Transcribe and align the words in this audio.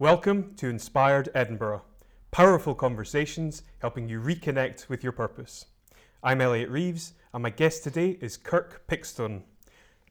Welcome 0.00 0.54
to 0.56 0.70
Inspired 0.70 1.28
Edinburgh, 1.34 1.82
powerful 2.30 2.74
conversations 2.74 3.64
helping 3.80 4.08
you 4.08 4.18
reconnect 4.18 4.88
with 4.88 5.02
your 5.02 5.12
purpose. 5.12 5.66
I'm 6.22 6.40
Elliot 6.40 6.70
Reeves, 6.70 7.12
and 7.34 7.42
my 7.42 7.50
guest 7.50 7.84
today 7.84 8.16
is 8.22 8.38
Kirk 8.38 8.86
Pickstone. 8.88 9.42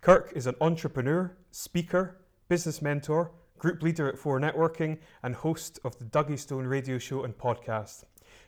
Kirk 0.02 0.32
is 0.36 0.46
an 0.46 0.54
entrepreneur, 0.62 1.36
speaker, 1.50 2.18
business 2.50 2.84
mentor, 2.84 3.32
group 3.57 3.82
leader 3.82 4.07
at 4.07 4.20
Four 4.20 4.39
Networking, 4.39 5.00
and 5.24 5.34
host 5.34 5.79
of 5.84 5.98
the 5.98 6.06
Dougie 6.06 6.37
Stone 6.37 6.68
radio 6.68 7.00
show 7.00 7.24
and 7.24 7.36
podcast. 7.36 8.04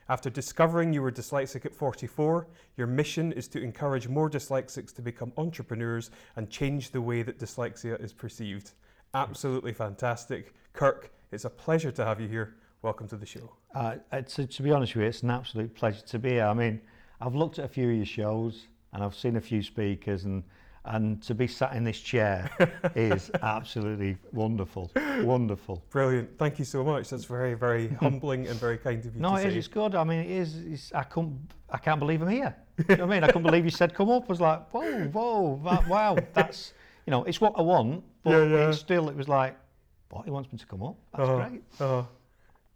After 0.10 0.30
discovering 0.30 0.94
you 0.94 1.02
were 1.02 1.12
dyslexic 1.12 1.66
at 1.66 1.74
44, 1.74 2.50
your 2.78 2.86
mission 2.86 3.32
is 3.32 3.48
to 3.48 3.64
encourage 3.64 4.08
more 4.08 4.30
dyslexics 4.30 4.94
to 4.94 5.02
become 5.02 5.34
entrepreneurs 5.38 6.12
and 6.36 6.52
change 6.52 6.92
the 6.92 7.02
way 7.02 7.24
that 7.24 7.40
dyslexia 7.40 8.00
is 8.00 8.14
perceived. 8.14 8.74
Absolutely 9.16 9.74
fantastic. 9.74 10.54
Kirk, 10.74 11.12
it's 11.32 11.46
a 11.46 11.50
pleasure 11.50 11.92
to 11.92 12.06
have 12.06 12.20
you 12.20 12.28
here. 12.28 12.56
Welcome 12.82 13.08
to 13.10 13.16
the 13.16 13.26
show. 13.26 13.52
Uh, 13.74 13.96
to, 14.12 14.46
to 14.48 14.64
be 14.64 14.72
honest 14.72 14.96
with 14.96 15.04
you, 15.04 15.10
it's 15.10 15.24
an 15.24 15.30
absolute 15.32 15.74
pleasure 15.74 16.02
to 16.08 16.20
be 16.20 16.32
here. 16.32 16.46
I 16.46 16.54
mean, 16.54 16.82
I've 17.22 17.36
looked 17.36 17.60
at 17.60 17.66
a 17.66 17.68
few 17.68 17.90
of 17.90 17.96
your 17.96 18.06
shows 18.06 18.68
and 18.94 19.04
I've 19.04 19.16
seen 19.16 19.38
a 19.38 19.42
few 19.42 19.64
speakers 19.64 20.26
and 20.26 20.44
and 20.86 21.22
to 21.22 21.36
be 21.36 21.46
sat 21.46 21.74
in 21.76 21.84
this 21.84 22.00
chair 22.00 22.50
is 22.96 23.30
absolutely 23.44 24.18
wonderful, 24.32 24.92
wonderful. 25.22 25.84
Brilliant. 25.92 26.40
Thank 26.40 26.58
you 26.58 26.66
so 26.66 26.84
much. 26.84 27.12
That's 27.12 27.26
very, 27.26 27.54
very 27.54 27.88
humbling 28.00 28.48
and 28.48 28.60
very 28.60 28.80
kind 28.80 29.06
of 29.06 29.14
you. 29.14 29.22
No, 29.22 29.36
to 29.36 29.44
it 29.44 29.50
is. 29.50 29.56
It's 29.58 29.68
good. 29.68 29.94
I 29.94 30.04
mean, 30.04 30.22
it 30.22 30.32
is. 30.32 30.58
It's, 30.58 30.92
I 30.94 31.04
can't. 31.04 31.38
I 31.70 31.78
can't 31.78 32.00
believe 32.00 32.24
I'm 32.24 32.30
here. 32.30 32.56
you 32.80 32.96
know 32.96 33.06
what 33.06 33.12
I 33.12 33.14
mean? 33.14 33.24
I 33.24 33.28
couldn't 33.28 33.44
believe 33.44 33.64
you 33.64 33.70
said 33.70 33.94
come 33.94 34.10
up. 34.10 34.24
I 34.24 34.28
was 34.28 34.42
like, 34.42 34.72
whoa, 34.72 35.04
whoa, 35.10 35.62
that, 35.66 35.88
wow. 35.88 36.18
That's 36.34 36.74
you 37.06 37.12
know, 37.12 37.26
it's 37.26 37.40
what 37.40 37.54
I 37.58 37.62
want, 37.62 38.04
but 38.24 38.32
Yeah, 38.32 38.44
yeah. 38.46 38.70
it's 38.70 38.80
still. 38.80 39.08
It 39.08 39.16
was 39.16 39.28
like, 39.30 39.56
He 40.26 40.32
wants 40.32 40.52
me 40.52 40.58
to 40.60 40.66
come 40.66 40.84
up. 40.84 40.96
That's 41.16 41.30
Oh, 41.30 41.38
great. 41.38 41.64
Oh, 41.80 42.08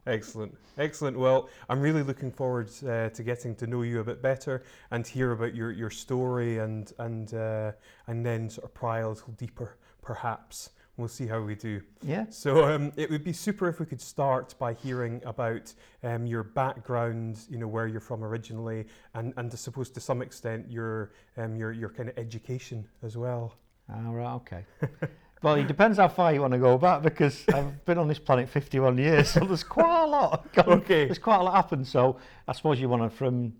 excellent, 0.08 0.56
excellent. 0.78 1.18
Well, 1.18 1.50
I'm 1.70 1.82
really 1.82 2.04
looking 2.04 2.32
forward 2.32 2.70
uh, 2.88 3.10
to 3.10 3.24
getting 3.24 3.56
to 3.56 3.68
know 3.68 3.82
you 3.82 4.00
a 4.00 4.04
bit 4.04 4.22
better 4.22 4.64
and 4.92 5.06
hear 5.06 5.32
about 5.32 5.56
your, 5.56 5.72
your 5.72 5.90
story 5.90 6.60
and 6.60 6.92
and 7.00 7.34
uh, 7.34 7.72
and 8.08 8.26
then 8.26 8.50
sort 8.50 8.66
of 8.66 8.74
pry 8.74 9.00
a 9.00 9.10
little 9.10 9.34
deeper, 9.34 9.78
perhaps. 10.02 10.70
We'll 10.98 11.10
see 11.10 11.28
how 11.28 11.42
we 11.42 11.56
do. 11.56 11.82
Yeah. 12.04 12.28
So 12.30 12.64
um, 12.74 12.94
it 12.96 13.10
would 13.10 13.26
be 13.26 13.34
super 13.34 13.68
if 13.68 13.82
we 13.82 13.86
could 13.86 14.00
start 14.00 14.56
by 14.58 14.72
hearing 14.74 15.22
about 15.26 15.74
um, 16.04 16.26
your 16.26 16.44
background, 16.44 17.40
you 17.50 17.58
know, 17.58 17.68
where 17.68 17.86
you're 17.86 18.00
from 18.00 18.24
originally, 18.24 18.86
and, 19.14 19.34
and 19.36 19.52
I 19.52 19.56
suppose 19.58 19.90
to 19.90 20.00
some 20.00 20.22
extent 20.22 20.72
your 20.72 21.12
um, 21.36 21.58
your 21.58 21.74
your 21.74 21.90
kind 21.90 22.08
of 22.08 22.18
education 22.18 22.88
as 23.04 23.18
well. 23.18 23.56
All 23.94 24.14
right, 24.14 24.34
okay. 24.36 24.66
well, 25.46 25.56
it 25.56 25.68
depends 25.68 25.98
how 26.00 26.08
far 26.08 26.34
you 26.34 26.42
want 26.42 26.54
to 26.54 26.60
go 26.60 26.76
back 26.78 27.04
because 27.04 27.46
I've 27.54 27.86
been 27.86 28.00
on 28.00 28.08
this 28.08 28.18
planet 28.18 28.50
51 28.50 28.98
years, 28.98 29.30
so 29.30 29.42
there's 29.42 29.64
quite 29.64 30.04
a 30.04 30.08
lot. 30.08 30.52
gone- 30.54 30.70
Okay. 30.80 31.06
There's 31.06 31.20
quite 31.20 31.38
a 31.38 31.44
lot 31.44 31.54
happened. 31.56 31.88
So 31.88 32.18
I 32.48 32.54
suppose 32.54 32.80
you 32.82 32.90
want 32.90 33.04
to 33.04 33.16
from. 33.16 33.54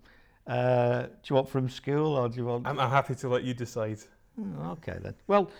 Uh, 0.46 1.02
do 1.02 1.08
you 1.28 1.36
want 1.36 1.48
from 1.48 1.68
school 1.68 2.16
or 2.16 2.28
do 2.28 2.36
you 2.38 2.46
want? 2.46 2.66
I'm, 2.66 2.78
I'm 2.80 2.90
happy 2.90 3.14
to 3.14 3.28
let 3.28 3.44
you 3.44 3.54
decide. 3.54 3.98
Mm, 4.40 4.72
Okay 4.72 4.96
then. 5.00 5.14
Well, 5.28 5.50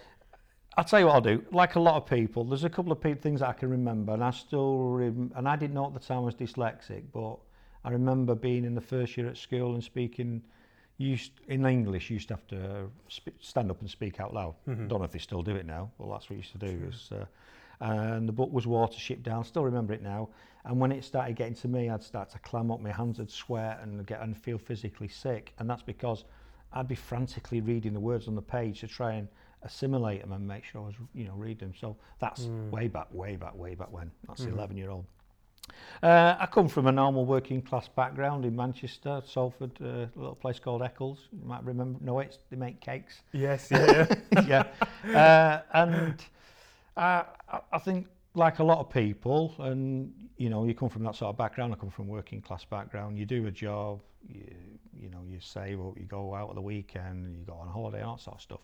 I'll 0.77 0.85
tell 0.85 0.99
you 1.01 1.07
what 1.07 1.15
I'll 1.15 1.21
do. 1.21 1.45
Like 1.53 1.77
a 1.77 1.81
lot 1.81 1.95
of 1.97 2.07
people, 2.07 2.45
there's 2.45 2.65
a 2.65 2.69
couple 2.71 2.91
of 2.93 3.01
pe- 3.01 3.15
things 3.15 3.41
that 3.41 3.49
I 3.49 3.53
can 3.53 3.71
remember, 3.71 4.13
and 4.13 4.23
I 4.25 4.31
still 4.33 4.79
rem- 4.91 5.33
and 5.37 5.49
I 5.49 5.55
didn't 5.57 5.75
know 5.75 5.87
at 5.87 5.95
the 5.95 6.01
time 6.01 6.19
I 6.19 6.21
was 6.23 6.35
dyslexic, 6.35 7.05
but 7.13 7.37
I 7.85 7.91
remember 7.91 8.35
being 8.35 8.65
in 8.65 8.75
the 8.75 8.81
first 8.81 9.17
year 9.17 9.29
at 9.29 9.37
school 9.37 9.75
and 9.75 9.83
speaking. 9.83 10.43
Used 10.99 11.33
in 11.49 11.67
English, 11.67 12.09
you 12.09 12.15
used 12.15 12.29
to 12.29 12.35
have 12.35 12.47
to 12.49 12.85
uh, 12.85 13.31
stand 13.41 13.71
up 13.71 13.81
and 13.81 13.91
speak 13.91 14.19
out 14.19 14.33
loud. 14.33 14.55
Mhm. 14.67 14.89
Don't 14.89 15.01
know 15.01 15.05
if 15.05 15.13
they 15.13 15.19
still 15.19 15.43
do 15.43 15.55
it 15.55 15.67
now. 15.67 15.91
Well, 15.99 16.11
that's 16.11 16.25
what 16.25 16.31
you 16.31 16.37
used 16.39 16.53
to 16.53 16.59
do. 16.59 16.87
Was, 16.87 17.13
uh, 17.13 17.27
and 17.81 18.27
the 18.27 18.33
book 18.33 18.51
was 18.51 18.65
Watership 18.65 19.23
Down. 19.23 19.45
Still 19.45 19.65
remember 19.65 19.93
it 19.93 20.01
now. 20.03 20.31
And 20.65 20.81
when 20.81 20.93
it 20.93 21.05
started 21.05 21.37
getting 21.37 21.55
to 21.57 21.69
me, 21.69 21.91
I'd 21.91 22.03
start 22.03 22.31
to 22.31 22.39
clam 22.39 22.71
up. 22.71 22.81
My 22.81 22.93
hands 22.93 23.19
would 23.19 23.31
sweat 23.31 23.81
and 23.83 24.07
get 24.07 24.23
and 24.23 24.35
feel 24.37 24.57
physically 24.57 25.09
sick. 25.09 25.53
And 25.59 25.69
that's 25.69 25.83
because 25.83 26.25
I'd 26.73 26.89
be 26.89 26.95
frantically 26.95 27.61
reading 27.61 27.93
the 27.93 28.01
words 28.01 28.27
on 28.27 28.35
the 28.35 28.43
page 28.43 28.81
to 28.81 28.89
try 28.89 29.13
and 29.13 29.29
assimilate 29.63 30.23
them 30.23 30.33
and 30.33 30.47
make 30.49 30.65
sure 30.65 30.81
I 30.81 30.87
was, 30.87 30.95
you 31.13 31.25
know, 31.25 31.35
read 31.35 31.59
them. 31.59 31.75
So 31.75 31.97
that's 32.21 32.47
Mm. 32.47 32.71
way 32.71 32.89
back, 32.89 33.13
way 33.13 33.37
back, 33.37 33.55
way 33.55 33.75
back 33.75 33.93
when. 33.93 34.11
That's 34.27 34.47
Mhm. 34.47 34.53
11 34.53 34.77
year 34.79 34.91
old. 34.91 35.05
Uh, 36.03 36.37
I 36.39 36.47
come 36.47 36.69
from 36.69 36.87
a 36.87 36.93
normal 36.93 37.25
working 37.25 37.63
class 37.63 37.89
background 37.89 38.45
in 38.45 38.55
Manchester, 38.55 39.23
Salford, 39.25 39.73
uh, 39.81 39.87
a 39.87 40.11
little 40.15 40.35
place 40.35 40.59
called 40.59 40.83
Eccles. 40.83 41.29
You 41.33 41.47
might 41.47 41.65
remember, 41.65 41.99
know 42.05 42.19
it, 42.21 42.39
they 42.51 42.57
make 42.57 42.81
cakes. 42.81 43.23
Yes, 43.33 43.69
yeah, 43.71 44.15
yeah. 44.47 44.65
yeah. 45.07 45.19
Uh, 45.19 45.63
and 45.73 46.25
I, 46.97 47.25
I 47.73 47.79
think, 47.79 48.09
like 48.35 48.59
a 48.59 48.65
lot 48.65 48.79
of 48.79 48.91
people, 48.91 49.55
and 49.59 50.13
you 50.37 50.51
know, 50.51 50.65
you 50.65 50.75
come 50.75 50.91
from 50.91 51.05
that 51.05 51.15
sort 51.15 51.31
of 51.31 51.39
background. 51.39 51.73
I 51.73 51.77
come 51.77 51.91
from 51.91 52.07
working 52.07 52.43
class 52.43 52.65
background. 52.65 53.19
You 53.19 53.25
do 53.25 53.47
a 53.47 53.51
job, 53.51 54.01
you, 54.29 54.55
you 55.01 55.09
know, 55.11 55.23
you 55.27 55.41
save 55.41 55.81
up, 55.81 55.97
you 55.99 56.05
go 56.05 56.35
out 56.35 56.51
at 56.51 56.55
the 56.55 56.61
weekend, 56.61 57.37
you 57.39 57.45
go 57.45 57.55
on 57.55 57.69
holiday, 57.69 58.03
all 58.03 58.17
that 58.17 58.23
sort 58.23 58.37
of 58.37 58.43
stuff. 58.43 58.61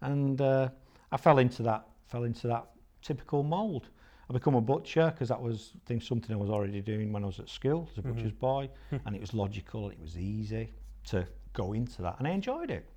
And 0.00 0.40
uh, 0.40 0.68
I 1.12 1.16
fell 1.16 1.38
into 1.38 1.62
that, 1.62 1.86
fell 2.08 2.24
into 2.24 2.48
that 2.48 2.66
typical 3.02 3.42
mould. 3.42 3.88
I 4.32 4.38
become 4.38 4.54
a 4.54 4.60
butcher 4.62 5.10
because 5.10 5.28
that 5.28 5.40
was 5.42 5.72
I 5.76 5.80
think 5.84 6.02
something 6.02 6.34
I 6.34 6.38
was 6.38 6.48
already 6.48 6.80
doing 6.80 7.12
when 7.12 7.22
I 7.22 7.26
was 7.26 7.38
at 7.38 7.48
school 7.50 7.88
as 7.92 7.98
a 7.98 8.02
Mhm. 8.02 8.14
butcher's 8.14 8.32
boy, 8.32 8.70
and 9.04 9.14
it 9.14 9.20
was 9.20 9.34
logical 9.34 9.84
and 9.84 9.92
it 9.92 10.00
was 10.00 10.16
easy 10.16 10.72
to 11.06 11.26
go 11.52 11.74
into 11.74 12.00
that, 12.02 12.16
and 12.18 12.26
I 12.26 12.30
enjoyed 12.30 12.70
it. 12.70 12.88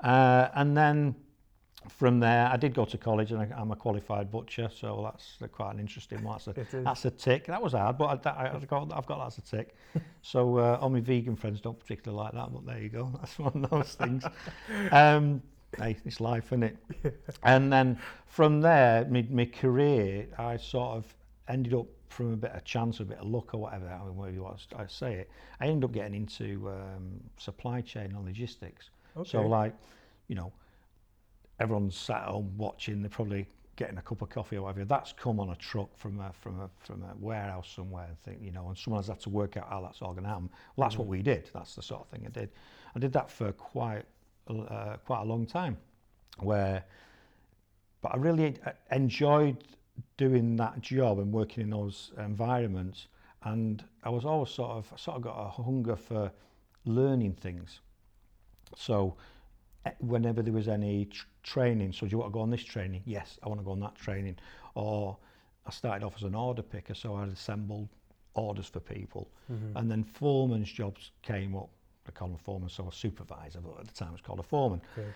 Uh, 0.00 0.48
and 0.54 0.74
then 0.76 1.14
from 1.88 2.20
there, 2.20 2.46
I 2.46 2.56
did 2.56 2.74
go 2.74 2.84
to 2.86 2.96
college, 2.96 3.32
and 3.32 3.42
I, 3.42 3.48
I'm 3.60 3.72
a 3.72 3.76
qualified 3.76 4.30
butcher, 4.30 4.70
so 4.74 5.02
that's 5.04 5.36
quite 5.52 5.74
an 5.74 5.80
interesting 5.80 6.22
one. 6.22 6.38
That's 6.46 6.72
a, 6.72 6.82
that's 6.84 7.04
a 7.04 7.10
tick. 7.10 7.46
That 7.46 7.60
was 7.62 7.72
hard, 7.74 7.98
but 7.98 8.26
I, 8.26 8.50
I've 8.54 8.66
got 8.68 8.90
I've 8.92 9.04
got 9.06 9.18
that 9.18 9.26
as 9.26 9.38
a 9.38 9.42
tick. 9.42 9.76
so 10.22 10.56
uh, 10.58 10.78
all 10.80 10.88
my 10.90 11.00
vegan 11.00 11.36
friends 11.36 11.60
don't 11.60 11.78
particularly 11.78 12.22
like 12.24 12.32
that, 12.32 12.52
but 12.52 12.64
there 12.64 12.78
you 12.80 12.88
go. 12.88 13.10
That's 13.18 13.38
one 13.38 13.64
of 13.64 13.70
those 13.70 13.94
things. 13.94 14.24
Um, 14.92 15.42
hey, 15.78 15.96
it's 16.04 16.20
life, 16.20 16.46
isn't 16.46 16.62
it? 16.62 16.76
And 17.42 17.72
then 17.72 17.98
from 18.26 18.60
there, 18.60 19.04
my, 19.06 19.26
my 19.30 19.46
career, 19.46 20.26
I 20.38 20.56
sort 20.56 20.96
of 20.96 21.14
ended 21.48 21.74
up 21.74 21.86
from 22.08 22.32
a 22.32 22.36
bit 22.36 22.52
of 22.52 22.64
chance, 22.64 23.00
a 23.00 23.04
bit 23.04 23.18
of 23.18 23.26
luck, 23.26 23.54
or 23.54 23.58
whatever, 23.58 23.88
however 23.88 24.30
you 24.30 24.42
want 24.42 24.58
to 24.58 24.88
say 24.88 25.14
it. 25.14 25.30
I 25.60 25.66
ended 25.66 25.84
up 25.84 25.92
getting 25.92 26.14
into 26.14 26.68
um, 26.68 27.20
supply 27.38 27.80
chain 27.80 28.12
and 28.14 28.24
logistics. 28.24 28.90
So 29.24 29.42
like, 29.46 29.74
you 30.28 30.36
know, 30.36 30.52
everyone's 31.58 31.96
sat 31.96 32.22
at 32.22 32.28
home 32.28 32.52
watching. 32.56 33.02
They're 33.02 33.10
probably 33.10 33.46
getting 33.76 33.96
a 33.96 34.02
cup 34.02 34.22
of 34.22 34.28
coffee 34.28 34.56
or 34.56 34.62
whatever. 34.62 34.84
That's 34.84 35.12
come 35.12 35.40
on 35.40 35.50
a 35.50 35.56
truck 35.56 35.96
from 35.96 36.20
a 36.20 36.32
from 36.32 36.60
a 36.60 36.70
from 36.78 37.02
a 37.02 37.14
warehouse 37.18 37.72
somewhere. 37.74 38.08
I 38.10 38.28
think 38.28 38.42
you 38.42 38.52
know, 38.52 38.68
and 38.68 38.76
someone 38.76 39.02
has 39.02 39.08
had 39.08 39.20
to 39.20 39.30
work 39.30 39.56
out 39.56 39.68
how 39.68 39.80
that's 39.80 40.02
all 40.02 40.12
going 40.12 40.24
to 40.24 40.28
happen. 40.28 40.50
Well, 40.76 40.88
that's 40.88 40.98
what 40.98 41.08
we 41.08 41.22
did. 41.22 41.50
That's 41.52 41.74
the 41.74 41.82
sort 41.82 42.02
of 42.02 42.08
thing 42.08 42.24
I 42.26 42.30
did. 42.30 42.50
I 42.94 42.98
did 42.98 43.12
that 43.14 43.30
for 43.30 43.52
quite 43.52 44.04
uh, 44.48 44.96
quite 45.04 45.20
a 45.22 45.24
long 45.24 45.46
time, 45.46 45.76
where. 46.38 46.84
But 48.00 48.14
I 48.14 48.16
really 48.16 48.56
uh, 48.66 48.72
enjoyed 48.90 49.62
doing 50.16 50.56
that 50.56 50.80
job 50.80 51.18
and 51.20 51.32
working 51.32 51.62
in 51.62 51.70
those 51.70 52.12
environments, 52.18 53.06
and 53.44 53.84
I 54.02 54.10
was 54.10 54.24
always 54.24 54.50
sort 54.50 54.70
of 54.72 54.92
sort 54.98 55.16
of 55.18 55.22
got 55.22 55.36
a 55.38 55.62
hunger 55.62 55.94
for 55.96 56.32
learning 56.84 57.34
things. 57.34 57.80
So 58.76 59.16
eh, 59.86 59.92
whenever 60.00 60.42
there 60.42 60.52
was 60.52 60.68
any 60.68 61.04
tr- 61.06 61.26
training, 61.42 61.92
so 61.92 62.06
do 62.06 62.10
you 62.10 62.18
want 62.18 62.32
to 62.32 62.34
go 62.34 62.40
on 62.40 62.50
this 62.50 62.64
training? 62.64 63.02
Yes, 63.04 63.38
I 63.42 63.48
want 63.48 63.60
to 63.60 63.64
go 63.64 63.72
on 63.72 63.80
that 63.80 63.94
training. 63.94 64.36
Or 64.74 65.16
I 65.66 65.70
started 65.70 66.04
off 66.04 66.14
as 66.16 66.22
an 66.24 66.34
order 66.34 66.62
picker, 66.62 66.94
so 66.94 67.14
I'd 67.16 67.28
assembled 67.28 67.88
orders 68.34 68.66
for 68.66 68.80
people. 68.80 69.30
Mhm. 69.50 69.76
And 69.76 69.90
then 69.90 70.02
foreman's 70.04 70.72
jobs 70.72 71.12
came 71.22 71.54
up. 71.54 71.70
They 72.04 72.12
call 72.12 72.28
them 72.28 72.38
foreman, 72.38 72.68
so 72.68 72.88
a 72.88 72.92
supervisor, 72.92 73.60
but 73.60 73.80
at 73.80 73.86
the 73.86 73.94
time 73.94 74.08
it 74.08 74.12
was 74.12 74.20
called 74.20 74.40
a 74.40 74.44
foreman. 74.44 74.80
Okay. 74.98 75.08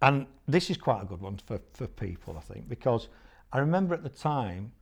And 0.00 0.26
this 0.48 0.70
is 0.70 0.76
quite 0.76 1.02
a 1.02 1.04
good 1.04 1.20
one 1.20 1.38
for, 1.38 1.60
for 1.72 1.86
people, 1.86 2.36
I 2.36 2.40
think, 2.40 2.68
because 2.68 3.08
I 3.52 3.58
remember 3.58 3.94
at 3.94 4.02
the 4.02 4.08
time, 4.08 4.72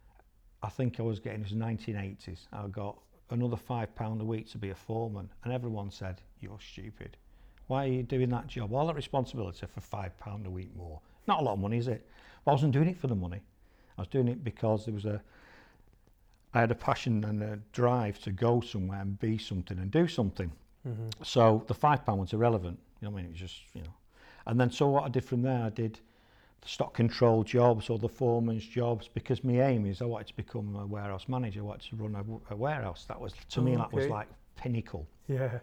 I 0.62 0.68
think 0.68 0.98
I 0.98 1.02
was 1.02 1.20
getting, 1.20 1.40
it 1.40 1.50
was 1.50 1.52
1980s, 1.52 2.46
I 2.52 2.66
got 2.68 2.98
another 3.30 3.56
five 3.56 3.94
pound 3.94 4.20
a 4.20 4.24
week 4.24 4.50
to 4.50 4.58
be 4.58 4.70
a 4.70 4.74
foreman. 4.74 5.28
And 5.44 5.52
everyone 5.52 5.90
said, 5.90 6.20
you're 6.40 6.58
stupid. 6.60 7.16
Why 7.66 7.84
are 7.84 7.88
you 7.88 8.02
doing 8.02 8.28
that 8.30 8.46
job? 8.46 8.72
All 8.72 8.86
that 8.86 8.96
responsibility 8.96 9.66
for 9.66 9.80
five 9.80 10.16
pound 10.18 10.46
a 10.46 10.50
week 10.50 10.74
more. 10.76 11.00
Not 11.26 11.40
a 11.40 11.42
lot 11.44 11.52
of 11.54 11.60
money, 11.60 11.78
is 11.78 11.88
it? 11.88 12.06
But 12.44 12.52
I 12.52 12.54
wasn't 12.54 12.72
doing 12.72 12.88
it 12.88 12.98
for 12.98 13.06
the 13.06 13.14
money. 13.14 13.40
I 13.96 14.00
was 14.00 14.08
doing 14.08 14.28
it 14.28 14.42
because 14.42 14.86
there 14.86 14.94
was 14.94 15.04
a, 15.04 15.22
I 16.52 16.60
had 16.60 16.70
a 16.70 16.74
passion 16.74 17.24
and 17.24 17.42
a 17.42 17.58
drive 17.72 18.18
to 18.22 18.32
go 18.32 18.60
somewhere 18.60 19.00
and 19.00 19.18
be 19.18 19.38
something 19.38 19.78
and 19.78 19.90
do 19.90 20.08
something. 20.08 20.50
Mhm. 20.86 21.24
So 21.24 21.64
the 21.66 21.74
five 21.74 22.04
pound 22.04 22.20
was 22.20 22.32
irrelevant. 22.32 22.78
You 23.00 23.06
know 23.06 23.12
what 23.12 23.20
I 23.20 23.22
mean? 23.22 23.26
It 23.26 23.32
was 23.32 23.40
just, 23.40 23.74
you 23.74 23.82
know. 23.82 23.94
And 24.46 24.58
then 24.60 24.70
so 24.70 24.88
what 24.88 25.04
I 25.04 25.08
did 25.08 25.24
from 25.24 25.42
there, 25.42 25.62
I 25.64 25.68
did 25.70 26.00
the 26.62 26.68
stock 26.68 26.94
control 26.94 27.42
jobs 27.44 27.88
or 27.90 27.98
the 27.98 28.08
foreman's 28.08 28.66
jobs 28.66 29.08
because 29.08 29.42
my 29.44 29.60
aim 29.60 29.86
is 29.86 30.02
I 30.02 30.06
wanted 30.06 30.28
to 30.28 30.36
become 30.36 30.76
a 30.76 30.86
warehouse 30.86 31.28
manager. 31.28 31.60
I 31.60 31.64
wanted 31.64 31.88
to 31.90 31.96
run 31.96 32.40
a 32.50 32.56
warehouse. 32.56 33.04
That 33.08 33.20
was 33.20 33.32
to 33.50 33.60
me 33.62 33.74
Oh, 33.74 33.78
that 33.78 33.92
was 33.92 34.06
like 34.08 34.28
pinnacle. 34.56 35.06
Yeah. 35.28 35.58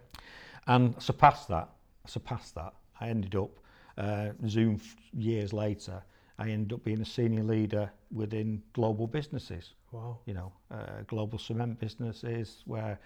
And 0.68 0.96
I 0.96 1.00
surpassed 1.00 1.48
that. 1.50 1.70
I 2.06 2.10
surpassed 2.10 2.56
that. 2.56 2.74
I 3.00 3.10
ended 3.10 3.36
up 3.36 3.52
uh, 3.98 4.30
Zoom 4.48 4.76
f- 4.76 4.96
years 5.14 5.54
later 5.54 6.04
I 6.40 6.50
ended 6.50 6.74
up 6.74 6.84
being 6.84 7.02
a 7.02 7.06
senior 7.06 7.44
leader 7.44 7.92
within 8.12 8.62
global 8.74 9.08
businesses. 9.08 9.74
Wow. 9.92 10.20
You 10.26 10.34
know, 10.36 10.52
uh, 10.72 11.02
global 11.08 11.40
cement 11.40 11.80
businesses 11.80 12.62
where 12.66 13.00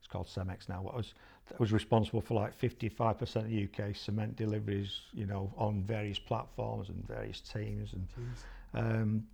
it's 0.00 0.08
called 0.08 0.26
Cemex 0.26 0.68
now. 0.68 0.82
What 0.82 0.96
was 0.96 1.14
was 1.58 1.72
responsible 1.72 2.20
for 2.20 2.34
like 2.34 2.56
55% 2.58 3.36
of 3.36 3.88
UK 3.88 3.96
cement 3.96 4.36
deliveries. 4.36 5.00
You 5.12 5.26
know, 5.26 5.52
on 5.56 5.82
various 5.82 6.18
platforms 6.18 6.88
and 6.88 7.06
various 7.06 7.40
teams 7.40 7.92
and. 7.92 8.08
Jeez. 8.08 8.44
Um, 8.72 9.26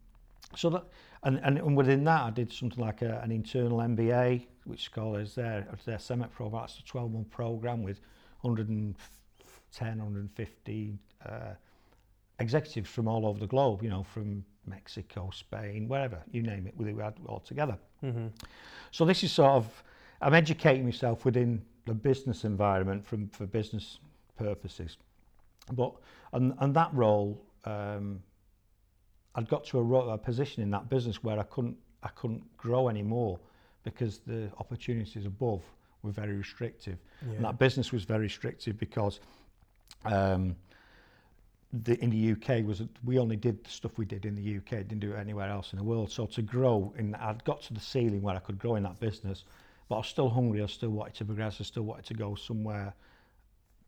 so 0.54 0.70
that 0.70 0.84
and, 1.24 1.40
and 1.42 1.58
and 1.58 1.76
within 1.76 2.04
that 2.04 2.22
I 2.22 2.30
did 2.30 2.52
something 2.52 2.82
like 2.82 3.02
a, 3.02 3.20
an 3.22 3.32
internal 3.32 3.78
MBA, 3.78 4.46
which 4.64 4.82
is 4.82 4.88
called 4.88 5.18
as 5.18 5.34
their 5.34 5.66
their 5.84 5.98
Cemex 5.98 6.30
program. 6.30 6.62
That's 6.62 6.78
a 6.78 6.84
12 6.84 7.12
month 7.12 7.30
program 7.30 7.82
with 7.82 8.00
110, 8.42 9.88
150 9.88 10.98
uh, 11.24 11.30
executives 12.38 12.88
from 12.88 13.08
all 13.08 13.26
over 13.26 13.40
the 13.40 13.46
globe. 13.46 13.82
You 13.82 13.90
know, 13.90 14.04
from 14.04 14.44
Mexico, 14.66 15.30
Spain, 15.32 15.88
wherever 15.88 16.22
you 16.30 16.42
name 16.42 16.66
it. 16.66 16.74
We 16.76 16.86
had 17.02 17.14
all 17.26 17.40
together. 17.40 17.78
Mm-hmm. 18.04 18.28
So 18.90 19.04
this 19.04 19.22
is 19.24 19.32
sort 19.32 19.52
of 19.52 19.82
I'm 20.20 20.34
educating 20.34 20.84
myself 20.84 21.24
within 21.24 21.62
the 21.86 21.94
business 21.94 22.44
environment 22.44 23.06
from 23.06 23.28
for 23.28 23.46
business 23.46 23.98
purposes. 24.36 24.98
But 25.72 25.92
and 26.32 26.54
and 26.58 26.74
that 26.74 26.92
role. 26.92 27.42
Um, 27.64 28.22
I'd 29.36 29.48
got 29.48 29.64
to 29.66 29.78
a, 29.78 29.94
a 30.12 30.18
position 30.18 30.62
in 30.62 30.70
that 30.70 30.88
business 30.88 31.22
where 31.22 31.38
I 31.38 31.42
couldn't 31.44 31.76
I 32.02 32.08
couldn't 32.08 32.56
grow 32.56 32.88
anymore 32.88 33.38
because 33.84 34.20
the 34.26 34.50
opportunities 34.58 35.26
above 35.26 35.62
were 36.02 36.10
very 36.10 36.36
restrictive. 36.36 36.98
Yeah. 37.26 37.34
And 37.34 37.44
that 37.44 37.58
business 37.58 37.92
was 37.92 38.04
very 38.04 38.22
restrictive 38.22 38.78
because 38.78 39.20
um, 40.04 40.56
the, 41.72 42.02
in 42.02 42.10
the 42.10 42.32
UK 42.32 42.64
was 42.64 42.82
we 43.04 43.18
only 43.18 43.36
did 43.36 43.62
the 43.64 43.70
stuff 43.70 43.98
we 43.98 44.04
did 44.04 44.24
in 44.24 44.34
the 44.34 44.56
UK, 44.56 44.86
didn't 44.88 45.00
do 45.00 45.12
it 45.12 45.18
anywhere 45.18 45.50
else 45.50 45.72
in 45.72 45.78
the 45.78 45.84
world. 45.84 46.10
So 46.10 46.26
to 46.26 46.42
grow, 46.42 46.92
in, 46.96 47.14
I'd 47.16 47.44
got 47.44 47.62
to 47.62 47.74
the 47.74 47.80
ceiling 47.80 48.22
where 48.22 48.34
I 48.34 48.40
could 48.40 48.58
grow 48.58 48.76
in 48.76 48.82
that 48.84 48.98
business, 49.00 49.44
but 49.88 49.94
I 49.96 49.98
was 49.98 50.06
still 50.08 50.28
hungry. 50.28 50.62
I 50.62 50.66
still 50.66 50.90
wanted 50.90 51.14
to 51.14 51.24
progress. 51.24 51.56
I 51.60 51.64
still 51.64 51.84
wanted 51.84 52.06
to 52.06 52.14
go 52.14 52.34
somewhere 52.34 52.94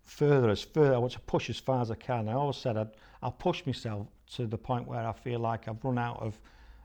further, 0.05 0.49
as 0.51 0.63
further. 0.63 0.95
I 0.95 0.99
want 0.99 1.13
to 1.13 1.21
push 1.21 1.51
as 1.51 1.59
far 1.59 1.83
as 1.83 1.91
I 1.91 1.95
can. 1.97 2.29
I 2.29 2.33
always 2.33 2.57
said 2.57 2.77
I'd, 2.77 2.91
I'll 3.23 3.33
push 3.33 3.65
myself 3.67 4.07
to 4.37 4.47
the 4.47 4.59
point 4.59 4.87
where 4.87 5.07
I 5.07 5.13
feel 5.13 5.41
like 5.41 5.69
I've 5.69 5.83
run 5.85 5.99
out 5.99 6.21
of 6.21 6.39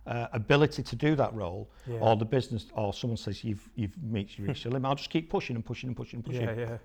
uh, 0.06 0.28
ability 0.34 0.84
to 0.84 0.96
do 0.96 1.16
that 1.16 1.34
role, 1.34 1.70
Yeah. 1.88 2.00
or 2.00 2.16
the 2.18 2.26
business, 2.26 2.66
or 2.74 2.94
someone 2.94 3.16
says 3.18 3.44
you've 3.44 3.70
you've 3.76 3.96
reached, 4.10 4.40
reached 4.40 4.66
your 4.66 4.74
limit. 4.74 4.90
I'll 4.90 4.96
just 4.96 5.10
keep 5.10 5.30
pushing 5.30 5.56
and 5.56 5.64
pushing 5.66 5.88
and 5.88 5.96
pushing 5.96 6.18
and 6.18 6.26
pushing. 6.26 6.44
yeah, 6.44 6.54
yeah. 6.56 6.78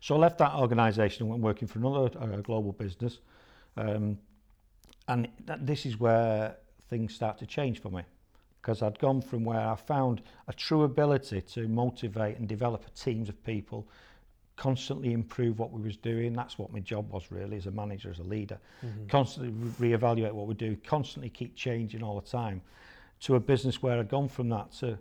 So 0.00 0.16
I 0.16 0.18
left 0.18 0.38
that 0.38 0.54
organisation 0.54 1.22
and 1.22 1.30
went 1.30 1.42
working 1.42 1.68
for 1.68 1.78
another 1.78 2.10
uh, 2.18 2.40
global 2.40 2.72
business. 2.72 3.18
Um, 3.76 4.18
and 5.06 5.28
that, 5.46 5.64
this 5.64 5.86
is 5.86 6.00
where 6.00 6.56
things 6.88 7.14
start 7.14 7.38
to 7.38 7.46
change 7.46 7.80
for 7.80 7.90
me. 7.90 8.02
Because 8.60 8.82
I'd 8.82 8.98
gone 8.98 9.22
from 9.22 9.44
where 9.44 9.60
I 9.60 9.74
found 9.74 10.22
a 10.48 10.52
true 10.52 10.82
ability 10.82 11.40
to 11.42 11.66
motivate 11.68 12.38
and 12.38 12.46
develop 12.46 12.92
teams 12.94 13.28
of 13.28 13.42
people, 13.42 13.88
constantly 14.56 15.14
improve 15.14 15.58
what 15.58 15.72
we 15.72 15.80
was 15.80 15.96
doing. 15.96 16.34
That's 16.34 16.58
what 16.58 16.70
my 16.70 16.80
job 16.80 17.10
was 17.10 17.32
really 17.32 17.56
as 17.56 17.66
a 17.66 17.70
manager, 17.70 18.10
as 18.10 18.18
a 18.18 18.22
leader. 18.24 18.58
Mhm. 18.84 19.08
Constantly 19.08 19.50
re- 19.78 19.92
reevaluate 19.92 20.32
what 20.32 20.46
we 20.46 20.54
do, 20.54 20.76
constantly 20.84 21.30
keep 21.30 21.54
changing 21.56 22.02
all 22.02 22.20
the 22.20 22.26
time. 22.26 22.60
To 23.20 23.36
a 23.36 23.40
business 23.40 23.82
where 23.82 23.98
I'd 23.98 24.08
gone 24.08 24.28
from 24.28 24.50
that 24.50 24.72
to 24.72 24.98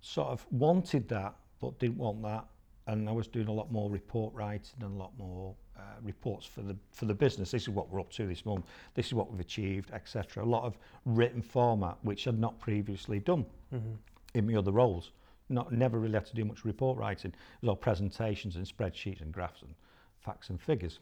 sort 0.00 0.28
of 0.28 0.46
wanted 0.50 1.08
that, 1.08 1.34
but 1.60 1.78
didn't 1.78 1.98
want 1.98 2.22
that, 2.22 2.46
and 2.86 3.08
I 3.08 3.12
was 3.12 3.26
doing 3.26 3.48
a 3.48 3.52
lot 3.52 3.70
more 3.70 3.90
report 3.90 4.32
writing 4.34 4.82
and 4.82 4.94
a 4.94 4.98
lot 4.98 5.16
more 5.18 5.54
uh, 5.76 5.80
reports 6.02 6.46
for 6.46 6.62
the 6.62 6.76
for 6.92 7.06
the 7.06 7.14
business. 7.14 7.50
This 7.50 7.62
is 7.62 7.68
what 7.68 7.90
we're 7.90 8.00
up 8.00 8.10
to 8.12 8.26
this 8.26 8.44
month. 8.46 8.64
This 8.94 9.06
is 9.06 9.14
what 9.14 9.30
we've 9.30 9.40
achieved, 9.40 9.90
etc. 9.92 10.44
A 10.44 10.46
lot 10.46 10.64
of 10.64 10.78
written 11.04 11.42
format, 11.42 11.96
which 12.02 12.26
I'd 12.28 12.38
not 12.38 12.58
previously 12.60 13.20
done 13.20 13.46
Mhm. 13.72 13.96
in 14.34 14.46
my 14.46 14.54
other 14.54 14.72
roles. 14.72 15.12
Not 15.48 15.72
never 15.72 15.98
really 15.98 16.14
had 16.14 16.26
to 16.26 16.34
do 16.34 16.44
much 16.44 16.64
report 16.64 16.96
writing. 16.98 17.32
It 17.32 17.36
was 17.62 17.68
all 17.68 17.76
presentations 17.76 18.56
and 18.56 18.66
spreadsheets 18.66 19.20
and 19.20 19.32
graphs 19.32 19.62
and 19.62 19.74
facts 20.18 20.48
and 20.50 20.60
figures. 20.60 21.00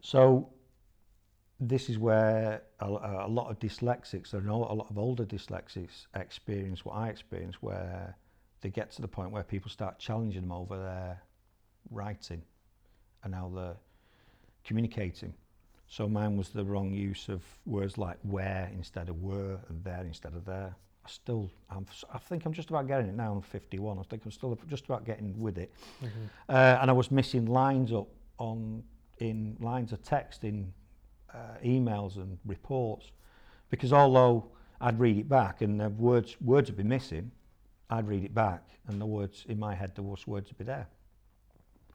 So 0.00 0.50
this 1.60 1.88
is 1.88 1.98
where 1.98 2.62
a, 2.80 2.86
a 2.86 3.28
lot 3.28 3.50
of 3.50 3.58
dyslexics, 3.58 4.34
or 4.34 4.38
a 4.38 4.54
lot 4.74 4.90
of 4.90 4.98
older 4.98 5.24
dyslexics, 5.24 6.06
experience 6.14 6.84
what 6.84 6.94
I 6.94 7.08
experienced, 7.08 7.62
where 7.62 8.16
they 8.60 8.70
get 8.70 8.90
to 8.92 9.02
the 9.02 9.08
point 9.08 9.30
where 9.30 9.42
people 9.44 9.70
start 9.70 9.98
challenging 9.98 10.42
them 10.42 10.52
over 10.52 10.76
their 10.76 11.22
writing 11.90 12.42
and 13.24 13.34
how 13.34 13.50
they're 13.54 13.76
communicating. 14.64 15.34
So 15.88 16.08
mine 16.08 16.36
was 16.36 16.48
the 16.50 16.64
wrong 16.64 16.92
use 16.92 17.28
of 17.28 17.42
words 17.66 17.98
like 17.98 18.16
where 18.22 18.70
instead 18.72 19.08
of 19.08 19.20
were 19.22 19.58
and 19.68 19.84
there 19.84 20.04
instead 20.04 20.34
of 20.34 20.44
there. 20.44 20.74
I 21.04 21.08
still, 21.10 21.50
I'm, 21.68 21.84
I 22.14 22.18
think 22.18 22.46
I'm 22.46 22.52
just 22.52 22.70
about 22.70 22.86
getting 22.86 23.08
it 23.08 23.14
now. 23.16 23.32
I'm 23.32 23.42
51. 23.42 23.98
I 23.98 24.02
think 24.04 24.22
I'm 24.24 24.30
still 24.30 24.56
just 24.68 24.84
about 24.84 25.04
getting 25.04 25.38
with 25.40 25.58
it. 25.58 25.72
Mhm. 26.00 26.08
Uh, 26.48 26.78
and 26.80 26.90
I 26.90 26.94
was 26.94 27.10
missing 27.10 27.46
lines 27.46 27.92
up 27.92 28.08
on 28.38 28.82
in 29.18 29.56
lines 29.60 29.92
of 29.92 30.02
text 30.02 30.44
in 30.44 30.72
uh, 31.34 31.56
emails 31.64 32.16
and 32.16 32.38
reports 32.46 33.10
because 33.70 33.92
although 33.92 34.46
I'd 34.80 34.98
read 34.98 35.18
it 35.18 35.28
back 35.28 35.60
and 35.62 35.78
the 35.80 35.88
words 35.90 36.40
words 36.40 36.70
would 36.70 36.76
be 36.76 36.82
missing, 36.84 37.30
I'd 37.90 38.06
read 38.08 38.24
it 38.24 38.34
back 38.34 38.62
and 38.88 39.00
the 39.00 39.06
words 39.06 39.44
in 39.48 39.58
my 39.58 39.74
head, 39.74 39.94
the 39.94 40.02
words 40.02 40.26
words 40.26 40.48
would 40.50 40.58
be 40.58 40.64
there. 40.64 40.86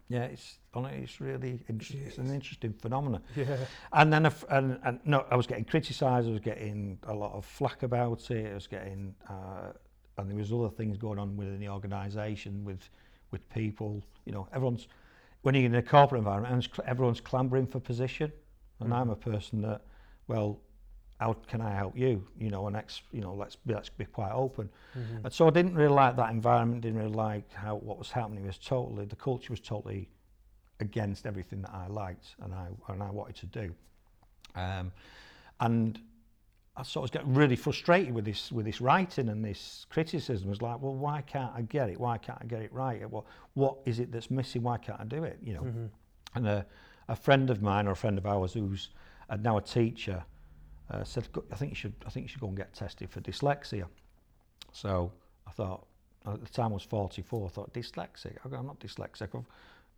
Yeah, 0.10 0.24
it's 0.24 0.60
on. 0.74 0.86
It's 0.86 1.20
really 1.20 1.60
interesting. 1.68 2.02
It's 2.06 2.18
an 2.18 2.34
interesting 2.34 2.74
phenomenon. 2.74 3.22
Yeah. 3.36 3.58
And 3.92 4.12
then, 4.12 4.26
if, 4.26 4.46
and, 4.50 4.80
and 4.84 5.00
no, 5.04 5.26
I 5.30 5.36
was 5.36 5.48
getting 5.48 5.66
criticised. 5.66 6.28
I 6.28 6.32
was 6.32 6.40
getting 6.40 6.98
a 7.04 7.14
lot 7.14 7.34
of 7.34 7.46
flack 7.46 7.84
about 7.84 8.32
it. 8.32 8.52
I 8.52 8.54
was 8.54 8.68
getting, 8.68 9.14
uh, 9.30 9.74
and 10.18 10.30
there 10.30 10.38
was 10.38 10.54
other 10.54 10.70
things 10.70 10.98
going 10.98 11.20
on 11.20 11.36
within 11.36 11.60
the 11.60 11.68
organisation 11.68 12.64
with, 12.64 12.90
with 13.32 13.48
people. 13.50 14.02
You 14.26 14.32
know, 14.32 14.48
everyone's 14.54 14.88
when 15.42 15.56
you're 15.56 15.66
in 15.66 15.76
a 15.76 15.82
corporate 15.82 16.20
environment, 16.20 16.48
everyone's, 16.52 16.70
cl- 16.76 16.90
everyone's 16.90 17.22
clambering 17.22 17.68
for 17.68 17.80
position, 17.80 18.32
and 18.80 18.94
I'm 18.94 19.10
a 19.10 19.16
person 19.16 19.62
that, 19.62 19.82
well, 20.28 20.60
how 21.20 21.34
can 21.48 21.62
I 21.62 21.74
help 21.74 21.98
you? 21.98 22.26
You 22.38 22.50
know, 22.52 22.68
and 22.68 22.76
ex, 22.76 23.02
you 23.12 23.22
know, 23.22 23.34
let's 23.34 23.56
be, 23.56 23.74
let's 23.74 23.90
be 23.90 24.06
quite 24.06 24.32
open. 24.32 24.70
Mhm. 24.96 25.24
And 25.26 25.34
so 25.34 25.48
I 25.48 25.50
didn't 25.50 25.74
really 25.76 25.94
like 25.94 26.16
that 26.16 26.30
environment. 26.30 26.82
Didn't 26.82 27.00
really 27.00 27.12
like 27.16 27.52
how 27.54 27.76
what 27.76 27.98
was 27.98 28.12
happening. 28.12 28.44
It 28.44 28.48
was 28.48 28.58
totally 28.60 29.06
the 29.06 29.16
culture 29.16 29.52
was 29.52 29.60
totally 29.60 30.10
against 30.80 31.26
everything 31.26 31.62
that 31.64 31.72
I 31.74 31.88
liked 31.88 32.36
and 32.42 32.54
I 32.54 32.68
and 32.90 33.02
I 33.02 33.10
wanted 33.10 33.36
to 33.38 33.46
do. 33.48 33.76
Um, 34.56 34.92
and 35.60 36.00
I 36.76 36.84
sort 36.84 37.10
of 37.10 37.12
got 37.12 37.36
really 37.36 37.56
frustrated 37.56 38.14
with 38.14 38.26
this 38.26 38.52
with 38.52 38.66
this 38.68 38.80
writing 38.80 39.30
and 39.30 39.44
this 39.44 39.88
criticism. 39.90 40.48
I 40.48 40.52
was 40.52 40.62
like, 40.62 40.80
well, 40.80 40.94
why 40.94 41.22
can't 41.22 41.52
I 41.56 41.64
get 41.64 41.90
it? 41.90 42.00
Why 42.00 42.20
can't 42.20 42.38
I 42.40 42.46
get 42.46 42.62
it 42.62 42.72
right? 42.72 43.10
What 43.10 43.24
what 43.56 43.78
is 43.86 44.00
it 44.00 44.12
that's 44.12 44.30
missing? 44.30 44.62
Why 44.62 44.78
can't 44.78 45.02
I 45.02 45.06
do 45.06 45.24
it? 45.24 45.40
You 45.42 45.54
know. 45.56 45.62
Mhm. 45.64 45.90
And 46.36 46.48
a, 46.48 46.66
a 47.08 47.16
friend 47.16 47.50
of 47.50 47.64
mine 47.64 47.88
or 47.88 47.92
a 47.92 47.96
friend 47.96 48.20
of 48.20 48.28
ours 48.28 48.54
who's 48.54 48.90
uh, 49.32 49.38
now 49.38 49.58
a 49.58 49.62
teacher 49.62 50.24
uh, 50.90 51.04
said, 51.04 51.28
I 51.52 51.56
think 51.56 51.72
you 51.72 51.76
should 51.76 51.94
I 52.06 52.10
think 52.10 52.26
you 52.26 52.30
should 52.30 52.42
go 52.42 52.48
and 52.48 52.58
get 52.58 52.74
tested 52.74 53.10
for 53.10 53.22
dyslexia. 53.22 53.86
So 54.72 55.12
I 55.48 55.52
thought 55.52 55.86
at 56.26 56.42
the 56.42 56.50
time 56.50 56.72
I 56.72 56.76
was 56.76 56.84
44. 56.84 57.46
I 57.46 57.50
thought 57.50 57.74
dyslexic. 57.74 58.38
I'm 58.46 58.66
not 58.66 58.80
dyslexic. 58.80 59.36
I've 59.36 59.46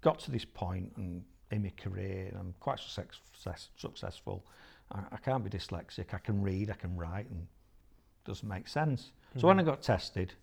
got 0.02 0.20
to 0.20 0.32
this 0.32 0.46
point 0.46 0.92
and 0.98 1.24
in 1.52 1.64
my 1.64 1.72
career 1.78 2.28
and 2.30 2.38
I'm 2.38 2.54
quite 2.60 2.80
success, 2.80 3.20
success, 3.34 3.70
successful. 3.78 4.46
I, 4.92 5.00
I 5.12 5.18
can't 5.18 5.44
be 5.44 5.50
dyslexic. 5.50 6.14
I 6.14 6.20
can 6.20 6.42
read. 6.42 6.70
I 6.70 6.76
can 6.76 6.96
write, 6.96 7.30
and 7.30 7.42
it 7.42 8.28
doesn't 8.28 8.48
make 8.48 8.68
sense. 8.68 9.12
So 9.38 9.48
when 9.48 9.60
I 9.60 9.64
got 9.64 9.82
tested, 9.82 10.34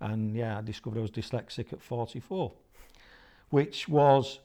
and 0.00 0.34
yeah, 0.34 0.58
I 0.58 0.60
discovered 0.60 0.98
I 0.98 1.02
was 1.02 1.10
dyslexic 1.10 1.72
at 1.72 1.82
44, 1.82 2.52
which 3.50 3.88
was 3.88 4.38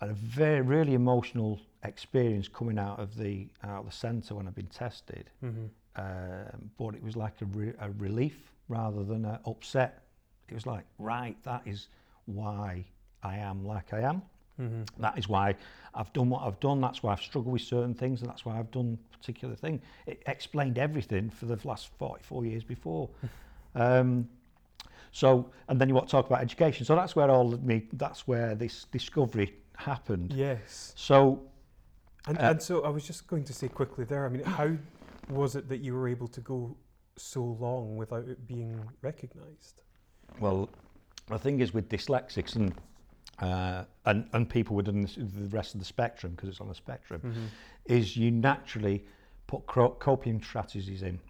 a 0.00 0.12
very 0.12 0.60
really 0.60 0.94
emotional 0.94 1.60
experience 1.84 2.48
coming 2.48 2.78
out 2.78 2.98
of 2.98 3.16
the 3.16 3.48
out 3.62 3.80
of 3.80 3.86
the 3.86 3.92
centre 3.92 4.34
when 4.34 4.46
I'd 4.46 4.54
been 4.54 4.66
tested. 4.66 5.30
Mhm. 5.42 5.68
Um, 5.96 6.70
but 6.78 6.94
it 6.94 7.02
was 7.02 7.16
like 7.16 7.40
a, 7.42 7.44
re- 7.46 7.74
a 7.80 7.90
relief 7.92 8.52
rather 8.68 9.02
than 9.04 9.24
a 9.24 9.40
upset. 9.46 10.04
It 10.48 10.54
was 10.54 10.66
like, 10.66 10.84
right, 10.98 11.36
that 11.44 11.62
is 11.66 11.88
why 12.26 12.84
I 13.22 13.36
am 13.38 13.64
like 13.64 13.92
I 13.92 14.00
am. 14.00 14.22
Mhm. 14.60 14.88
That 14.98 15.18
is 15.18 15.28
why 15.28 15.54
I've 15.94 16.12
done 16.12 16.28
what 16.30 16.42
I've 16.42 16.60
done. 16.60 16.80
That's 16.80 17.02
why 17.02 17.12
I've 17.12 17.20
struggled 17.22 17.52
with 17.52 17.62
certain 17.62 17.94
things, 17.94 18.20
and 18.22 18.30
that's 18.30 18.44
why 18.44 18.58
I've 18.58 18.70
done 18.70 18.98
particular 19.12 19.54
thing. 19.54 19.80
It 20.06 20.22
explained 20.26 20.78
everything 20.78 21.30
for 21.30 21.46
the 21.46 21.58
last 21.66 21.88
44 21.98 22.44
years 22.44 22.64
before. 22.64 23.08
um, 23.74 24.28
so, 25.10 25.50
and 25.68 25.80
then 25.80 25.88
you 25.88 25.94
want 25.94 26.06
to 26.08 26.10
talk 26.12 26.26
about 26.26 26.40
education. 26.42 26.84
So 26.84 26.94
that's 26.94 27.16
where 27.16 27.30
all 27.30 27.52
of 27.54 27.64
me. 27.64 27.86
That's 27.94 28.26
where 28.28 28.54
this 28.54 28.84
discovery 28.92 29.54
happened. 29.76 30.32
Yes. 30.34 30.92
So 30.96 31.42
And, 32.28 32.38
Uh, 32.38 32.50
and 32.50 32.62
so 32.62 32.84
I 32.84 32.88
was 32.90 33.04
just 33.06 33.26
going 33.26 33.44
to 33.44 33.52
say 33.52 33.68
quickly 33.68 34.04
there. 34.04 34.26
I 34.26 34.28
mean, 34.28 34.44
how 34.58 34.70
was 35.30 35.56
it 35.56 35.68
that 35.68 35.78
you 35.78 35.94
were 35.94 36.08
able 36.08 36.28
to 36.28 36.40
go 36.40 36.76
so 37.16 37.42
long 37.42 37.96
without 37.96 38.28
it 38.28 38.46
being 38.46 38.80
recognised? 39.02 39.80
Well, 40.38 40.68
the 41.28 41.38
thing 41.38 41.60
is 41.60 41.72
with 41.74 41.88
dyslexics, 41.88 42.54
and 42.56 42.74
uh, 43.40 43.84
and, 44.04 44.28
and 44.32 44.48
people 44.50 44.74
within 44.74 45.02
the, 45.02 45.48
rest 45.50 45.74
of 45.74 45.80
the 45.80 45.84
spectrum, 45.86 46.32
because 46.32 46.48
it's 46.48 46.60
on 46.60 46.66
the 46.68 46.74
spectrum, 46.74 47.20
Mhm. 47.24 47.46
is 47.86 48.16
you 48.16 48.32
naturally 48.32 49.04
put 49.46 49.64
coping 49.66 50.42
strategies 50.42 51.02
in, 51.02 51.20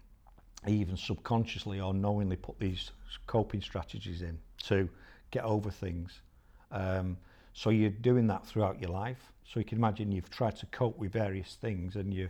even 0.67 0.97
subconsciously 0.97 1.79
or 1.79 1.93
knowingly 1.93 2.35
put 2.35 2.59
these 2.59 2.91
coping 3.27 3.61
strategies 3.61 4.23
in 4.23 4.39
to 4.63 4.89
get 5.29 5.43
over 5.43 5.69
things. 5.69 6.21
Um, 6.71 7.15
so 7.53 7.69
you're 7.69 7.91
doing 7.91 8.25
that 8.27 8.43
throughout 8.45 8.81
your 8.81 8.89
life. 8.89 9.31
So 9.51 9.59
you 9.59 9.65
can 9.65 9.79
imagine 9.79 10.11
you've 10.11 10.29
tried 10.29 10.55
to 10.57 10.67
cope 10.67 10.99
with 10.99 11.11
various 11.11 11.55
things, 11.55 11.95
and 11.95 12.13
you, 12.13 12.29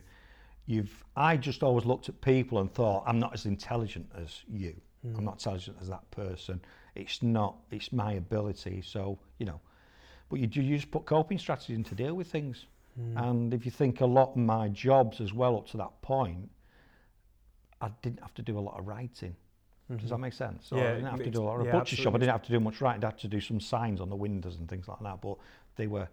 you've. 0.65 1.03
I 1.17 1.35
just 1.35 1.63
always 1.63 1.85
looked 1.85 2.07
at 2.07 2.19
people 2.21 2.59
and 2.59 2.73
thought, 2.73 3.03
I'm 3.05 3.19
not 3.19 3.33
as 3.33 3.45
intelligent 3.45 4.09
as 4.15 4.41
you. 4.47 4.73
Hmm. 5.01 5.15
I'm 5.17 5.25
not 5.25 5.33
intelligent 5.33 5.77
as 5.81 5.89
that 5.89 6.09
person. 6.11 6.61
It's 6.95 7.21
not. 7.21 7.57
It's 7.71 7.91
my 7.91 8.13
ability. 8.13 8.81
So 8.85 9.19
you 9.37 9.45
know, 9.45 9.59
but 10.29 10.39
you, 10.39 10.47
you 10.61 10.77
just 10.77 10.91
put 10.91 11.05
coping 11.05 11.37
strategies 11.37 11.75
in 11.75 11.83
to 11.85 11.95
deal 11.95 12.13
with 12.13 12.27
things. 12.27 12.67
Hmm. 12.95 13.17
And 13.17 13.53
if 13.53 13.65
you 13.65 13.71
think 13.71 13.99
a 13.99 14.05
lot 14.05 14.29
of 14.29 14.37
my 14.37 14.69
jobs 14.69 15.19
as 15.19 15.33
well 15.33 15.57
up 15.57 15.67
to 15.71 15.77
that 15.77 16.01
point, 16.01 16.49
I 17.81 17.89
didn't 18.01 18.21
have 18.21 18.33
to 18.35 18.41
do 18.41 18.57
a 18.57 18.61
lot 18.61 18.79
of 18.79 18.87
writing. 18.87 19.35
Does 19.89 19.97
mm-hmm. 19.97 20.07
that 20.07 20.17
make 20.19 20.33
sense? 20.33 20.67
So 20.67 20.77
Yeah, 20.77 20.83
I 20.83 20.93
didn't 20.93 21.07
have 21.07 21.23
to 21.23 21.31
do 21.31 21.41
a 21.41 21.43
lot 21.43 21.59
of 21.59 21.65
yeah, 21.65 21.71
butcher 21.71 21.95
shop. 21.95 22.13
I 22.13 22.19
didn't 22.19 22.31
have 22.31 22.43
to 22.43 22.51
do 22.51 22.59
much 22.59 22.79
writing. 22.79 23.03
I 23.03 23.07
had 23.07 23.17
to 23.19 23.27
do 23.27 23.41
some 23.41 23.59
signs 23.59 23.99
on 23.99 24.09
the 24.09 24.15
windows 24.15 24.57
and 24.57 24.69
things 24.69 24.87
like 24.87 24.99
that. 25.01 25.19
But 25.19 25.37
they 25.75 25.87
were 25.87 26.07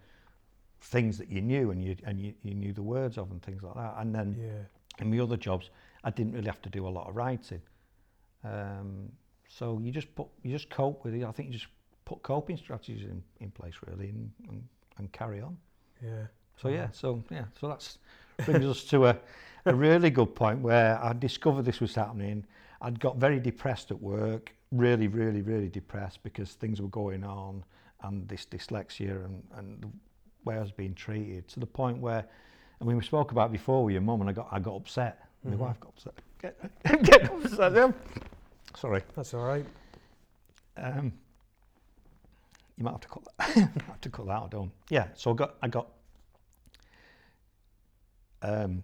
things 0.81 1.19
that 1.19 1.29
you 1.31 1.41
knew 1.41 1.71
and 1.71 1.83
you 1.83 1.97
and 2.05 2.21
you, 2.21 2.35
you 2.43 2.55
knew 2.55 2.73
the 2.73 2.83
words 2.83 3.19
of 3.19 3.31
and 3.31 3.43
things 3.43 3.63
like 3.63 3.75
that. 3.75 3.95
And 3.99 4.15
then 4.15 4.37
Yeah. 4.39 5.03
in 5.05 5.11
my 5.11 5.19
other 5.23 5.37
jobs, 5.37 5.71
I 6.05 6.11
didn't 6.11 6.33
really 6.33 6.47
have 6.47 6.63
to 6.63 6.71
do 6.71 6.87
a 6.87 6.91
lot 6.91 7.09
of 7.09 7.17
writing. 7.17 7.63
Um, 8.45 9.11
so 9.49 9.79
you 9.83 9.91
just 9.93 10.15
put 10.15 10.29
you 10.43 10.53
just 10.53 10.71
cope 10.71 11.05
with 11.05 11.15
it. 11.15 11.25
I 11.25 11.33
think 11.33 11.49
you 11.49 11.55
just 11.55 11.71
put 12.05 12.23
coping 12.23 12.57
strategies 12.57 13.03
in, 13.03 13.23
in 13.41 13.51
place 13.51 13.75
really 13.87 14.11
and, 14.11 14.31
and, 14.49 14.63
and 14.99 15.13
carry 15.13 15.41
on. 15.41 15.57
Yeah. 16.03 16.27
So 16.57 16.69
yeah, 16.69 16.89
so 16.93 17.23
yeah, 17.31 17.45
so 17.61 17.69
that's 17.69 17.99
brings 18.45 18.65
us 18.65 18.85
to 18.85 19.07
a, 19.07 19.17
a 19.67 19.75
really 19.75 20.11
good 20.11 20.35
point 20.35 20.61
where 20.61 21.03
I 21.03 21.13
discovered 21.13 21.65
this 21.65 21.81
was 21.81 21.95
happening. 21.95 22.45
I'd 22.81 23.01
got 23.01 23.17
very 23.17 23.41
depressed 23.41 23.91
at 23.91 24.01
work, 24.01 24.55
really, 24.73 25.09
really, 25.09 25.43
really 25.43 25.69
depressed 25.69 26.23
because 26.23 26.53
things 26.53 26.81
were 26.81 26.89
going 26.89 27.25
on 27.25 27.65
and 28.03 28.29
this 28.29 28.47
dyslexia 28.47 29.25
and, 29.25 29.43
and 29.57 29.83
the 29.83 29.89
way 30.47 30.57
I 30.57 30.61
was 30.61 30.73
being 30.73 30.95
treated 30.95 31.47
to 31.49 31.61
the 31.61 31.67
point 31.67 31.99
where, 31.99 32.25
I 32.81 32.85
mean, 32.85 32.97
we 32.97 33.03
spoke 33.05 33.33
about 33.33 33.51
it 33.51 33.53
before 33.53 33.85
with 33.85 33.93
your 33.93 34.01
mum 34.03 34.21
and 34.23 34.31
I 34.31 34.33
got 34.33 34.49
I 34.51 34.59
got 34.61 34.77
upset. 34.77 35.27
My 35.45 35.53
Mhm. 35.53 35.59
wife 35.59 35.81
got 35.81 35.89
upset. 35.91 36.15
Get, 36.41 36.59
get 37.05 37.31
upset. 37.31 37.73
yeah. 37.75 37.93
Sorry. 38.77 39.03
That's 39.15 39.35
all 39.35 39.45
right. 39.47 39.67
Um, 40.77 41.13
you 42.77 42.85
might 42.85 42.93
have 42.93 43.01
to 43.01 43.09
cut 43.09 43.25
that. 43.39 43.49
Have 43.87 44.01
to 44.03 44.11
cut 44.11 44.27
that 44.27 44.33
out, 44.33 44.51
don't? 44.51 44.71
Yeah. 44.91 45.09
So 45.15 45.33
I 45.33 45.35
got, 45.35 45.55
I 45.63 45.69
got, 45.69 45.89
um, 48.43 48.83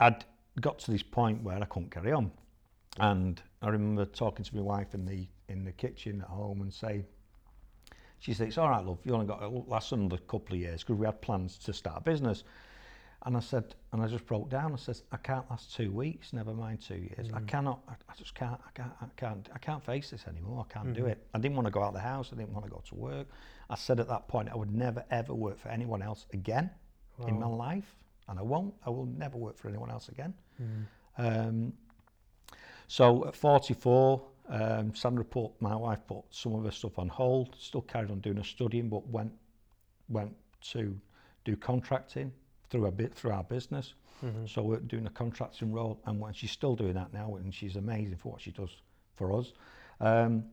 I'd 0.00 0.24
got 0.60 0.78
to 0.80 0.90
this 0.92 1.02
point 1.02 1.42
where 1.42 1.56
I 1.60 1.64
couldn't 1.64 1.90
carry 1.90 2.12
on, 2.12 2.30
and 3.00 3.42
I 3.60 3.68
remember 3.70 4.04
talking 4.04 4.44
to 4.44 4.56
my 4.56 4.62
wife 4.62 4.94
in 4.94 5.04
the 5.04 5.26
in 5.48 5.64
the 5.64 5.72
kitchen 5.72 6.20
at 6.22 6.28
home 6.28 6.60
and 6.62 6.72
saying, 6.72 7.04
she 8.22 8.32
"It's 8.32 8.56
all 8.58 8.70
right, 8.70 8.84
love. 8.84 8.98
You 9.04 9.14
only 9.14 9.26
got 9.26 9.42
it'll 9.42 9.64
last 9.68 9.92
another 9.92 10.16
couple 10.18 10.54
of 10.54 10.60
years 10.60 10.82
because 10.82 10.96
we 10.96 11.04
had 11.06 11.20
plans 11.20 11.58
to 11.58 11.72
start 11.72 11.98
a 11.98 12.00
business." 12.00 12.44
And 13.24 13.36
I 13.36 13.40
said, 13.40 13.76
and 13.92 14.02
I 14.02 14.08
just 14.08 14.26
broke 14.26 14.50
down. 14.50 14.72
I 14.72 14.76
says, 14.76 15.04
I 15.12 15.16
can't 15.16 15.48
last 15.48 15.72
two 15.76 15.92
weeks, 15.92 16.32
never 16.32 16.52
mind 16.52 16.80
two 16.80 16.96
years. 16.96 17.28
I 17.32 17.38
Mm. 17.38 17.46
cannot. 17.46 17.78
I, 17.88 17.92
I 18.08 18.14
just 18.16 18.34
can't. 18.34 18.60
I 18.66 18.70
can't. 18.74 18.90
I 19.00 19.06
can't. 19.16 19.48
I 19.54 19.58
can't 19.58 19.84
face 19.84 20.10
this 20.10 20.26
anymore. 20.26 20.66
I 20.68 20.72
can't 20.72 20.92
do 20.92 21.02
Mhm. 21.04 21.10
it. 21.10 21.26
I 21.32 21.38
didn't 21.38 21.54
want 21.56 21.66
to 21.66 21.70
go 21.70 21.82
out 21.84 21.88
of 21.88 21.94
the 21.94 22.00
house. 22.00 22.30
I 22.32 22.36
didn't 22.36 22.52
want 22.52 22.64
to 22.64 22.70
go 22.72 22.82
to 22.84 22.94
work. 22.96 23.28
I 23.70 23.76
said 23.76 24.00
at 24.00 24.08
that 24.08 24.26
point, 24.26 24.48
I 24.48 24.56
would 24.56 24.74
never 24.74 25.04
ever 25.10 25.34
work 25.34 25.58
for 25.60 25.68
anyone 25.68 26.02
else 26.02 26.26
again 26.32 26.70
in 27.28 27.38
my 27.38 27.46
life, 27.46 27.94
and 28.26 28.40
I 28.40 28.42
won't. 28.42 28.74
I 28.84 28.90
will 28.90 29.06
never 29.06 29.38
work 29.38 29.56
for 29.56 29.68
anyone 29.68 29.90
else 29.90 30.08
again. 30.08 30.34
Mm. 30.60 30.86
Um, 31.18 31.72
so 32.88 33.24
at 33.28 33.36
44, 33.36 34.20
um, 34.48 34.94
Sandra 34.94 35.24
put 35.24 35.50
my 35.60 35.74
wife 35.74 36.00
put 36.06 36.24
some 36.30 36.54
of 36.54 36.64
her 36.64 36.70
stuff 36.70 36.98
on 36.98 37.08
hold. 37.08 37.56
Still 37.58 37.82
carried 37.82 38.10
on 38.10 38.20
doing 38.20 38.36
her 38.36 38.44
studying, 38.44 38.88
but 38.88 39.06
went 39.08 39.32
went 40.08 40.34
to 40.72 40.98
do 41.44 41.56
contracting 41.56 42.32
through 42.70 42.86
a 42.86 42.92
bit 42.92 43.14
through 43.14 43.32
our 43.32 43.44
business. 43.44 43.94
Mhm. 44.22 44.48
So 44.48 44.62
we're 44.62 44.78
doing 44.80 45.06
a 45.06 45.10
contracting 45.10 45.72
role, 45.72 46.00
and 46.06 46.20
when 46.20 46.32
she's 46.32 46.50
still 46.50 46.76
doing 46.76 46.94
that 46.94 47.12
now, 47.12 47.36
and 47.36 47.52
she's 47.54 47.76
amazing 47.76 48.16
for 48.16 48.32
what 48.32 48.40
she 48.40 48.50
does 48.52 48.70
for 49.16 49.32
us. 49.38 49.52
Um, 50.00 50.44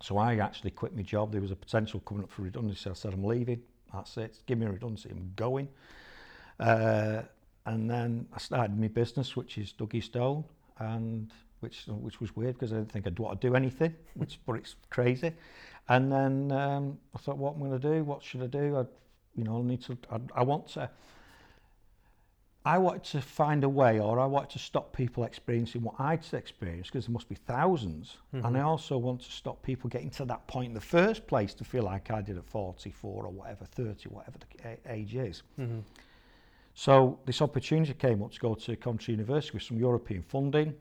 so 0.00 0.16
I 0.16 0.36
actually 0.36 0.70
quit 0.70 0.94
my 0.96 1.02
job. 1.02 1.32
There 1.32 1.40
was 1.42 1.50
a 1.50 1.56
potential 1.56 2.00
coming 2.00 2.24
up 2.24 2.30
for 2.30 2.42
redundancy. 2.42 2.88
I 2.88 2.94
said 2.94 3.12
I'm 3.12 3.24
leaving. 3.24 3.62
That's 3.92 4.16
it. 4.16 4.42
Give 4.46 4.58
me 4.58 4.66
a 4.66 4.70
redundancy. 4.70 5.10
I'm 5.10 5.32
going. 5.36 5.68
Uh, 6.58 7.22
and 7.66 7.90
then 7.90 8.26
I 8.32 8.38
started 8.38 8.78
my 8.78 8.88
business, 8.88 9.36
which 9.36 9.58
is 9.58 9.72
Dougie 9.72 10.02
Stone, 10.02 10.44
and 10.78 11.30
which 11.60 11.86
which 11.86 12.20
was 12.20 12.34
weird 12.36 12.54
because 12.54 12.72
I 12.72 12.76
didn't 12.76 12.92
think 12.92 13.06
I'd 13.06 13.18
want 13.18 13.40
to 13.40 13.48
do 13.48 13.54
anything, 13.54 13.94
which 14.14 14.40
but 14.46 14.54
it's 14.54 14.76
crazy. 14.90 15.32
And 15.88 16.10
then 16.10 16.52
um, 16.52 16.98
I 17.14 17.18
thought, 17.18 17.38
what 17.38 17.56
am 17.56 17.62
I 17.62 17.66
going 17.68 17.80
to 17.80 17.88
do? 17.96 18.04
What 18.04 18.22
should 18.22 18.42
I 18.42 18.46
do? 18.46 18.76
I, 18.76 18.84
you 19.34 19.44
know, 19.44 19.58
I 19.58 19.62
need 19.62 19.82
to. 19.82 19.96
I, 20.10 20.18
I 20.36 20.42
want 20.42 20.68
to. 20.68 20.90
I 22.62 22.76
wanted 22.76 23.04
to 23.04 23.22
find 23.22 23.64
a 23.64 23.68
way, 23.68 24.00
or 24.00 24.20
I 24.20 24.26
wanted 24.26 24.50
to 24.50 24.58
stop 24.58 24.94
people 24.94 25.24
experiencing 25.24 25.80
what 25.80 25.94
I'd 25.98 26.22
experienced, 26.34 26.92
because 26.92 27.06
there 27.06 27.12
must 27.12 27.28
be 27.28 27.36
1000s 27.36 28.16
And 28.32 28.56
I 28.56 28.60
also 28.60 28.98
want 28.98 29.22
to 29.22 29.32
stop 29.32 29.62
people 29.62 29.88
getting 29.88 30.10
to 30.10 30.26
that 30.26 30.46
point 30.46 30.68
in 30.68 30.74
the 30.74 30.80
first 30.80 31.26
place 31.26 31.54
to 31.54 31.64
feel 31.64 31.84
like 31.84 32.10
I 32.10 32.20
did 32.20 32.36
at 32.36 32.44
44 32.44 33.24
or 33.24 33.32
whatever, 33.32 33.64
30, 33.64 34.10
whatever 34.10 34.36
the 34.38 34.92
age 34.92 35.14
is. 35.14 35.42
Mhm. 35.58 35.82
So 36.74 37.18
this 37.24 37.40
opportunity 37.40 37.94
came 37.94 38.22
up 38.22 38.32
to 38.32 38.40
go 38.40 38.54
to 38.54 38.76
Coventry 38.76 39.12
University 39.12 39.52
with 39.54 39.62
some 39.62 39.78
European 39.78 40.22
funding. 40.22 40.74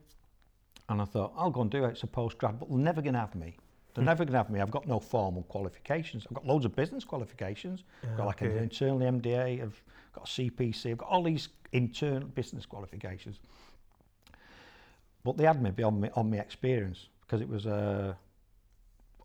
And 0.89 1.01
I 1.01 1.05
thought, 1.05 1.33
I'll 1.37 1.51
go 1.51 1.61
and 1.61 1.69
do 1.71 1.85
it. 1.85 1.89
It's 1.89 2.03
a 2.03 2.07
postgrad, 2.07 2.59
but 2.59 2.67
they're 2.69 2.77
never 2.77 3.01
going 3.01 3.13
to 3.13 3.19
have 3.19 3.35
me. 3.35 3.55
They're 3.93 4.03
Hmm. 4.03 4.07
never 4.07 4.25
going 4.25 4.33
to 4.33 4.37
have 4.39 4.49
me. 4.49 4.59
I've 4.59 4.71
got 4.71 4.87
no 4.87 4.99
formal 4.99 5.43
qualifications. 5.43 6.25
I've 6.27 6.33
got 6.35 6.45
loads 6.45 6.65
of 6.65 6.75
business 6.75 7.03
qualifications. 7.05 7.83
I've 8.03 8.17
got 8.17 8.25
like 8.25 8.41
an 8.41 8.49
Okay. 8.49 8.63
internal 8.63 8.99
MBA. 8.99 9.61
I've 9.61 9.81
got 10.13 10.25
a 10.25 10.27
CPC. 10.27 10.91
I've 10.91 10.97
got 10.97 11.09
all 11.09 11.23
these 11.23 11.49
internal 11.71 12.27
business 12.27 12.65
qualifications. 12.65 13.39
But 15.23 15.37
they 15.37 15.45
had 15.45 15.61
me 15.61 15.69
beyond 15.71 16.01
me 16.01 16.09
on 16.15 16.29
my 16.31 16.37
experience 16.37 17.09
because 17.21 17.41
it 17.41 17.47
was 17.47 17.65
a 17.65 18.17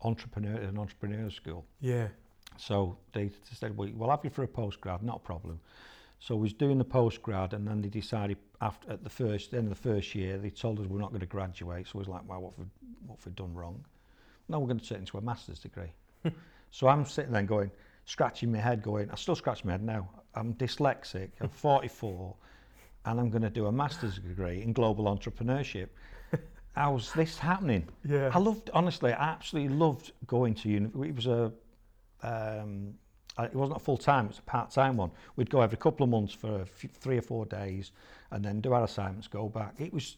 entrepreneur 0.03 0.55
an 0.57 0.77
entrepreneur 0.77 1.29
school. 1.29 1.65
Yeah. 1.79 2.09
So 2.57 2.97
they 3.13 3.31
said, 3.51 3.75
well, 3.75 3.89
we'll 3.95 4.09
have 4.09 4.23
you 4.23 4.29
for 4.29 4.43
a 4.43 4.47
postgrad, 4.47 5.01
not 5.01 5.17
a 5.17 5.19
problem. 5.19 5.59
So 6.25 6.35
we 6.35 6.41
was 6.41 6.53
doing 6.53 6.79
the 6.79 6.85
postgrad, 6.85 7.53
and 7.53 7.67
then 7.67 7.83
they 7.83 7.87
decided 7.87 8.37
after 8.59 8.91
at 8.91 9.03
the 9.03 9.11
first 9.11 9.53
end 9.53 9.65
of 9.65 9.69
the 9.69 9.89
first 9.89 10.15
year, 10.15 10.39
they 10.39 10.49
told 10.49 10.79
us 10.79 10.87
we're 10.87 10.97
not 10.97 11.09
going 11.09 11.19
to 11.19 11.27
graduate. 11.27 11.85
So 11.85 11.91
I 11.93 11.97
was 11.99 12.07
like, 12.07 12.27
well, 12.27 12.41
what 12.41 12.53
have 12.57 12.65
we, 12.65 12.65
what 13.05 13.19
have 13.19 13.25
we 13.27 13.31
done 13.33 13.53
wrong? 13.53 13.85
No, 14.49 14.57
we're 14.57 14.65
going 14.65 14.79
to 14.79 14.89
turn 14.89 15.01
into 15.01 15.19
a 15.19 15.21
master's 15.21 15.59
degree. 15.59 15.91
so 16.71 16.87
I'm 16.87 17.05
sitting 17.05 17.31
there 17.31 17.43
going, 17.43 17.69
scratching 18.05 18.51
my 18.51 18.57
head, 18.57 18.81
going, 18.81 19.11
I 19.11 19.15
still 19.17 19.35
scratch 19.35 19.63
my 19.63 19.73
head 19.73 19.83
now. 19.83 20.09
I'm 20.33 20.55
dyslexic. 20.55 21.29
I'm 21.41 21.49
44, 21.63 22.35
and 23.05 23.19
I'm 23.19 23.29
going 23.29 23.43
to 23.43 23.51
do 23.51 23.67
a 23.67 23.71
master's 23.71 24.15
degree 24.15 24.63
in 24.63 24.73
global 24.73 25.05
entrepreneurship. 25.05 25.89
How's 26.75 27.13
this 27.13 27.37
happening? 27.37 27.87
Yeah. 28.03 28.31
I 28.33 28.39
loved, 28.39 28.71
honestly, 28.73 29.13
I 29.13 29.29
absolutely 29.33 29.77
loved 29.77 30.11
going 30.25 30.55
to 30.55 30.69
uni. 30.69 30.87
It 31.07 31.15
was 31.15 31.27
a, 31.27 31.51
um, 32.23 32.95
it 33.39 33.53
wasn't 33.53 33.77
a 33.77 33.79
full 33.83 33.97
time, 33.97 34.25
it 34.25 34.29
was 34.29 34.39
a 34.39 34.43
part 34.43 34.71
time 34.71 34.97
one. 34.97 35.11
We'd 35.35 35.49
go 35.49 35.61
every 35.61 35.77
couple 35.77 36.03
of 36.03 36.09
months 36.09 36.33
for 36.33 36.59
a 36.59 36.61
f- 36.61 36.85
three 36.93 37.17
or 37.17 37.21
four 37.21 37.45
days 37.45 37.91
and 38.31 38.43
then 38.43 38.61
do 38.61 38.73
our 38.73 38.83
assignments, 38.83 39.27
go 39.27 39.49
back. 39.49 39.75
It 39.77 39.93
was, 39.93 40.17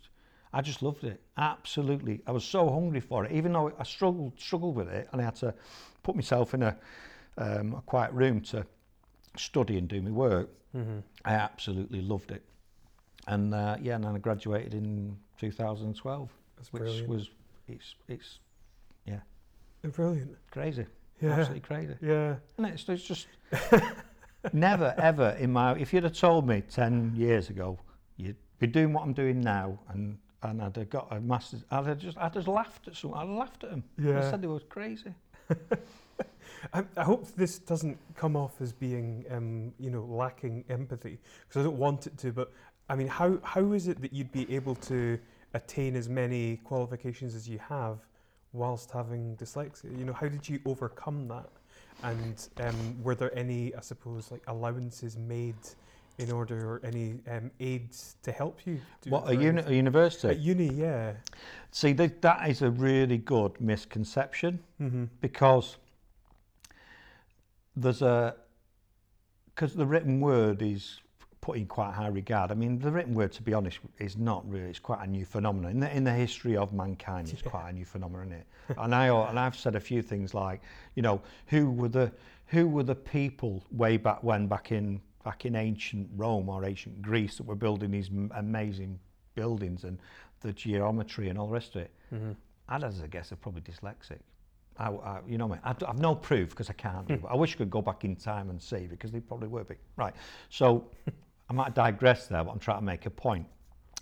I 0.53 0.61
just 0.61 0.81
loved 0.83 1.03
it. 1.03 1.21
Absolutely. 1.37 2.21
I 2.27 2.31
was 2.31 2.43
so 2.45 2.69
hungry 2.69 2.99
for 2.99 3.25
it, 3.25 3.31
even 3.31 3.53
though 3.53 3.71
I 3.79 3.83
struggled, 3.83 4.39
struggled 4.39 4.75
with 4.75 4.89
it 4.89 5.07
and 5.11 5.21
I 5.21 5.25
had 5.25 5.35
to 5.37 5.53
put 6.03 6.15
myself 6.15 6.53
in 6.53 6.63
a, 6.63 6.77
um, 7.37 7.73
a 7.75 7.81
quiet 7.81 8.11
room 8.13 8.41
to 8.41 8.65
study 9.35 9.77
and 9.77 9.87
do 9.87 10.01
my 10.01 10.11
work. 10.11 10.49
Mhm. 10.75 11.01
I 11.25 11.33
absolutely 11.33 12.01
loved 12.01 12.31
it. 12.31 12.43
And 13.27 13.53
uh, 13.53 13.77
yeah, 13.81 13.95
and 13.95 14.03
then 14.03 14.15
I 14.15 14.19
graduated 14.19 14.73
in 14.73 15.17
2012, 15.39 16.29
That's 16.55 16.71
which 16.71 16.81
brilliant. 16.81 17.09
was, 17.09 17.29
it's, 17.67 17.95
it's 18.07 18.39
yeah. 19.05 19.19
brilliant. 19.83 20.37
crazy. 20.51 20.85
Yeah. 21.21 21.31
Absolutely 21.31 21.61
crazy. 21.61 21.95
Yeah. 22.01 22.35
And 22.57 22.67
it's, 22.67 22.87
it's 22.87 23.03
just 23.03 23.27
never 24.53 24.93
ever 24.97 25.35
in 25.39 25.51
my 25.51 25.73
if 25.77 25.93
you'd 25.93 26.03
have 26.03 26.13
told 26.13 26.47
me 26.47 26.61
10 26.69 27.13
years 27.15 27.49
ago 27.49 27.77
you'd 28.17 28.35
be 28.59 28.67
doing 28.67 28.93
what 28.93 29.03
I'm 29.03 29.13
doing 29.13 29.41
now 29.41 29.79
and 29.89 30.17
and 30.43 30.61
I'd 30.61 30.75
have 30.75 30.89
got 30.89 31.07
a 31.11 31.19
master's 31.19 31.63
I'd 31.71 31.87
have 31.87 31.97
just 31.97 32.17
I'd 32.17 32.33
just 32.33 32.47
laughed 32.47 32.87
at 32.87 32.95
some 32.95 33.13
have 33.13 33.27
laughed 33.29 33.63
at 33.63 33.71
them 33.71 33.83
I 33.99 34.21
said 34.21 34.41
they 34.41 34.47
were 34.47 34.59
crazy 34.59 35.13
I, 36.73 36.83
I 36.95 37.03
hope 37.03 37.27
this 37.35 37.59
doesn't 37.59 37.97
come 38.15 38.35
off 38.35 38.61
as 38.61 38.73
being, 38.73 39.25
um, 39.29 39.73
you 39.79 39.89
know, 39.89 40.03
lacking 40.03 40.65
empathy 40.69 41.19
because 41.47 41.61
I 41.61 41.63
don't 41.63 41.77
want 41.77 42.07
it 42.07 42.17
to. 42.19 42.31
But 42.31 42.51
I 42.89 42.95
mean, 42.95 43.07
how 43.07 43.39
how 43.43 43.71
is 43.73 43.87
it 43.87 44.01
that 44.01 44.13
you'd 44.13 44.31
be 44.31 44.53
able 44.53 44.75
to 44.75 45.19
attain 45.53 45.95
as 45.95 46.09
many 46.09 46.57
qualifications 46.57 47.35
as 47.35 47.47
you 47.47 47.59
have 47.59 47.99
whilst 48.57 48.91
having 48.91 49.35
dyslexia? 49.37 49.97
You 49.97 50.05
know, 50.05 50.13
how 50.13 50.27
did 50.27 50.47
you 50.49 50.59
overcome 50.65 51.27
that? 51.29 51.49
And 52.03 52.47
um, 52.59 53.01
were 53.03 53.15
there 53.15 53.35
any, 53.37 53.73
I 53.75 53.81
suppose, 53.81 54.31
like 54.31 54.43
allowances 54.47 55.17
made 55.17 55.55
in 56.17 56.31
order 56.31 56.57
or 56.71 56.81
any 56.83 57.19
um, 57.29 57.51
aids 57.59 58.15
to 58.23 58.31
help 58.31 58.59
you? 58.65 58.79
do 59.01 59.09
What, 59.11 59.29
a, 59.29 59.35
uni- 59.35 59.63
a 59.65 59.71
university? 59.71 60.27
At 60.29 60.39
uni, 60.39 60.73
yeah. 60.73 61.13
See, 61.71 61.93
th- 61.93 62.13
that 62.21 62.49
is 62.49 62.61
a 62.61 62.69
really 62.71 63.17
good 63.17 63.59
misconception 63.61 64.59
Mm-hmm. 64.81 65.05
because 65.21 65.77
there's 67.75 68.01
a 68.01 68.35
because 69.53 69.73
the 69.73 69.85
written 69.85 70.19
word 70.19 70.61
is 70.61 70.99
put 71.47 71.57
in 71.57 71.65
quite 71.65 71.93
high 71.93 72.07
regard. 72.09 72.51
I 72.51 72.55
mean, 72.55 72.77
the 72.77 72.91
written 72.91 73.13
word, 73.13 73.31
to 73.31 73.41
be 73.41 73.53
honest, 73.53 73.79
is 73.99 74.17
not 74.17 74.43
really. 74.51 74.69
It's 74.69 74.79
quite 74.79 75.01
a 75.01 75.09
new 75.09 75.23
phenomenon 75.23 75.71
in 75.71 75.79
the 75.79 75.95
in 75.95 76.03
the 76.03 76.11
history 76.11 76.57
of 76.57 76.73
mankind. 76.73 77.29
It's 77.29 77.41
Yeah. 77.41 77.49
quite 77.49 77.69
a 77.69 77.73
new 77.73 77.85
phenomenon, 77.85 78.27
isn't 78.27 78.39
it? 78.41 78.47
and 78.77 78.93
I 78.93 79.07
and 79.29 79.39
I've 79.39 79.55
said 79.55 79.75
a 79.75 79.79
few 79.79 80.01
things 80.01 80.33
like, 80.33 80.61
you 80.95 81.01
know, 81.01 81.21
who 81.45 81.71
were 81.71 81.87
the 81.87 82.11
who 82.47 82.67
were 82.67 82.83
the 82.83 82.95
people 82.95 83.63
way 83.71 83.95
back 83.95 84.21
when, 84.23 84.47
back 84.47 84.73
in 84.73 84.99
back 85.23 85.45
in 85.45 85.55
ancient 85.55 86.09
Rome 86.17 86.49
or 86.49 86.65
ancient 86.65 87.01
Greece, 87.01 87.37
that 87.37 87.45
were 87.45 87.55
building 87.55 87.91
these 87.91 88.09
m- 88.09 88.31
amazing 88.35 88.99
buildings 89.35 89.85
and 89.85 89.97
the 90.41 90.51
geometry 90.51 91.29
and 91.29 91.39
all 91.39 91.47
the 91.47 91.53
rest 91.53 91.75
of 91.77 91.81
it. 91.83 91.91
Mm-hmm. 92.13 92.31
I'd 92.67 92.83
as 92.83 92.99
a 92.99 93.07
guess, 93.07 93.29
they're 93.29 93.37
probably 93.37 93.61
dyslexic. 93.61 94.19
I, 94.77 94.89
I, 94.89 95.19
you 95.25 95.37
know, 95.37 95.47
what 95.47 95.59
I, 95.63 95.69
mean? 95.69 95.77
I, 95.81 95.87
have 95.87 95.99
no 95.99 96.13
proof 96.13 96.49
because 96.49 96.69
I 96.69 96.73
can't. 96.73 97.07
do 97.07 97.25
I 97.29 97.35
wish 97.35 97.55
I 97.55 97.57
could 97.59 97.69
go 97.71 97.81
back 97.81 98.03
in 98.03 98.15
time 98.17 98.49
and 98.49 98.61
see 98.61 98.85
because 98.87 99.11
they 99.11 99.21
probably 99.21 99.47
were. 99.47 99.63
But 99.63 99.77
right, 99.95 100.13
so 100.49 100.85
I 101.49 101.53
might 101.53 101.73
digress 101.73 102.27
there, 102.27 102.43
but 102.43 102.51
I'm 102.51 102.59
trying 102.59 102.79
to 102.79 102.85
make 102.85 103.05
a 103.05 103.09
point 103.09 103.47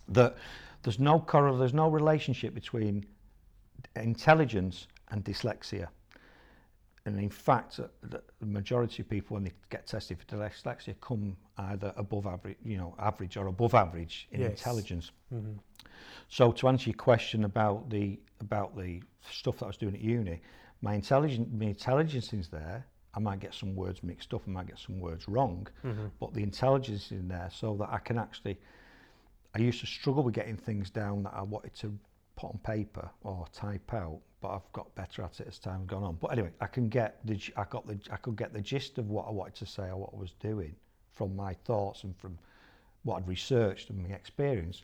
that 0.09 0.35
there's 0.83 0.99
no 0.99 1.19
correl- 1.19 1.57
there's 1.57 1.73
no 1.73 1.89
relationship 1.89 2.53
between 2.53 3.05
intelligence 3.95 4.87
and 5.09 5.23
dyslexia. 5.23 5.87
And 7.05 7.19
in 7.19 7.29
fact, 7.29 7.79
uh, 7.79 7.87
the 8.01 8.23
the 8.39 8.45
majority 8.47 9.03
of 9.03 9.09
people 9.09 9.35
when 9.35 9.43
they 9.43 9.51
get 9.69 9.85
tested 9.85 10.17
for 10.17 10.25
dyslexia 10.25 10.95
come 11.01 11.37
either 11.57 11.93
above 11.97 12.25
average, 12.25 12.57
you 12.65 12.77
know, 12.77 12.95
average 12.97 13.37
or 13.37 13.47
above 13.47 13.75
average 13.75 14.27
in 14.31 14.41
Yes. 14.41 14.51
intelligence. 14.51 15.11
Mm-hmm. 15.33 15.53
So 16.29 16.51
to 16.51 16.67
answer 16.67 16.89
your 16.89 16.97
question 16.97 17.43
about 17.43 17.89
the 17.89 18.19
about 18.41 18.75
the 18.75 19.01
stuff 19.31 19.57
that 19.59 19.65
I 19.65 19.67
was 19.67 19.77
doing 19.77 19.95
at 19.95 20.01
uni, 20.01 20.41
my 20.81 20.95
intelligence 20.95 21.47
my 21.53 21.67
intelligence 21.67 22.33
is 22.33 22.47
there. 22.49 22.85
I 23.15 23.19
might 23.19 23.39
get 23.39 23.53
some 23.53 23.75
words 23.75 24.03
mixed 24.03 24.33
up, 24.33 24.41
I 24.47 24.51
might 24.51 24.67
get 24.67 24.79
some 24.79 24.99
words 24.99 25.27
wrong, 25.27 25.67
Mm-hmm. 25.85 26.07
but 26.19 26.33
the 26.33 26.43
intelligence 26.43 27.05
is 27.07 27.11
in 27.11 27.27
there 27.27 27.49
so 27.51 27.75
that 27.79 27.89
I 27.91 27.97
can 27.99 28.17
actually. 28.17 28.57
I 29.55 29.59
used 29.59 29.79
to 29.79 29.85
struggle 29.87 30.21
with 30.23 30.33
getting 30.35 30.57
things 30.57 30.89
down 30.89 31.23
that 31.23 31.33
I 31.33 31.41
wanted 31.41 31.73
to 31.75 31.97
put 32.35 32.47
on 32.47 32.59
paper 32.65 33.09
or 33.23 33.45
type 33.53 33.93
out, 33.93 34.19
but 34.41 34.49
I've 34.49 34.69
got 34.73 34.93
better 34.95 35.23
at 35.23 35.39
it 35.39 35.47
as 35.47 35.57
time 35.59 35.79
has 35.79 35.87
gone 35.87 36.03
on. 36.03 36.17
But 36.19 36.33
anyway, 36.33 36.49
I 36.59 36.67
can 36.67 36.89
get 36.89 37.19
the 37.25 37.39
I 37.55 37.63
got 37.69 37.87
the 37.87 37.97
I 38.11 38.17
could 38.17 38.35
get 38.35 38.51
the 38.51 38.59
gist 38.59 38.97
of 38.97 39.09
what 39.09 39.25
I 39.27 39.31
wanted 39.31 39.55
to 39.55 39.65
say 39.65 39.83
or 39.83 39.95
what 39.95 40.09
I 40.13 40.17
was 40.19 40.33
doing 40.41 40.75
from 41.13 41.35
my 41.37 41.53
thoughts 41.63 42.03
and 42.03 42.13
from 42.17 42.37
what 43.03 43.15
I'd 43.17 43.27
researched 43.29 43.89
and 43.91 44.03
my 44.03 44.13
experience. 44.13 44.83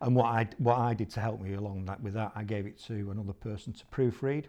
And 0.00 0.16
what 0.16 0.26
I 0.26 0.48
what 0.56 0.78
I 0.78 0.94
did 0.94 1.10
to 1.10 1.20
help 1.20 1.42
me 1.42 1.52
along 1.54 1.84
that 1.84 2.00
with 2.00 2.14
that, 2.14 2.32
I 2.34 2.44
gave 2.44 2.64
it 2.66 2.78
to 2.86 3.10
another 3.10 3.34
person 3.34 3.74
to 3.74 3.84
proofread. 3.86 4.44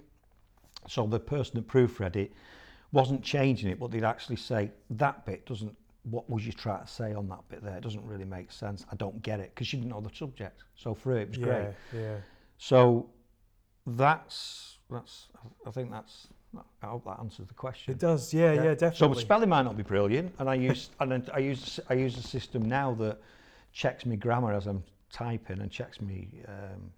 So 0.87 1.05
the 1.05 1.19
person 1.19 1.55
that 1.55 1.67
proofread 1.67 2.15
it 2.15 2.31
wasn't 2.91 3.23
changing 3.23 3.69
it, 3.69 3.79
but 3.79 3.91
they'd 3.91 4.03
actually 4.03 4.37
say 4.37 4.71
that 4.91 5.25
bit 5.25 5.45
doesn't. 5.45 5.75
What 6.03 6.29
was 6.29 6.45
you 6.45 6.53
trying 6.53 6.85
to 6.85 6.91
say 6.91 7.13
on 7.13 7.27
that 7.27 7.47
bit 7.49 7.63
there? 7.63 7.75
It 7.75 7.83
doesn't 7.83 8.05
really 8.05 8.25
make 8.25 8.51
sense. 8.51 8.85
I 8.91 8.95
don't 8.95 9.21
get 9.21 9.39
it 9.39 9.51
because 9.53 9.67
she 9.67 9.77
didn't 9.77 9.91
know 9.91 10.01
the 10.01 10.15
subject. 10.15 10.63
So 10.75 10.95
for 10.95 11.11
her, 11.11 11.19
it 11.19 11.29
was 11.29 11.37
yeah, 11.37 11.45
great. 11.45 11.67
Yeah. 11.93 12.15
So 12.57 13.09
that's 13.85 14.77
that's. 14.89 15.27
I 15.67 15.71
think 15.71 15.91
that's. 15.91 16.27
I 16.81 16.87
hope 16.87 17.05
that 17.05 17.19
answers 17.19 17.47
the 17.47 17.53
question. 17.53 17.91
It 17.91 17.99
does. 17.99 18.33
Yeah, 18.33 18.53
yeah, 18.53 18.63
So 18.63 18.75
definitely. 18.75 19.15
So 19.15 19.21
spelling 19.21 19.49
might 19.49 19.61
not 19.63 19.77
be 19.77 19.83
brilliant, 19.83 20.33
and 20.39 20.49
I 20.49 20.55
use 20.55 20.89
and 20.99 21.29
I 21.33 21.39
use 21.39 21.79
I 21.89 21.93
use 21.93 22.17
a 22.17 22.23
system 22.23 22.63
now 22.63 22.93
that 22.95 23.19
checks 23.71 24.05
me 24.05 24.15
grammar 24.15 24.53
as 24.53 24.65
I'm 24.65 24.83
typing 25.11 25.59
and 25.59 25.69
checks 25.69 26.01
me 26.01 26.27
um, 26.47 26.91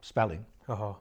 spelling. 0.00 0.44
uh-huh. 0.68 0.92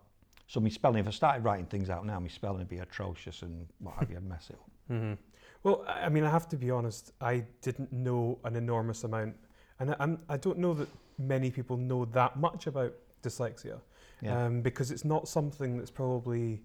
So 0.47 0.60
my 0.60 0.69
spelling, 0.69 0.99
if 0.99 1.08
I 1.08 1.12
started 1.12 1.43
writing 1.43 1.65
things 1.65 1.89
out 1.89 2.06
now, 2.06 2.19
my 2.19 2.27
spelling 2.27 2.60
would 2.60 2.69
be 2.69 2.79
atrocious 2.79 3.41
and 3.41 3.65
what 3.79 3.95
have 3.95 4.10
you, 4.10 4.17
I'd 4.17 4.23
mess 4.23 4.49
it 4.49 4.56
up. 4.56 4.69
hmm 4.89 5.13
Well, 5.63 5.84
I 5.88 6.06
I 6.06 6.10
mean, 6.10 6.23
I 6.23 6.29
have 6.29 6.47
to 6.49 6.58
be 6.58 6.69
honest. 6.69 7.12
I 7.21 7.45
didn't 7.62 7.91
know 7.91 8.39
an 8.43 8.56
enormous 8.56 9.03
amount, 9.03 9.36
and 9.79 9.91
I, 9.91 9.95
I'm, 9.99 10.19
I 10.29 10.38
don't 10.38 10.58
know 10.60 10.73
that 10.73 10.89
many 11.17 11.49
people 11.51 11.77
know 11.77 12.06
that 12.06 12.38
much 12.38 12.67
about 12.67 12.93
dyslexia, 13.21 13.79
Yeah. 14.21 14.45
um, 14.45 14.62
because 14.62 14.91
it's 14.91 15.06
not 15.06 15.27
something 15.27 15.77
that's 15.77 15.91
probably 15.91 16.62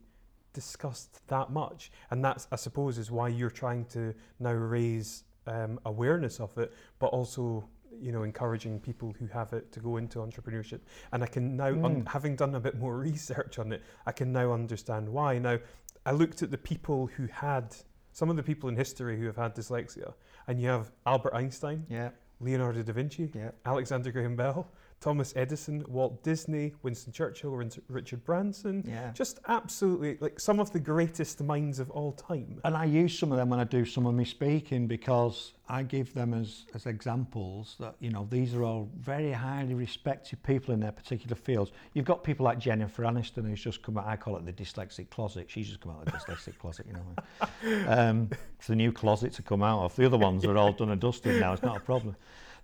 discussed 0.53 1.27
that 1.29 1.51
much, 1.51 1.93
and 2.11 2.25
that's, 2.25 2.49
I 2.51 2.57
suppose, 2.57 2.99
is 2.99 3.11
why 3.11 3.29
you're 3.29 3.51
trying 3.51 3.85
to 3.87 4.13
now 4.41 4.53
raise 4.53 5.25
um, 5.47 5.79
awareness 5.85 6.41
of 6.41 6.57
it, 6.59 6.73
but 6.99 7.07
also. 7.07 7.69
You 8.01 8.13
know, 8.13 8.23
encouraging 8.23 8.81
people 8.81 9.15
who 9.19 9.27
have 9.29 9.53
it 9.53 9.73
to 9.73 9.81
go 9.81 9.97
into 9.97 10.19
entrepreneurship, 10.21 10.81
and 11.13 11.23
I 11.23 11.27
can 11.27 11.57
now, 11.57 11.67
un- 11.85 12.03
Mm. 12.05 12.09
having 12.09 12.37
done 12.37 12.55
a 12.55 12.61
bit 12.61 12.79
more 12.79 12.97
research 13.11 13.59
on 13.59 13.73
it, 13.73 13.83
I 14.07 14.13
can 14.13 14.33
now 14.33 14.53
understand 14.53 15.09
why. 15.09 15.39
Now, 15.39 15.59
I 16.07 16.13
looked 16.13 16.43
at 16.43 16.51
the 16.51 16.59
people 16.59 17.07
who 17.09 17.27
had 17.27 17.75
some 18.13 18.31
of 18.31 18.37
the 18.37 18.43
people 18.43 18.69
in 18.69 18.77
history 18.77 19.19
who 19.19 19.27
have 19.27 19.37
had 19.37 19.55
dyslexia, 19.55 20.15
and 20.47 20.61
you 20.61 20.69
have 20.69 20.91
Albert 21.07 21.35
Einstein, 21.35 21.85
Yeah, 21.89 22.11
Leonardo 22.41 22.83
da 22.83 22.93
Vinci, 22.93 23.31
yeah. 23.35 23.51
Alexander 23.67 24.11
Graham 24.13 24.37
Bell, 24.37 24.67
Thomas 25.01 25.33
Edison, 25.37 25.85
Walt 25.87 26.23
Disney, 26.25 26.75
Winston 26.83 27.13
Churchill, 27.13 27.51
Richard 27.89 28.25
Branson. 28.25 28.85
Yeah. 28.87 29.13
Just 29.13 29.39
absolutely 29.47 30.19
like 30.21 30.41
some 30.41 30.59
of 30.59 30.73
the 30.73 30.81
greatest 30.81 31.41
minds 31.43 31.79
of 31.79 31.89
all 31.91 32.13
time. 32.13 32.61
And 32.65 32.77
I 32.77 32.85
use 32.85 33.17
some 33.17 33.31
of 33.31 33.39
them 33.39 33.49
when 33.49 33.61
I 33.61 33.65
do 33.65 33.85
some 33.85 34.07
of 34.07 34.15
my 34.15 34.25
speaking 34.25 34.89
because 34.89 35.53
I 35.69 35.85
give 35.85 36.13
them 36.15 36.35
as, 36.35 36.65
as 36.75 36.87
examples 36.87 37.77
that, 37.79 37.95
you 38.01 38.11
know, 38.11 38.27
these 38.29 38.55
are 38.55 38.65
all 38.65 38.91
very 38.99 39.31
highly 39.31 39.75
respected 39.75 40.43
people 40.43 40.75
in 40.75 40.81
their 40.81 40.93
particular 40.93 41.37
fields. 41.37 41.71
You've 41.93 42.07
got 42.07 42.25
people 42.25 42.45
like 42.45 42.59
Jennifer 42.59 43.05
Aniston 43.05 43.49
who's 43.49 43.63
just 43.63 43.83
come 43.83 43.99
out, 43.99 44.07
I 44.07 44.17
call 44.17 44.37
it 44.37 44.47
the 44.47 44.53
dyslexic 44.53 45.11
closet. 45.11 45.49
She's 45.49 45.69
just 45.69 45.81
come 45.81 45.93
out 45.93 46.07
of 46.07 46.07
the 46.07 46.19
dyslexic 46.19 46.59
closet, 46.59 46.87
you 46.87 46.95
know. 46.95 47.87
Um, 47.87 48.31
it's 48.59 48.67
the 48.67 48.77
new 48.77 48.91
closet 48.91 49.33
to 49.35 49.43
come 49.43 49.63
out 49.63 49.85
of. 49.85 49.95
The 49.95 50.07
other 50.07 50.19
ones 50.19 50.45
are 50.45 50.57
all 50.57 50.73
done 50.73 50.91
and 50.91 51.01
dusted 51.01 51.39
now, 51.39 51.53
it's 51.53 51.63
not 51.63 51.77
a 51.77 51.81
problem. 51.81 52.17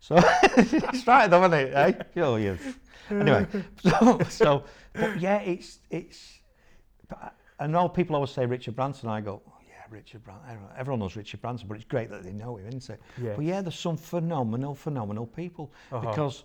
So 0.04 0.16
it's 0.42 1.06
right 1.06 1.30
though, 1.30 1.40
isn't 1.44 1.54
it? 1.54 1.72
Eh? 1.72 2.20
Oh, 2.20 2.36
you. 2.36 2.58
Anyway, 3.08 3.46
so, 3.82 4.20
so 4.28 4.64
but 4.92 5.18
yeah, 5.18 5.38
it's, 5.38 5.78
it's, 5.88 6.40
but 7.08 7.34
I, 7.58 7.64
I 7.64 7.66
know 7.66 7.88
people 7.88 8.14
always 8.14 8.30
say 8.30 8.44
Richard 8.44 8.76
Branson, 8.76 9.08
I 9.08 9.22
go, 9.22 9.40
oh, 9.48 9.52
yeah, 9.66 9.82
Richard 9.88 10.22
Branson. 10.22 10.58
Everyone, 10.76 11.00
knows 11.00 11.16
Richard 11.16 11.40
Branson, 11.40 11.68
but 11.68 11.76
it's 11.76 11.86
great 11.86 12.10
that 12.10 12.22
they 12.22 12.32
know 12.32 12.58
him, 12.58 12.66
isn't 12.68 12.90
it? 12.90 13.00
Yeah. 13.16 13.32
But 13.34 13.46
yeah, 13.46 13.62
there's 13.62 13.78
some 13.78 13.96
phenomenal, 13.96 14.74
phenomenal 14.74 15.24
people 15.26 15.72
Uh-huh. 15.90 16.06
because 16.06 16.44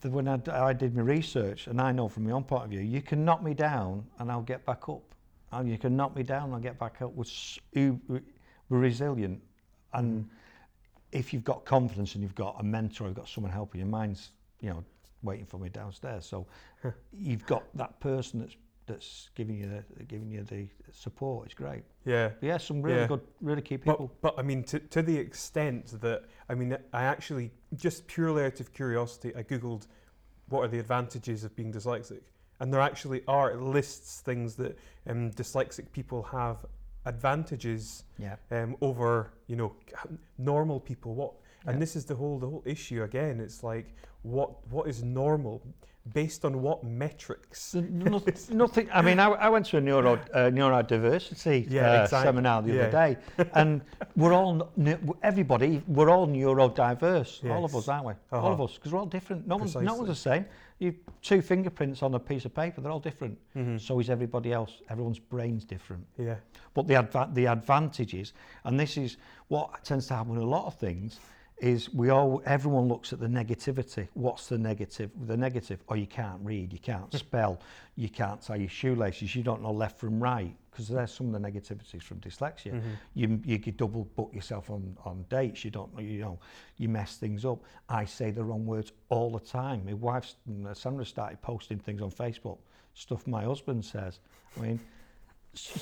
the, 0.00 0.10
when 0.10 0.26
I 0.26 0.72
did 0.72 0.96
my 0.96 1.02
research, 1.02 1.68
and 1.68 1.80
I 1.80 1.92
know 1.92 2.08
from 2.08 2.24
my 2.24 2.32
own 2.32 2.42
point 2.42 2.64
of 2.64 2.70
view, 2.70 2.80
you 2.80 3.02
can 3.02 3.24
knock 3.24 3.40
me 3.40 3.54
down 3.54 4.04
and 4.18 4.32
I'll 4.32 4.42
get 4.42 4.66
back 4.66 4.88
up. 4.88 5.14
And 5.52 5.70
you 5.70 5.78
can 5.78 5.96
knock 5.96 6.16
me 6.16 6.24
down 6.24 6.46
and 6.46 6.54
I'll 6.54 6.60
get 6.60 6.76
back 6.76 7.00
up. 7.02 7.12
We're, 7.14 7.94
we're 8.08 8.20
resilient. 8.68 9.40
And 9.92 10.28
if 11.12 11.32
you've 11.32 11.44
got 11.44 11.64
confidence 11.64 12.14
and 12.14 12.22
you've 12.22 12.34
got 12.34 12.56
a 12.58 12.62
mentor, 12.62 13.06
you've 13.06 13.16
got 13.16 13.28
someone 13.28 13.52
helping, 13.52 13.80
your 13.80 13.88
mind's, 13.88 14.30
you 14.60 14.70
know, 14.70 14.84
waiting 15.22 15.46
for 15.46 15.58
me 15.58 15.68
downstairs. 15.68 16.24
So 16.24 16.46
you've 17.12 17.46
got 17.46 17.64
that 17.76 17.98
person 18.00 18.40
that's 18.40 18.56
that's 18.86 19.30
giving 19.36 19.56
you 19.56 19.68
the 19.68 20.04
giving 20.04 20.30
you 20.30 20.42
the 20.42 20.66
support. 20.92 21.46
It's 21.46 21.54
great. 21.54 21.84
Yeah. 22.04 22.30
But 22.40 22.46
yeah, 22.46 22.58
some 22.58 22.82
really 22.82 23.00
Yeah. 23.00 23.06
good, 23.06 23.20
really 23.40 23.62
key 23.62 23.78
people. 23.78 24.10
But, 24.20 24.34
but 24.34 24.40
I 24.40 24.42
mean, 24.42 24.64
to, 24.64 24.80
to 24.80 25.02
the 25.02 25.16
extent 25.16 26.00
that, 26.00 26.24
I 26.48 26.54
mean, 26.54 26.76
I 26.92 27.04
actually, 27.04 27.52
just 27.76 28.06
purely 28.08 28.44
out 28.44 28.58
of 28.58 28.72
curiosity, 28.72 29.32
I 29.36 29.44
Googled 29.44 29.86
what 30.48 30.62
are 30.64 30.68
the 30.68 30.80
advantages 30.80 31.44
of 31.44 31.54
being 31.54 31.72
dyslexic. 31.72 32.22
And 32.58 32.74
there 32.74 32.80
actually 32.80 33.22
are, 33.28 33.54
lists 33.54 34.20
things 34.20 34.56
that 34.56 34.76
um, 35.06 35.30
dyslexic 35.30 35.92
people 35.92 36.24
have 36.24 36.66
advantages 37.06 38.04
yeah. 38.18 38.36
um, 38.50 38.76
over, 38.80 39.32
you 39.46 39.56
know, 39.56 39.72
normal 40.38 40.80
people. 40.80 41.14
What, 41.14 41.32
Yeah. 41.64 41.72
and 41.72 41.82
this 41.82 41.96
is 41.96 42.04
the 42.04 42.14
whole, 42.14 42.38
the 42.38 42.46
whole 42.48 42.62
issue 42.64 43.02
again. 43.02 43.40
It's 43.40 43.62
like, 43.62 43.86
what, 44.22 44.50
what 44.70 44.86
is 44.88 45.02
normal? 45.02 45.62
Based 46.14 46.44
on 46.46 46.62
what 46.62 46.82
metrics? 46.82 47.74
nothing, 47.74 48.34
nothing. 48.56 48.88
I 48.92 49.02
mean, 49.02 49.18
I, 49.20 49.26
I 49.28 49.48
went 49.50 49.66
to 49.66 49.76
a 49.76 49.80
neuro 49.82 50.14
uh, 50.14 50.50
neurodiversity 50.50 51.70
Yeah, 51.70 51.90
uh, 52.00 52.02
exactly. 52.04 52.26
seminar 52.28 52.62
the 52.62 52.72
Yeah. 52.72 52.80
other 52.84 52.90
day, 52.90 53.16
and 53.54 53.82
we're 54.16 54.32
all 54.32 54.70
everybody. 55.22 55.82
We're 55.86 56.08
all 56.10 56.26
neurodiverse. 56.26 57.48
All 57.50 57.64
of 57.66 57.76
us, 57.76 57.86
aren't 57.88 58.06
we? 58.06 58.12
All 58.32 58.38
Uh-huh. 58.38 58.48
of 58.52 58.60
us, 58.62 58.74
because 58.76 58.92
we're 58.92 58.98
all 59.00 59.06
different. 59.06 59.46
No 59.46 59.58
one's, 59.58 59.74
no 59.76 59.94
one's 59.94 60.08
the 60.08 60.14
same. 60.14 60.46
You 60.80 60.94
two 61.20 61.42
fingerprints 61.42 62.02
on 62.02 62.14
a 62.14 62.18
piece 62.18 62.46
of 62.46 62.54
paper. 62.54 62.80
They're 62.80 62.90
all 62.90 62.98
different. 63.00 63.38
Mhm. 63.54 63.78
So 63.78 64.00
is 64.00 64.08
everybody 64.08 64.50
else. 64.52 64.80
Everyone's 64.88 65.18
brain's 65.18 65.64
different. 65.64 66.06
Yeah. 66.18 66.36
But 66.72 66.86
the 66.86 66.94
adva- 66.94 67.32
the 67.34 67.46
advantages, 67.46 68.32
and 68.64 68.80
this 68.80 68.96
is 68.96 69.18
what 69.48 69.84
tends 69.84 70.06
to 70.06 70.14
happen 70.14 70.32
with 70.32 70.42
a 70.42 70.46
lot 70.46 70.64
of 70.66 70.74
things, 70.76 71.20
is 71.60 71.92
we 71.92 72.08
all 72.10 72.42
everyone 72.46 72.88
looks 72.88 73.12
at 73.12 73.20
the 73.20 73.26
negativity. 73.26 74.08
What's 74.14 74.46
the 74.48 74.58
negative? 74.58 75.10
The 75.26 75.36
negative, 75.36 75.82
oh 75.88 75.94
you 75.94 76.06
can't 76.06 76.40
read, 76.42 76.72
you 76.72 76.78
can't 76.78 77.12
spell, 77.14 77.60
you 77.96 78.08
can't 78.08 78.40
tie 78.40 78.56
your 78.56 78.68
shoelaces, 78.68 79.34
you 79.36 79.42
don't 79.42 79.62
know 79.62 79.70
left 79.70 79.98
from 79.98 80.22
right 80.22 80.54
because 80.70 80.88
there's 80.88 81.12
some 81.12 81.34
of 81.34 81.40
the 81.42 81.50
negativities 81.50 82.02
from 82.02 82.18
dyslexia. 82.20 82.74
Mhm. 82.74 82.82
You 83.14 83.40
you 83.44 83.58
could 83.58 83.76
double 83.76 84.04
book 84.16 84.30
yourself 84.32 84.70
on 84.70 84.96
on 85.04 85.24
dates. 85.28 85.64
You 85.64 85.70
don't 85.70 85.90
you 86.00 86.20
know 86.20 86.38
you 86.78 86.88
mess 86.88 87.16
things 87.16 87.44
up. 87.44 87.58
I 87.88 88.04
say 88.06 88.30
the 88.30 88.42
wrong 88.42 88.64
words 88.66 88.92
all 89.10 89.30
the 89.30 89.40
time. 89.40 89.84
My 89.84 89.94
wife 89.94 90.34
Sandra 90.72 91.04
started 91.04 91.42
posting 91.42 91.78
things 91.78 92.00
on 92.00 92.10
Facebook, 92.10 92.58
stuff 92.94 93.26
my 93.26 93.44
husband 93.44 93.84
says. 93.84 94.20
I 94.56 94.60
mean. 94.62 94.80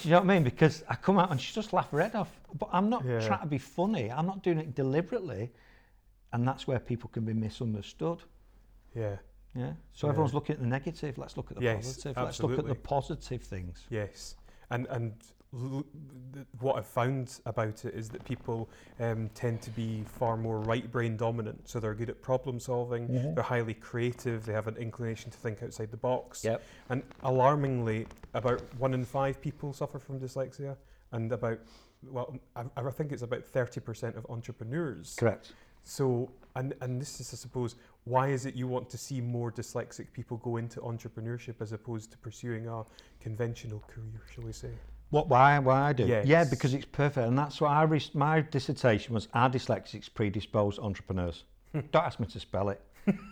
You 0.02 0.12
know 0.12 0.20
what 0.20 0.30
I 0.30 0.34
mean? 0.34 0.44
Because 0.44 0.82
I 0.88 0.94
come 0.94 1.18
out 1.18 1.30
and 1.30 1.38
she 1.38 1.52
just 1.52 1.74
laugh 1.74 1.90
her 1.90 2.00
head 2.00 2.14
off. 2.14 2.30
But 2.58 2.70
I'm 2.72 2.88
not 2.88 3.04
Yeah. 3.04 3.20
trying 3.20 3.40
to 3.42 3.46
be 3.46 3.58
funny. 3.58 4.10
I'm 4.10 4.24
not 4.24 4.42
doing 4.42 4.56
it 4.58 4.74
deliberately. 4.74 5.52
And 6.32 6.46
that's 6.46 6.66
where 6.66 6.78
people 6.78 7.08
can 7.10 7.24
be 7.24 7.32
misunderstood. 7.32 8.22
Yeah. 8.94 9.16
Yeah. 9.54 9.72
So 9.92 10.06
Yeah. 10.06 10.10
everyone's 10.12 10.34
looking 10.34 10.54
at 10.54 10.60
the 10.60 10.66
negative. 10.66 11.16
Let's 11.18 11.36
look 11.36 11.50
at 11.50 11.56
the 11.56 11.62
Yes, 11.64 11.86
positive. 11.86 12.16
Let's 12.16 12.42
look 12.42 12.58
at 12.58 12.66
the 12.66 12.74
positive 12.74 13.42
things. 13.42 13.86
Yes, 13.88 14.36
and 14.70 14.86
and 14.88 15.14
l- 15.54 15.86
what 16.60 16.76
I've 16.76 16.86
found 16.86 17.40
about 17.46 17.86
it 17.86 17.94
is 17.94 18.10
that 18.10 18.22
people 18.24 18.68
um, 19.00 19.30
tend 19.30 19.62
to 19.62 19.70
be 19.70 20.04
far 20.04 20.36
more 20.36 20.60
right 20.60 20.88
brain 20.92 21.16
dominant. 21.16 21.66
So 21.66 21.80
they're 21.80 21.94
good 21.94 22.10
at 22.10 22.20
problem 22.20 22.60
solving. 22.60 23.08
Mhm. 23.08 23.34
They're 23.34 23.42
highly 23.42 23.72
creative. 23.74 24.44
They 24.44 24.52
have 24.52 24.68
an 24.68 24.76
inclination 24.76 25.30
to 25.30 25.38
think 25.38 25.62
outside 25.62 25.90
the 25.90 25.96
box. 25.96 26.44
Yep. 26.44 26.62
And 26.90 27.02
alarmingly, 27.22 28.06
about 28.34 28.60
one 28.74 28.92
in 28.92 29.04
five 29.04 29.40
people 29.40 29.72
suffer 29.72 29.98
from 29.98 30.20
dyslexia, 30.20 30.76
and 31.12 31.32
about 31.32 31.58
well, 32.04 32.38
I, 32.54 32.64
I 32.76 32.90
think 32.90 33.12
it's 33.12 33.22
about 33.22 33.44
thirty 33.44 33.80
percent 33.80 34.16
of 34.16 34.26
entrepreneurs. 34.28 35.16
Correct. 35.18 35.54
So, 35.84 36.30
and 36.56 36.74
and 36.80 37.00
this 37.00 37.20
is, 37.20 37.32
I 37.32 37.36
suppose, 37.36 37.76
why 38.04 38.28
is 38.28 38.46
it 38.46 38.54
you 38.54 38.66
want 38.66 38.88
to 38.90 38.98
see 38.98 39.20
more 39.20 39.52
dyslexic 39.52 40.12
people 40.12 40.38
go 40.38 40.56
into 40.56 40.80
entrepreneurship 40.80 41.60
as 41.60 41.72
opposed 41.72 42.10
to 42.12 42.18
pursuing 42.18 42.66
a 42.68 42.84
conventional 43.20 43.82
career, 43.88 44.22
shall 44.32 44.44
we 44.44 44.52
say? 44.52 44.70
What? 45.10 45.28
Why? 45.28 45.58
Why 45.58 45.88
I 45.88 45.92
do? 45.92 46.06
Yeah, 46.06 46.44
because 46.44 46.74
it's 46.74 46.84
perfect, 46.84 47.26
and 47.26 47.38
that's 47.38 47.60
what 47.60 47.70
I. 47.70 47.82
Re- 47.82 48.10
my 48.14 48.40
dissertation 48.40 49.14
was: 49.14 49.28
Are 49.34 49.48
dyslexics 49.48 50.12
predisposed 50.12 50.78
entrepreneurs? 50.78 51.44
Don't 51.72 51.96
ask 51.96 52.20
me 52.20 52.26
to 52.26 52.40
spell 52.40 52.68
it. 52.70 52.80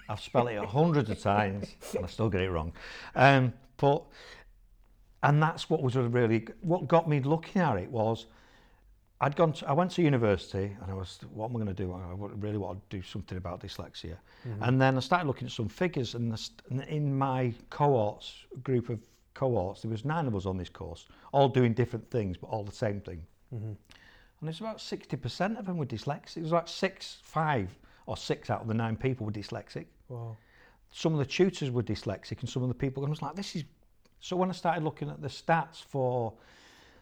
I've 0.09 0.21
spelled 0.21 0.49
it 0.49 0.65
hundreds 0.65 1.11
of 1.11 1.21
times, 1.21 1.77
and 1.95 2.05
I 2.05 2.09
still 2.09 2.31
get 2.31 2.41
it 2.41 2.51
wrong. 2.51 2.73
Um, 3.15 3.53
but 3.77 4.05
and 5.23 5.43
that's 5.43 5.69
what 5.69 5.83
was 5.83 5.97
really 5.97 6.47
what 6.63 6.89
got 6.89 7.09
me 7.09 7.21
looking 7.21 7.61
at 7.61 7.77
it 7.77 7.91
was. 7.91 8.27
I'd 9.21 9.35
gone. 9.35 9.53
To, 9.55 9.69
I 9.69 9.73
went 9.73 9.91
to 9.93 10.03
university, 10.03 10.77
and 10.83 10.91
I 10.91 10.95
was, 10.95 11.19
what 11.33 11.47
am 11.47 11.57
I 11.57 11.61
going 11.61 11.75
to 11.75 11.75
do? 11.75 11.93
I 11.93 12.15
really 12.37 12.59
want 12.59 12.91
to 12.91 12.97
do 12.97 13.03
something 13.03 13.39
about 13.39 13.61
dyslexia. 13.61 14.17
And 14.61 14.81
then 14.81 14.97
I 14.97 15.01
started 15.01 15.27
looking 15.27 15.47
at 15.47 15.53
some 15.53 15.69
figures, 15.69 16.15
and, 16.15 16.33
the 16.33 16.51
and 16.71 16.83
in 16.83 17.17
my 17.17 17.55
cohorts, 17.71 18.45
group 18.63 18.91
of 18.91 19.01
cohorts, 19.35 19.83
there 19.83 19.91
was 19.91 20.05
nine 20.05 20.27
of 20.27 20.37
us 20.37 20.45
on 20.45 20.57
this 20.59 20.69
course, 20.69 21.07
all 21.33 21.49
doing 21.49 21.73
different 21.73 22.11
things, 22.11 22.37
but 22.37 22.49
all 22.49 22.63
the 22.63 22.73
same 22.73 23.01
thing. 23.01 23.23
Mm-hmm. 23.55 23.73
And 24.41 24.49
it's 24.51 24.61
about 24.61 24.79
60% 24.79 25.59
of 25.59 25.65
them 25.65 25.79
were 25.79 25.87
dyslexic. 25.87 26.37
It 26.37 26.43
was 26.43 26.53
like 26.53 26.69
six, 26.69 27.19
five, 27.23 27.75
or 28.05 28.17
six 28.17 28.51
out 28.51 28.61
of 28.61 28.69
the 28.69 28.75
nine 28.75 28.97
people 28.97 29.25
were 29.25 29.33
dyslexic. 29.33 29.87
Wow. 30.09 30.37
Some 30.93 31.15
of 31.15 31.19
the 31.19 31.27
tutors 31.27 31.71
were 31.71 31.83
dyslexic, 31.83 32.41
and 32.41 32.49
some 32.49 32.63
of 32.63 32.69
the 32.69 32.75
people, 32.75 33.05
I 33.05 33.09
was 33.09 33.23
like, 33.23 33.35
this 33.35 33.57
is. 33.57 33.65
So 34.21 34.37
when 34.37 34.49
I 34.49 34.53
started 34.53 34.83
looking 34.83 35.09
at 35.09 35.23
the 35.23 35.29
stats 35.29 35.83
for 35.83 36.33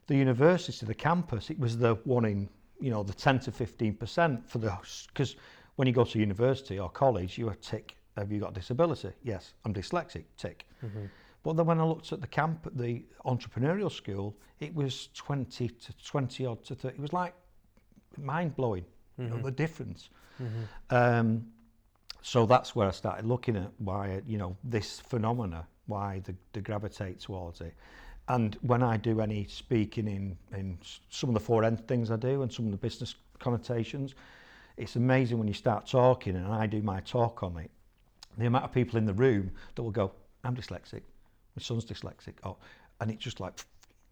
the 0.07 0.17
university, 0.17 0.87
the 0.87 0.95
campus, 0.95 1.51
it 1.51 1.59
was 1.59 1.79
the 1.79 1.95
one 2.05 2.25
in, 2.25 2.49
you 2.81 2.91
know, 2.91 3.03
the 3.03 3.13
10 3.15 3.41
to 3.41 3.51
15% 3.51 4.47
for 4.47 4.59
the, 4.59 4.73
because 5.09 5.37
when 5.77 5.89
you 5.89 5.95
go 5.95 6.05
to 6.05 6.19
university 6.19 6.79
or 6.79 6.91
college, 6.91 7.39
you 7.39 7.49
are 7.49 7.55
tick, 7.57 7.97
have 8.17 8.31
you 8.31 8.41
got 8.41 8.51
a 8.51 8.55
disability? 8.55 9.11
Yes, 9.23 9.55
I'm 9.65 9.73
dyslexic, 9.75 10.25
tick. 10.37 10.67
Mm-hmm. 10.85 11.07
But 11.43 11.57
then 11.57 11.67
when 11.67 11.81
I 11.81 11.85
looked 11.85 12.13
at 12.13 12.21
the 12.21 12.27
camp 12.27 12.67
at 12.67 12.77
the 12.77 13.05
entrepreneurial 13.27 13.91
school, 13.91 14.37
it 14.61 14.75
was 14.75 15.09
20 15.15 15.69
to 15.69 15.93
20 16.05 16.47
odd 16.47 16.65
to 16.65 16.75
30. 16.75 16.95
It 16.97 17.01
was 17.01 17.13
like 17.13 17.35
mind 18.17 18.55
blowing, 18.57 18.85
you 19.19 19.29
know, 19.29 19.37
Mhm. 19.37 19.43
the 19.43 19.51
difference. 19.51 20.09
Mm-hmm. 20.43 20.95
Um, 20.95 21.47
so 22.23 22.47
that's 22.47 22.75
where 22.75 22.89
I 22.89 22.93
started 22.93 23.27
looking 23.27 23.57
at 23.57 23.71
why, 23.79 24.23
you 24.27 24.39
know, 24.39 24.57
this 24.65 25.01
phenomena, 25.01 25.67
why 25.87 26.21
they, 26.25 26.35
they 26.53 26.61
gravitate 26.61 27.21
towards 27.21 27.61
it. 27.61 27.75
And 28.29 28.57
when 28.63 28.83
I 28.83 28.97
do 28.97 29.21
any 29.21 29.45
speaking 29.45 30.09
in, 30.09 30.37
in 30.57 30.79
some 31.11 31.35
of 31.35 31.35
the 31.35 31.53
4N 31.53 31.87
things 31.87 32.11
I 32.11 32.17
do 32.17 32.43
and 32.43 32.53
some 32.53 32.65
of 32.67 32.71
the 32.73 32.79
business 32.79 33.15
connotations, 33.39 34.15
it's 34.77 34.97
amazing 34.97 35.39
when 35.39 35.47
you 35.49 35.55
start 35.55 35.87
talking 35.87 36.35
and 36.37 36.47
I 36.47 36.67
do 36.67 36.81
my 36.83 37.01
talk 37.01 37.43
on 37.43 37.57
it, 37.59 37.71
the 38.39 38.47
amount 38.47 38.65
of 38.65 38.73
people 38.73 38.99
in 38.99 39.05
the 39.05 39.13
room 39.15 39.51
that 39.75 39.83
will 39.83 39.91
go, 39.91 40.13
I'm 40.43 40.57
dyslexic, 40.57 41.03
my 41.57 41.61
son's 41.61 41.85
dyslexic, 41.85 42.35
oh, 42.45 42.57
and 43.01 43.11
it 43.11 43.19
just 43.19 43.41
like, 43.41 43.61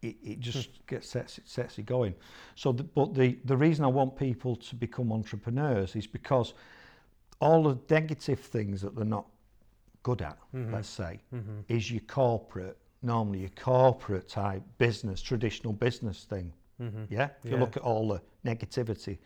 it, 0.01 0.15
it 0.23 0.39
just 0.39 0.85
gets 0.87 1.09
sets, 1.09 1.37
it 1.39 1.47
sets 1.47 1.79
it 1.79 1.85
going. 1.85 2.13
So, 2.55 2.71
the, 2.71 2.83
but 2.83 3.13
the, 3.15 3.37
the 3.45 3.57
reason 3.57 3.83
I 3.83 3.87
want 3.89 4.15
people 4.15 4.55
to 4.57 4.75
become 4.75 5.11
entrepreneurs 5.11 5.95
is 5.95 6.05
because 6.07 6.53
all 7.41 7.63
the 7.63 7.77
negative 7.89 8.39
things 8.39 8.81
that 8.81 8.95
they're 8.95 9.05
not 9.05 9.25
good 10.03 10.21
at, 10.21 10.37
Mhm. 10.53 10.71
let's 10.71 10.89
say, 10.89 11.19
Mm-hmm. 11.33 11.59
is 11.67 11.89
your 11.91 12.01
corporate, 12.01 12.77
normally 13.03 13.45
a 13.45 13.49
corporate 13.49 14.27
type 14.29 14.63
business, 14.77 15.21
traditional 15.21 15.73
business 15.73 16.23
thing. 16.25 16.53
Mm-hmm. 16.81 17.03
Yeah. 17.09 17.29
If 17.43 17.51
you 17.51 17.57
Yeah. 17.57 17.59
look 17.61 17.77
at 17.77 17.83
all 17.83 18.07
the 18.07 18.21
negativity, 18.45 19.17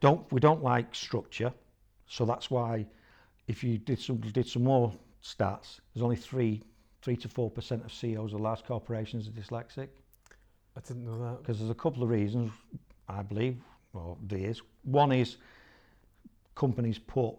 don't 0.00 0.30
we 0.32 0.40
don't 0.40 0.62
like 0.62 0.94
structure, 0.94 1.52
so 2.06 2.24
that's 2.24 2.50
why 2.50 2.86
if 3.46 3.62
you 3.64 3.78
did 3.78 3.98
some 4.00 4.16
did 4.18 4.46
some 4.48 4.64
more 4.64 4.92
stats, 5.22 5.80
there's 5.94 6.02
only 6.02 6.16
three 6.16 6.62
three 7.02 7.16
to 7.16 7.28
four 7.28 7.50
percent 7.50 7.84
of 7.84 7.92
CEOs 7.92 8.32
of 8.34 8.40
large 8.40 8.64
corporations 8.64 9.28
are 9.28 9.32
dyslexic 9.32 9.88
I 10.76 10.80
didn't 10.80 11.04
know 11.06 11.18
that. 11.24 11.38
because 11.42 11.58
there's 11.58 11.70
a 11.70 11.74
couple 11.74 12.02
of 12.02 12.08
reasons 12.10 12.52
I 13.08 13.22
believe. 13.22 13.56
Well, 13.92 14.18
there 14.22 14.38
is 14.50 14.60
one 14.82 15.12
is 15.12 15.36
companies 16.54 16.98
put 16.98 17.34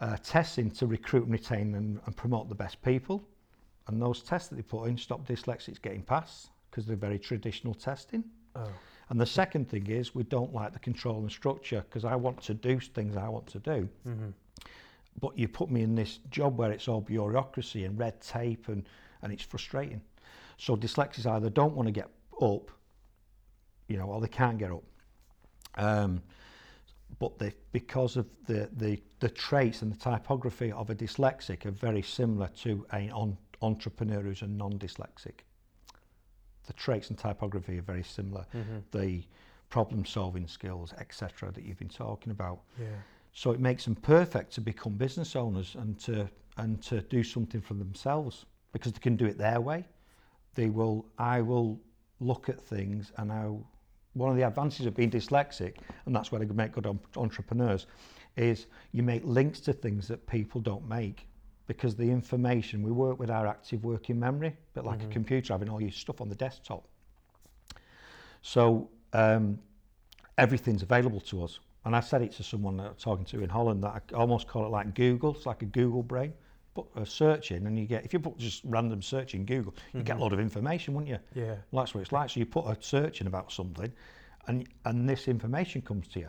uh, 0.00 0.16
tests 0.22 0.58
in 0.58 0.70
to 0.72 0.86
recruit 0.86 1.24
and 1.24 1.32
retain 1.32 1.74
and, 1.74 2.00
and 2.04 2.16
promote 2.16 2.48
the 2.48 2.54
best 2.54 2.82
people, 2.82 3.22
and 3.88 4.00
those 4.00 4.22
tests 4.22 4.48
that 4.48 4.56
they 4.56 4.62
put 4.62 4.88
in 4.88 4.96
stop 4.96 5.26
dyslexics 5.26 5.80
getting 5.80 6.02
passed 6.02 6.50
because 6.70 6.86
they're 6.86 6.96
very 6.96 7.18
traditional 7.18 7.74
testing. 7.74 8.24
Oh. 8.54 8.68
And 9.08 9.20
the 9.20 9.26
second 9.26 9.68
thing 9.68 9.86
is 9.86 10.14
we 10.14 10.24
don't 10.24 10.52
like 10.52 10.72
the 10.72 10.78
control 10.78 11.18
and 11.18 11.30
structure 11.30 11.84
because 11.88 12.04
I 12.04 12.16
want 12.16 12.42
to 12.42 12.54
do 12.54 12.80
things 12.80 13.16
I 13.16 13.28
want 13.28 13.46
to 13.48 13.58
do. 13.60 13.88
Mm-hmm. 14.06 14.30
But 15.20 15.38
you 15.38 15.48
put 15.48 15.70
me 15.70 15.82
in 15.82 15.94
this 15.94 16.18
job 16.30 16.58
where 16.58 16.72
it's 16.72 16.88
all 16.88 17.00
bureaucracy 17.00 17.84
and 17.84 17.98
red 17.98 18.20
tape 18.20 18.68
and, 18.68 18.86
and 19.22 19.32
it's 19.32 19.44
frustrating. 19.44 20.00
So 20.58 20.76
dyslexics 20.76 21.26
either 21.26 21.50
don't 21.50 21.74
want 21.74 21.86
to 21.86 21.92
get 21.92 22.08
up, 22.42 22.70
you 23.88 23.96
know, 23.96 24.06
or 24.06 24.20
they 24.20 24.28
can't 24.28 24.58
get 24.58 24.72
up. 24.72 24.82
Um, 25.76 26.22
but 27.18 27.38
they, 27.38 27.52
because 27.72 28.16
of 28.16 28.26
the, 28.46 28.68
the, 28.76 29.00
the 29.20 29.28
traits 29.28 29.82
and 29.82 29.92
the 29.92 29.96
typography 29.96 30.72
of 30.72 30.90
a 30.90 30.94
dyslexic 30.94 31.64
are 31.64 31.70
very 31.70 32.02
similar 32.02 32.48
to 32.62 32.84
an 32.92 33.10
on, 33.12 33.38
entrepreneur 33.62 34.20
who's 34.20 34.42
a 34.42 34.46
non-dyslexic. 34.46 35.40
The 36.66 36.72
traits 36.72 37.10
and 37.10 37.18
typography 37.18 37.78
are 37.78 37.82
very 37.82 38.02
similar. 38.02 38.44
Mm-hmm. 38.54 38.78
The 38.98 39.22
problem-solving 39.68 40.48
skills, 40.48 40.92
etc., 40.98 41.50
that 41.52 41.64
you've 41.64 41.78
been 41.78 41.88
talking 41.88 42.30
about. 42.30 42.60
Yeah. 42.80 42.86
So 43.32 43.50
it 43.50 43.60
makes 43.60 43.84
them 43.84 43.94
perfect 43.94 44.52
to 44.54 44.60
become 44.60 44.94
business 44.94 45.36
owners 45.36 45.76
and 45.78 45.98
to 46.00 46.28
and 46.56 46.82
to 46.82 47.02
do 47.02 47.22
something 47.22 47.60
for 47.60 47.74
themselves 47.74 48.46
because 48.72 48.92
they 48.92 48.98
can 48.98 49.14
do 49.16 49.26
it 49.26 49.36
their 49.36 49.60
way. 49.60 49.84
They 50.54 50.68
will. 50.68 51.06
I 51.18 51.40
will 51.42 51.78
look 52.20 52.48
at 52.48 52.60
things 52.60 53.12
and 53.18 53.30
I. 53.30 53.50
One 54.14 54.30
of 54.30 54.36
the 54.36 54.44
advantages 54.44 54.86
of 54.86 54.96
being 54.96 55.10
dyslexic, 55.10 55.74
and 56.06 56.16
that's 56.16 56.32
where 56.32 56.38
they 56.38 56.46
make 56.46 56.72
good 56.72 56.86
entrepreneurs, 57.16 57.86
is 58.36 58.66
you 58.92 59.02
make 59.02 59.22
links 59.24 59.60
to 59.60 59.74
things 59.74 60.08
that 60.08 60.26
people 60.26 60.60
don't 60.62 60.88
make 60.88 61.28
because 61.66 61.96
the 61.96 62.08
information 62.10 62.82
we 62.82 62.90
work 62.92 63.18
with 63.18 63.30
our 63.30 63.46
active 63.46 63.84
working 63.84 64.18
memory, 64.18 64.56
but 64.74 64.84
like 64.84 65.00
Mhm. 65.00 65.10
a 65.10 65.12
computer 65.12 65.52
having 65.52 65.68
all 65.68 65.80
your 65.80 65.90
stuff 65.90 66.20
on 66.20 66.28
the 66.28 66.34
desktop. 66.34 66.86
So 68.42 68.88
um, 69.12 69.58
everything's 70.38 70.82
available 70.82 71.20
to 71.20 71.42
us. 71.42 71.58
And 71.84 71.94
I 71.94 72.00
said 72.00 72.22
it 72.22 72.32
to 72.32 72.42
someone 72.42 72.76
that 72.78 72.86
I'm 72.86 72.94
talking 72.94 73.24
to 73.26 73.42
in 73.42 73.48
Holland 73.48 73.82
that 73.84 74.02
I 74.12 74.14
almost 74.14 74.48
call 74.48 74.64
it 74.66 74.70
like 74.70 74.94
Google. 74.94 75.34
It's 75.34 75.46
like 75.46 75.62
a 75.62 75.66
Google 75.66 76.02
brain. 76.02 76.32
Put 76.74 76.86
a 76.96 77.06
search 77.06 77.52
in 77.52 77.66
and 77.66 77.78
you 77.78 77.86
get, 77.86 78.04
if 78.04 78.12
you 78.12 78.18
put 78.20 78.36
just 78.36 78.62
random 78.64 79.00
search 79.02 79.34
in 79.34 79.44
Google, 79.44 79.74
you 79.94 80.02
get 80.02 80.16
a 80.16 80.18
Mhm. 80.18 80.20
lot 80.20 80.32
of 80.32 80.40
information, 80.40 80.94
wouldn't 80.94 81.08
you? 81.10 81.18
Yeah. 81.42 81.56
Well, 81.70 81.82
that's 81.84 81.94
what 81.94 82.02
it's 82.02 82.12
like. 82.12 82.30
So 82.30 82.40
you 82.40 82.46
put 82.46 82.66
a 82.66 82.76
search 82.80 83.20
in 83.20 83.26
about 83.26 83.50
something 83.50 83.92
and, 84.46 84.68
and 84.84 85.08
this 85.08 85.26
information 85.26 85.80
comes 85.82 86.06
to 86.08 86.20
you. 86.20 86.28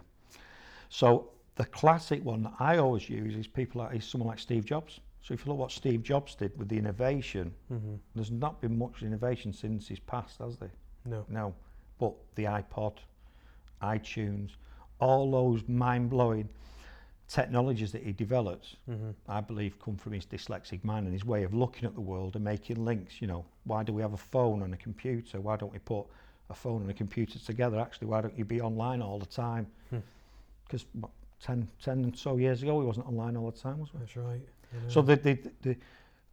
So 0.89 1.32
the 1.56 1.65
classic 1.65 2.23
one 2.23 2.43
that 2.43 2.54
I 2.60 2.78
always 2.78 3.10
use 3.10 3.36
is 3.36 3.45
people 3.47 3.82
like, 3.82 3.95
is 3.95 4.06
someone 4.06 4.30
like 4.30 4.39
Steve 4.39 4.63
Jobs. 4.65 5.02
So 5.28 5.34
if 5.34 5.46
you 5.46 5.52
look 5.52 5.58
at 5.58 5.60
what 5.60 5.72
Steve 5.74 6.04
Jobs 6.04 6.36
did 6.36 6.58
with 6.58 6.70
the 6.70 6.78
innovation, 6.78 7.54
Mm-hmm. 7.70 7.96
there's 8.16 8.32
not 8.32 8.62
been 8.62 8.78
much 8.78 9.04
innovation 9.04 9.52
since 9.52 9.86
his 9.90 10.00
past, 10.00 10.40
has 10.40 10.56
there? 10.58 10.72
No. 11.04 11.26
No, 11.28 11.54
but 12.00 12.13
the 12.36 12.46
iPod, 12.46 12.94
iTunes, 13.82 14.52
all 15.00 15.30
those 15.30 15.68
mind 15.68 16.10
blowing. 16.10 16.48
technologies 17.28 17.92
that 17.92 18.04
he 18.04 18.13
developed, 18.13 18.78
hmm 18.86 19.10
I 19.28 19.42
believe, 19.42 19.78
come 19.82 19.98
from 19.98 20.13
his 20.13 20.26
dyslexic 20.26 20.82
mind 20.86 21.08
and 21.08 21.13
his 21.13 21.26
way 21.26 21.44
of 21.44 21.54
looking 21.54 21.84
at 21.84 21.94
the 21.94 22.00
world 22.00 22.36
and 22.36 22.46
making 22.46 22.86
links. 22.86 23.22
You 23.22 23.28
know, 23.28 23.44
why 23.66 23.84
do 23.84 23.92
we 23.92 24.02
have 24.02 24.13
a 24.13 24.18
phone 24.34 24.62
and 24.63 24.74
a 24.74 24.78
computer? 24.78 25.42
Why 25.42 25.58
don't 25.58 25.74
we 25.74 25.80
put 25.80 26.06
a 26.50 26.54
phone 26.54 26.84
and 26.84 26.90
a 26.90 26.94
computer 26.94 27.38
together? 27.38 27.82
Actually, 27.82 28.08
why 28.08 28.22
don't 28.22 28.38
you 28.38 28.46
be 28.46 28.62
online 28.62 29.02
all 29.02 29.20
the 29.20 29.26
time? 29.26 29.68
Hmm. 29.90 29.98
Because 30.63 30.86
10, 31.42 31.68
10 31.84 32.04
and 32.06 32.18
so 32.18 32.38
years 32.38 32.63
ago, 32.63 32.78
we 32.78 32.86
wasn't 32.86 33.08
online 33.08 33.36
all 33.36 33.52
the 33.52 33.60
time, 33.60 33.80
was 33.80 33.94
we? 33.94 34.00
That's 34.00 34.16
right. 34.16 34.42
I 34.74 34.90
So 34.90 35.02
the, 35.02 35.16
the, 35.16 35.40
the, 35.62 35.76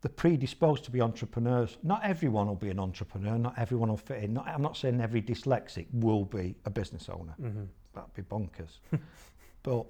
the 0.00 0.08
predisposed 0.08 0.84
to 0.84 0.90
be 0.90 1.00
entrepreneurs. 1.00 1.78
Not 1.82 2.04
everyone 2.04 2.46
will 2.46 2.54
be 2.56 2.70
an 2.70 2.78
entrepreneur. 2.78 3.38
Not 3.38 3.54
everyone 3.58 3.88
will 3.88 3.96
fit 3.96 4.22
in. 4.22 4.34
Not, 4.34 4.46
I'm 4.48 4.62
not 4.62 4.76
saying 4.76 5.00
every 5.00 5.22
dyslexic 5.22 5.86
will 5.92 6.24
be 6.24 6.54
a 6.64 6.70
business 6.70 7.08
owner. 7.08 7.34
Mhm. 7.40 7.68
That'd 7.94 8.14
be 8.14 8.22
bonkers. 8.22 8.78
but 9.62 9.86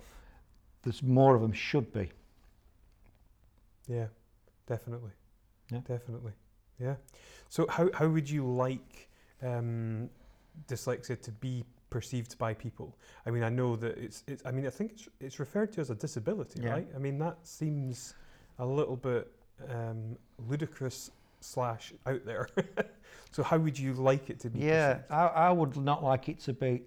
there's 0.82 1.02
more 1.02 1.34
of 1.34 1.40
them 1.42 1.52
should 1.52 1.92
be. 1.92 2.10
Yeah, 3.88 4.06
definitely. 4.66 5.10
Yeah. 5.70 5.80
Definitely. 5.86 6.32
Yeah. 6.78 6.94
So 7.48 7.66
how 7.68 7.88
how 7.94 8.08
would 8.08 8.28
you 8.28 8.46
like 8.46 9.08
um, 9.42 10.10
dyslexia 10.68 11.20
to 11.22 11.32
be 11.32 11.64
perceived 11.90 12.36
by 12.38 12.54
people? 12.54 12.96
I 13.26 13.30
mean, 13.30 13.42
I 13.42 13.48
know 13.48 13.76
that 13.76 13.96
it's 13.98 14.22
it's 14.26 14.44
I 14.44 14.50
mean, 14.50 14.66
I 14.66 14.70
think 14.70 14.92
it's 14.92 15.08
it's 15.20 15.38
referred 15.40 15.72
to 15.72 15.80
as 15.80 15.90
a 15.90 15.94
disability, 15.94 16.60
Yeah. 16.62 16.70
right? 16.70 16.88
I 16.94 16.98
mean, 16.98 17.18
that 17.18 17.38
seems 17.46 18.14
a 18.58 18.66
little 18.66 18.96
bit 18.96 19.30
um, 19.70 20.16
ludicrous 20.48 21.10
slash 21.40 21.92
out 22.06 22.24
there. 22.24 22.48
so 23.32 23.42
how 23.42 23.58
would 23.58 23.78
you 23.78 23.92
like 23.94 24.30
it 24.30 24.40
to 24.40 24.50
be? 24.50 24.60
Yeah. 24.60 24.98
I, 25.10 25.26
I 25.26 25.50
would 25.52 25.76
not 25.76 26.02
like 26.02 26.28
it 26.28 26.40
to 26.40 26.52
be. 26.52 26.82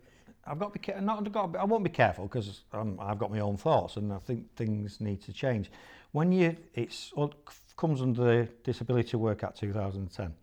I've 0.46 0.60
got 0.60 0.74
to 0.74 0.80
be 0.80 1.02
not 1.02 1.30
got. 1.32 1.42
to 1.44 1.48
be- 1.50 1.60
I 1.60 1.66
won't 1.66 1.84
be 1.84 1.90
careful 1.90 2.26
because 2.26 2.62
I've 2.74 3.20
got 3.20 3.32
my 3.32 3.40
own 3.40 3.58
thoughts, 3.58 3.98
and 3.98 4.14
I 4.14 4.18
think 4.20 4.56
things 4.56 5.02
need 5.02 5.22
to 5.24 5.34
change. 5.34 5.70
When 6.14 6.32
you, 6.32 6.56
it's 6.74 7.12
c- 7.50 7.56
comes 7.76 8.02
under 8.02 8.24
the 8.24 8.50
Disability 8.64 9.18
Work 9.18 9.44
Act 9.44 9.60
2010. 9.60 10.34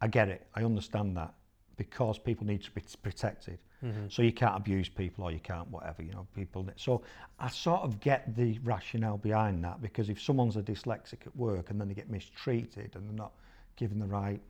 I 0.00 0.06
get 0.06 0.28
it. 0.28 0.46
I 0.54 0.64
understand 0.64 1.16
that 1.16 1.34
because 1.76 2.18
people 2.18 2.46
need 2.46 2.62
to 2.62 2.70
be 2.70 2.82
protected. 3.02 3.58
Mhm. 3.82 4.10
So 4.10 4.22
you 4.22 4.32
can't 4.32 4.56
abuse 4.56 4.88
people 4.88 5.24
or 5.24 5.32
you 5.32 5.40
can't 5.40 5.68
whatever, 5.70 6.02
you 6.02 6.12
know, 6.12 6.26
people. 6.34 6.66
So 6.76 7.02
I 7.38 7.48
sort 7.48 7.82
of 7.82 8.00
get 8.00 8.34
the 8.36 8.58
rationale 8.60 9.18
behind 9.18 9.62
that 9.64 9.82
because 9.82 10.08
if 10.08 10.20
someone's 10.20 10.56
a 10.56 10.62
dyslexic 10.62 11.26
at 11.26 11.36
work 11.36 11.70
and 11.70 11.80
then 11.80 11.88
they 11.88 11.94
get 11.94 12.08
mistreated 12.10 12.94
and 12.96 13.06
they're 13.08 13.16
not 13.16 13.32
given 13.76 13.98
the 13.98 14.06
right 14.06 14.40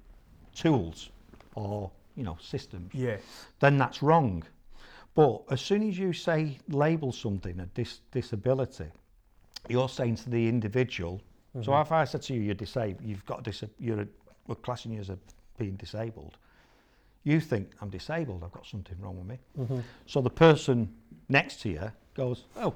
tools 0.55 1.11
or, 1.55 1.91
you 2.17 2.23
know, 2.23 2.37
systems, 2.41 2.93
Yeah. 2.95 3.17
then 3.61 3.79
that's 3.79 4.03
wrong. 4.03 4.45
But 5.15 5.45
as 5.51 5.61
soon 5.61 5.89
as 5.89 5.99
you 5.99 6.13
say 6.13 6.59
label 6.69 7.13
something 7.13 7.59
a 7.61 7.67
dis- 7.67 8.01
disability, 8.11 8.91
you're 9.69 9.89
saying 9.89 10.17
to 10.17 10.31
the 10.31 10.49
individual. 10.49 11.21
So 11.63 11.71
Mhm. 11.71 11.83
if 11.83 11.93
I 11.93 12.05
said 12.05 12.23
to 12.23 12.35
you, 12.35 12.41
you're 12.41 12.55
disabled, 12.55 13.07
you've 13.07 13.25
got 13.25 13.45
dis- 13.45 13.65
you're 13.79 14.01
a, 14.01 14.09
we're 14.49 14.57
classing 14.57 14.93
you 14.93 15.01
as 15.01 15.11
a 15.11 15.19
being 15.57 15.77
disabled. 15.77 16.37
You 17.25 17.41
think 17.41 17.71
I'm 17.81 17.89
disabled. 17.91 18.43
I've 18.45 18.53
got 18.53 18.67
something 18.67 18.97
wrong 19.01 19.17
with 19.19 19.27
me. 19.27 19.39
Mhm. 19.59 19.83
So 20.07 20.21
the 20.21 20.31
person 20.31 20.95
next 21.29 21.61
to 21.63 21.69
you 21.71 21.91
goes, 22.15 22.45
"Oh, 22.57 22.75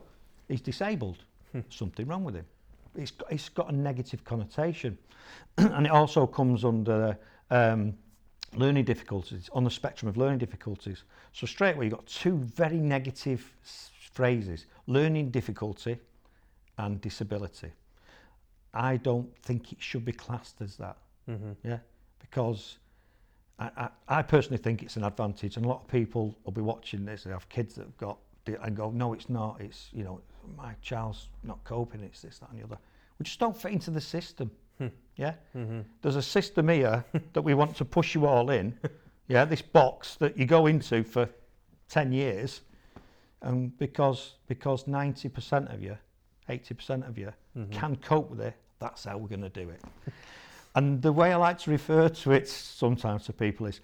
he's 0.48 0.60
disabled. 0.62 1.24
Hmm. 1.52 1.60
Something 1.70 2.06
wrong 2.06 2.24
with 2.24 2.34
him." 2.34 2.46
It's 2.94 3.10
got, 3.12 3.30
it's 3.32 3.48
got 3.50 3.68
a 3.70 3.76
negative 3.76 4.24
connotation, 4.24 4.98
and 5.58 5.86
it 5.86 5.92
also 5.92 6.26
comes 6.26 6.64
under 6.64 7.18
um, 7.50 7.94
learning 8.54 8.84
difficulties 8.86 9.48
on 9.52 9.64
the 9.64 9.70
spectrum 9.70 10.08
of 10.08 10.16
learning 10.16 10.38
difficulties. 10.38 11.04
So 11.32 11.46
straight 11.46 11.76
away 11.76 11.84
you've 11.86 11.94
got 11.94 12.06
two 12.06 12.38
very 12.38 12.78
negative 12.80 13.40
phrases: 14.12 14.64
learning 14.86 15.30
difficulty 15.30 15.98
and 16.78 17.00
disability. 17.00 17.70
I 18.72 18.96
don't 18.96 19.36
think 19.42 19.72
it 19.72 19.80
should 19.82 20.04
be 20.04 20.12
classed 20.12 20.60
as 20.62 20.76
that 20.78 20.96
Mhm. 21.28 21.56
yeah, 21.62 21.78
because 22.18 22.78
I, 23.58 23.70
I, 23.76 23.88
I 24.18 24.22
personally 24.22 24.58
think 24.58 24.82
it's 24.82 24.96
an 24.96 25.04
advantage, 25.04 25.56
and 25.56 25.66
a 25.66 25.68
lot 25.68 25.82
of 25.82 25.88
people 25.88 26.36
will 26.44 26.52
be 26.52 26.60
watching 26.60 27.04
this. 27.04 27.24
They 27.24 27.30
have 27.30 27.48
kids 27.48 27.74
that 27.76 27.82
have 27.86 27.96
got 27.98 28.18
and 28.46 28.74
go, 28.76 28.90
no, 28.90 29.12
it's 29.12 29.28
not. 29.28 29.60
It's 29.60 29.88
you 29.92 30.04
know, 30.04 30.20
my 30.56 30.72
child's 30.80 31.28
not 31.42 31.62
coping. 31.64 32.00
It's 32.02 32.22
this, 32.22 32.38
that, 32.38 32.50
and 32.50 32.60
the 32.60 32.64
other. 32.64 32.78
We 33.18 33.24
just 33.24 33.38
don't 33.40 33.56
fit 33.56 33.72
into 33.72 33.90
the 33.90 34.00
system. 34.00 34.50
Hmm. 34.78 34.86
Yeah, 35.16 35.34
Mhm. 35.56 35.84
there's 36.02 36.16
a 36.16 36.22
system 36.22 36.68
here 36.68 37.04
that 37.32 37.42
we 37.42 37.52
want 37.54 37.76
to 37.76 37.84
push 37.84 38.14
you 38.14 38.26
all 38.26 38.50
in. 38.50 38.78
Yeah, 39.26 39.44
this 39.44 39.60
box 39.60 40.14
that 40.16 40.38
you 40.38 40.46
go 40.46 40.66
into 40.66 41.02
for 41.02 41.28
ten 41.88 42.12
years, 42.12 42.60
and 43.42 43.76
because 43.78 44.34
because 44.46 44.86
ninety 44.86 45.28
percent 45.28 45.68
of 45.68 45.82
you, 45.82 45.98
eighty 46.48 46.74
percent 46.74 47.04
of 47.04 47.18
you 47.18 47.32
Mhm. 47.56 47.72
can 47.72 47.96
cope 47.96 48.30
with 48.30 48.40
it, 48.40 48.54
that's 48.78 49.04
how 49.04 49.18
we're 49.18 49.28
going 49.28 49.42
to 49.42 49.48
do 49.48 49.68
it. 49.68 49.82
And 50.74 51.00
the 51.02 51.12
way 51.12 51.32
I 51.32 51.36
like 51.36 51.58
to 51.60 51.70
refer 51.70 52.08
to 52.08 52.32
it 52.32 52.48
sometimes 52.48 53.24
to 53.26 53.32
people 53.32 53.66
is 53.66 53.80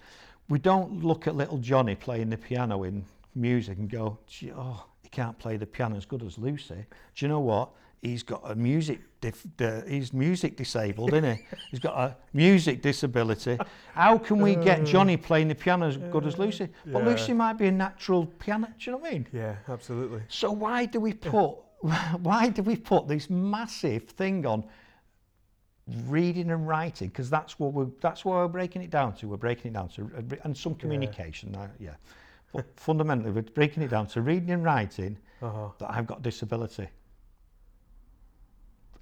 we 0.49 0.59
don't 0.59 1.03
look 1.03 1.27
at 1.27 1.35
little 1.35 1.57
Johnny 1.57 1.95
playing 1.95 2.29
the 2.29 2.37
piano 2.37 2.83
in 2.83 3.03
music 3.33 3.77
and 3.77 3.89
go, 3.89 4.17
"Gee, 4.27 4.51
oh, 4.55 4.85
he 5.01 5.09
can't 5.09 5.37
play 5.39 5.57
the 5.57 5.65
piano 5.65 5.97
as 5.97 6.05
good 6.05 6.23
as 6.23 6.37
Lucy. 6.37 6.75
Do 7.15 7.25
you 7.25 7.27
know 7.27 7.39
what? 7.39 7.69
He's 8.01 8.21
got 8.21 8.41
a 8.45 8.53
music, 8.53 8.99
dif- 9.19 9.47
uh, 9.59 9.81
he's 9.87 10.13
music 10.13 10.55
disabled, 10.57 11.13
isn't 11.13 11.37
he? 11.37 11.45
He's 11.71 11.79
got 11.79 11.97
a 11.97 12.15
music 12.33 12.83
disability. 12.83 13.57
How 13.95 14.19
can 14.19 14.39
we 14.41 14.55
get 14.55 14.85
Johnny 14.85 15.17
playing 15.17 15.47
the 15.47 15.55
piano 15.55 15.87
as 15.87 15.97
good 15.97 16.27
as 16.27 16.37
Lucy? 16.37 16.69
But 16.85 16.99
Yeah. 16.99 17.09
Lucy 17.09 17.33
might 17.33 17.53
be 17.53 17.65
a 17.65 17.71
natural 17.71 18.27
piano. 18.27 18.67
Do 18.67 18.73
you 18.79 18.91
know 18.91 18.97
what 18.99 19.09
I 19.09 19.13
mean? 19.13 19.27
Yeah, 19.33 19.55
absolutely. 19.67 20.21
So 20.27 20.51
why 20.51 20.85
do 20.85 20.99
we 20.99 21.13
put 21.13 21.57
why 22.21 22.49
do 22.49 22.61
we 22.61 22.75
put 22.75 23.07
this 23.07 23.27
massive 23.29 24.03
thing 24.03 24.45
on 24.45 24.65
reading 26.07 26.51
and 26.51 26.67
writing? 26.67 27.09
Because 27.09 27.29
that's 27.29 27.59
what 27.59 27.73
we're 27.73 27.87
that's 28.01 28.25
what 28.25 28.35
we're 28.35 28.47
breaking 28.47 28.81
it 28.81 28.89
down 28.89 29.13
to. 29.17 29.27
We're 29.27 29.37
breaking 29.37 29.71
it 29.71 29.73
down 29.73 29.89
to 29.89 30.09
uh, 30.17 30.35
and 30.43 30.55
some 30.55 30.75
communication. 30.75 31.55
uh, 31.55 31.67
yeah, 31.79 31.95
but 32.53 32.65
fundamentally 32.75 33.31
we're 33.31 33.41
breaking 33.43 33.83
it 33.83 33.89
down 33.89 34.07
to 34.07 34.21
reading 34.21 34.51
and 34.51 34.63
writing 34.63 35.17
Uh-huh. 35.41 35.69
that 35.79 35.91
I've 35.91 36.07
got 36.07 36.21
disability. 36.21 36.87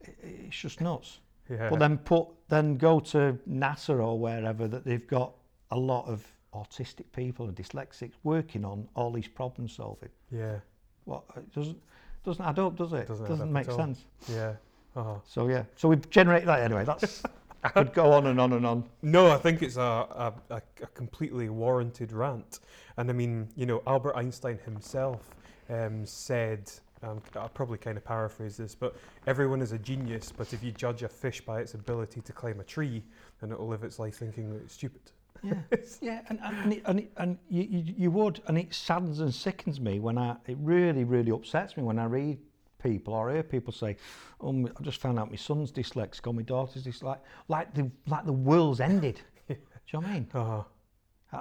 I- 0.05 0.13
It's 0.47 0.57
just 0.57 0.81
nuts. 0.81 1.19
Yeah. 1.49 1.69
But 1.69 1.79
then 1.79 1.97
put 1.97 2.27
then 2.49 2.77
go 2.77 2.99
to 2.99 3.37
NASA 3.49 3.99
or 4.01 4.17
wherever 4.19 4.67
that 4.67 4.85
they've 4.85 5.07
got 5.07 5.33
a 5.71 5.77
lot 5.77 6.07
of 6.07 6.25
autistic 6.53 7.05
people 7.13 7.47
and 7.47 7.55
dyslexics 7.55 8.13
working 8.23 8.63
on 8.63 8.87
all 8.95 9.11
these 9.11 9.27
problem 9.27 9.67
solving. 9.67 10.09
yeah. 10.31 10.59
What 11.05 11.23
it 11.35 11.53
doesn't 11.53 11.81
doesn't 12.23 12.45
add 12.45 12.59
up, 12.59 12.77
does 12.77 12.93
it? 12.93 13.07
Doesn't 13.07 13.27
doesn't 13.27 13.51
make 13.51 13.69
sense. 13.69 14.05
Yeah. 14.29 14.53
Uh-huh. 14.95 15.15
So 15.25 15.47
yeah, 15.47 15.63
so 15.75 15.89
we've 15.89 16.07
generated 16.09 16.47
that 16.47 16.61
anyway. 16.61 16.85
That's 16.85 17.23
I 17.63 17.69
could 17.69 17.93
go 17.93 18.11
on 18.11 18.27
and 18.27 18.39
on 18.39 18.53
and 18.53 18.65
on. 18.65 18.83
No, 19.01 19.31
I 19.31 19.37
think 19.37 19.61
it's 19.61 19.77
a, 19.77 19.81
a, 19.81 20.33
a, 20.49 20.61
a 20.81 20.87
completely 20.87 21.49
warranted 21.49 22.11
rant. 22.11 22.59
And 22.97 23.09
I 23.09 23.13
mean, 23.13 23.47
you 23.55 23.65
know, 23.65 23.81
Albert 23.87 24.15
Einstein 24.15 24.59
himself 24.65 25.33
um, 25.69 26.05
said, 26.05 26.71
um, 27.01 27.21
I'll 27.35 27.49
probably 27.49 27.77
kind 27.77 27.97
of 27.97 28.05
paraphrase 28.05 28.57
this, 28.57 28.75
but 28.75 28.95
everyone 29.27 29.61
is 29.61 29.71
a 29.71 29.79
genius, 29.79 30.31
but 30.35 30.53
if 30.53 30.63
you 30.63 30.71
judge 30.71 31.03
a 31.03 31.09
fish 31.09 31.41
by 31.41 31.59
its 31.59 31.73
ability 31.73 32.21
to 32.21 32.33
climb 32.33 32.59
a 32.59 32.63
tree, 32.63 33.03
then 33.41 33.51
it 33.51 33.59
will 33.59 33.67
live 33.67 33.83
its 33.83 33.99
life 33.99 34.17
thinking 34.17 34.49
that 34.51 34.57
it's 34.57 34.73
stupid. 34.73 35.01
Yeah, 35.41 35.55
yeah, 36.01 36.21
and 36.29 36.39
and, 36.41 36.73
it, 36.73 36.83
and, 36.85 36.99
it, 36.99 37.11
and 37.17 37.37
you, 37.49 37.63
you 37.63 37.93
you 37.97 38.11
would, 38.11 38.41
and 38.47 38.57
it 38.57 38.73
saddens 38.73 39.19
and 39.19 39.33
sickens 39.33 39.81
me 39.81 39.99
when 39.99 40.17
I. 40.17 40.37
It 40.47 40.57
really 40.61 41.03
really 41.03 41.31
upsets 41.31 41.75
me 41.75 41.83
when 41.83 41.99
I 41.99 42.05
read 42.05 42.37
people 42.83 43.13
or 43.13 43.31
hear 43.31 43.41
people 43.43 43.71
say, 43.73 43.95
"Oh, 44.41 44.67
I 44.67 44.83
just 44.83 44.99
found 44.99 45.17
out 45.17 45.29
my 45.31 45.37
son's 45.37 45.71
dyslexic 45.71 46.27
or 46.27 46.33
my 46.33 46.41
daughter's 46.43 46.83
dyslexic," 46.85 47.19
like 47.47 47.73
the 47.73 47.89
like 48.07 48.25
the 48.25 48.33
world's 48.33 48.79
ended. 48.81 49.21
Do 49.47 49.55
you 49.55 49.57
know 49.93 49.99
what 49.99 50.07
I 50.07 50.13
mean? 50.13 50.27
Uh-huh. 50.33 50.63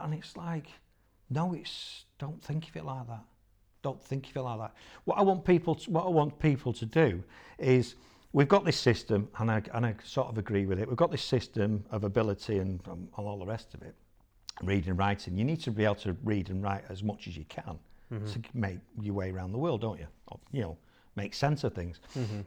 And 0.04 0.14
it's 0.14 0.36
like, 0.36 0.66
no, 1.30 1.52
it's 1.54 2.04
don't 2.18 2.42
think 2.42 2.68
of 2.68 2.76
it 2.76 2.84
like 2.84 3.06
that. 3.08 3.24
Don't 3.82 4.02
think 4.02 4.30
of 4.30 4.36
it 4.36 4.40
like 4.42 4.58
that. 4.60 4.74
What 5.04 5.18
I 5.18 5.22
want 5.22 5.44
people, 5.44 5.74
to, 5.74 5.90
what 5.90 6.06
I 6.06 6.08
want 6.08 6.38
people 6.38 6.72
to 6.72 6.86
do 6.86 7.22
is, 7.58 7.96
we've 8.32 8.48
got 8.48 8.64
this 8.64 8.78
system, 8.78 9.28
and 9.38 9.50
I 9.50 9.62
and 9.74 9.84
I 9.84 9.94
sort 10.04 10.28
of 10.28 10.38
agree 10.38 10.66
with 10.66 10.78
it. 10.78 10.88
We've 10.88 10.96
got 10.96 11.10
this 11.10 11.22
system 11.24 11.84
of 11.90 12.04
ability 12.04 12.58
and, 12.58 12.80
um, 12.88 13.08
and 13.16 13.26
all 13.26 13.38
the 13.38 13.46
rest 13.46 13.74
of 13.74 13.82
it, 13.82 13.94
reading 14.62 14.90
and 14.90 14.98
writing. 14.98 15.36
You 15.36 15.44
need 15.44 15.60
to 15.62 15.70
be 15.70 15.84
able 15.84 15.96
to 15.96 16.16
read 16.24 16.48
and 16.50 16.62
write 16.62 16.84
as 16.88 17.02
much 17.02 17.26
as 17.28 17.36
you 17.36 17.44
can 17.46 17.78
Mhm. 18.12 18.32
to 18.32 18.40
make 18.54 18.78
your 19.00 19.14
way 19.14 19.30
around 19.30 19.52
the 19.52 19.58
world, 19.58 19.80
don't 19.80 19.98
you? 19.98 20.06
Or, 20.28 20.38
you 20.52 20.62
know, 20.62 20.76
make 21.16 21.34
sense 21.34 21.64
of 21.64 21.74
things. 21.74 22.00
Mhm. 22.14 22.44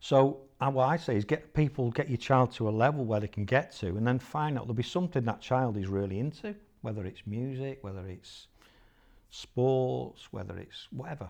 So 0.00 0.40
uh, 0.60 0.70
what 0.70 0.88
I 0.88 0.96
say 0.96 1.16
is 1.16 1.24
get 1.24 1.54
people, 1.54 1.90
get 1.90 2.08
your 2.08 2.18
child 2.18 2.52
to 2.52 2.68
a 2.68 2.70
level 2.70 3.04
where 3.04 3.20
they 3.20 3.28
can 3.28 3.44
get 3.44 3.72
to, 3.76 3.88
and 3.96 4.06
then 4.06 4.18
find 4.18 4.58
out 4.58 4.64
there'll 4.64 4.74
be 4.74 4.82
something 4.82 5.24
that 5.24 5.40
child 5.40 5.76
is 5.76 5.88
really 5.88 6.18
into, 6.18 6.54
whether 6.82 7.06
it's 7.06 7.26
music, 7.26 7.78
whether 7.82 8.06
it's 8.06 8.48
sports, 9.30 10.28
whether 10.30 10.56
it's 10.58 10.86
whatever, 10.92 11.28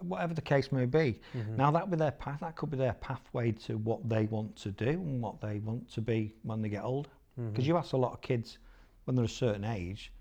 whatever 0.00 0.34
the 0.34 0.40
case 0.42 0.72
may 0.72 0.86
be. 0.86 1.20
Mhm. 1.34 1.56
Now 1.56 1.70
that 1.70 1.90
be 1.90 1.96
their 1.96 2.10
path, 2.10 2.40
that 2.40 2.56
could 2.56 2.70
be 2.70 2.76
their 2.76 2.94
pathway 2.94 3.52
to 3.52 3.78
what 3.78 4.08
they 4.08 4.26
want 4.26 4.56
to 4.56 4.70
do 4.72 4.88
and 4.88 5.22
what 5.22 5.40
they 5.40 5.60
want 5.60 5.88
to 5.90 6.00
be 6.00 6.34
when 6.42 6.60
they 6.62 6.68
get 6.68 6.82
older. 6.82 7.10
Because 7.36 7.64
Mhm. 7.64 7.68
you 7.68 7.76
ask 7.76 7.92
a 7.92 7.96
lot 7.96 8.12
of 8.12 8.20
kids 8.20 8.58
when 9.04 9.14
they're 9.14 9.24
a 9.24 9.28
certain 9.28 9.64
age, 9.64 10.12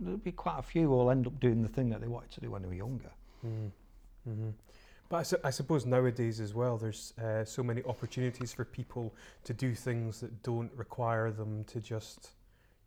there'll 0.00 0.18
be 0.18 0.32
quite 0.32 0.58
a 0.58 0.62
few 0.62 0.82
who 0.82 0.90
will 0.90 1.10
end 1.10 1.26
up 1.26 1.40
doing 1.40 1.62
the 1.62 1.68
thing 1.68 1.88
that 1.90 2.00
they 2.00 2.08
wanted 2.08 2.30
to 2.32 2.40
do 2.40 2.50
when 2.50 2.60
they 2.62 2.68
were 2.68 2.74
younger. 2.74 3.10
Mhm. 3.44 4.52
But 5.10 5.16
I, 5.18 5.22
su- 5.24 5.36
I 5.44 5.50
suppose 5.50 5.84
nowadays 5.84 6.38
as 6.40 6.54
well, 6.54 6.78
there's 6.78 7.12
uh, 7.22 7.44
so 7.44 7.62
many 7.64 7.82
opportunities 7.82 8.52
for 8.52 8.64
people 8.64 9.12
to 9.44 9.52
do 9.52 9.74
things 9.74 10.20
that 10.20 10.42
don't 10.44 10.70
require 10.76 11.32
them 11.32 11.64
to 11.64 11.80
just, 11.80 12.30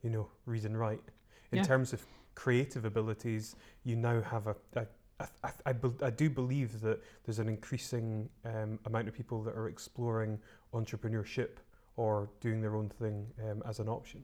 you 0.02 0.10
know, 0.10 0.28
read 0.46 0.64
and 0.64 0.80
write. 0.80 1.04
In 1.52 1.58
Yeah. 1.60 1.64
terms 1.66 1.92
of 1.94 2.04
creative 2.34 2.86
abilities, 2.86 3.56
you 3.84 3.96
now 3.98 4.22
have 4.22 4.48
a. 4.48 4.56
a 4.76 4.88
I, 5.20 5.26
I, 5.44 5.52
I, 5.68 5.74
bel- 5.74 5.98
I 6.02 6.10
do 6.10 6.30
believe 6.30 6.80
that 6.82 7.04
there's 7.26 7.40
an 7.40 7.48
increasing 7.50 8.30
um, 8.46 8.80
amount 8.86 9.08
of 9.10 9.14
people 9.14 9.44
that 9.44 9.56
are 9.56 9.68
exploring 9.68 10.40
entrepreneurship 10.74 11.58
or 11.98 12.30
doing 12.40 12.62
their 12.62 12.76
own 12.76 12.90
thing 12.90 13.28
um, 13.50 13.62
as 13.66 13.80
an 13.80 13.88
option. 13.90 14.24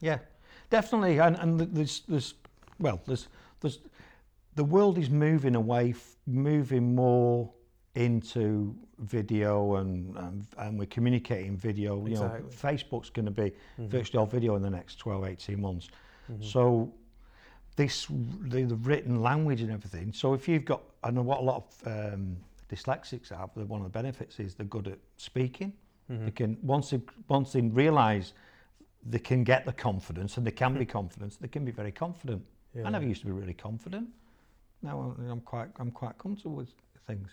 Yeah, 0.00 0.18
definitely. 0.70 1.18
And 1.18 1.36
and 1.36 1.60
there's 1.60 2.00
there's 2.08 2.34
well 2.78 3.00
there's 3.06 3.28
there's 3.60 3.80
the 4.54 4.64
world 4.64 4.98
is 4.98 5.10
moving 5.10 5.54
away, 5.56 5.90
f- 5.90 6.16
moving 6.26 6.94
more 6.94 7.50
into 7.94 8.74
video 8.98 9.76
and 9.76 10.16
and, 10.16 10.46
and 10.58 10.78
we're 10.78 10.86
communicating 10.86 11.56
video. 11.56 12.06
You 12.06 12.14
know, 12.16 12.24
Exactly. 12.26 12.50
Facebook's 12.74 13.10
going 13.10 13.26
to 13.26 13.30
be 13.30 13.52
Mhm. 13.78 13.88
virtually 13.88 14.18
all 14.18 14.26
video 14.26 14.56
in 14.56 14.62
the 14.62 14.70
next 14.70 14.96
12, 14.96 15.24
18 15.24 15.60
months. 15.60 15.88
Mhm. 16.30 16.44
So 16.44 16.92
this 17.76 18.06
the, 18.48 18.64
the 18.64 18.76
written 18.76 19.20
language 19.22 19.60
and 19.62 19.70
everything. 19.70 20.12
So 20.12 20.34
if 20.34 20.48
you've 20.48 20.64
got, 20.64 20.82
I 21.02 21.10
know 21.10 21.22
what 21.22 21.40
a 21.40 21.42
lot 21.42 21.56
of 21.84 22.12
um, 22.14 22.36
dyslexics 22.70 23.28
have. 23.30 23.50
One 23.56 23.80
of 23.80 23.84
the 23.84 23.90
benefits 24.02 24.38
is 24.40 24.54
they're 24.54 24.66
good 24.66 24.88
at 24.88 24.98
speaking. 25.16 25.72
Mhm. 26.10 26.24
They 26.24 26.30
can 26.30 26.58
once 26.62 26.90
they 26.90 27.00
once 27.28 27.52
they 27.52 27.62
realise 27.62 28.32
they 29.04 29.18
can 29.18 29.42
get 29.44 29.64
the 29.66 29.72
confidence 29.72 30.36
and 30.38 30.46
they 30.46 30.50
can 30.52 30.78
be 30.78 30.86
confident. 30.98 31.36
They 31.40 31.48
can 31.48 31.64
be 31.64 31.72
very 31.72 31.92
confident. 31.92 32.44
Yeah. 32.74 32.86
I 32.86 32.90
never 32.90 33.04
used 33.06 33.20
to 33.22 33.26
be 33.26 33.32
really 33.32 33.54
confident. 33.54 34.08
Now 34.82 35.14
I'm 35.30 35.40
quite 35.40 35.68
I'm 35.78 35.90
quite 35.90 36.18
comfortable 36.18 36.56
with 36.56 36.70
things. 37.06 37.30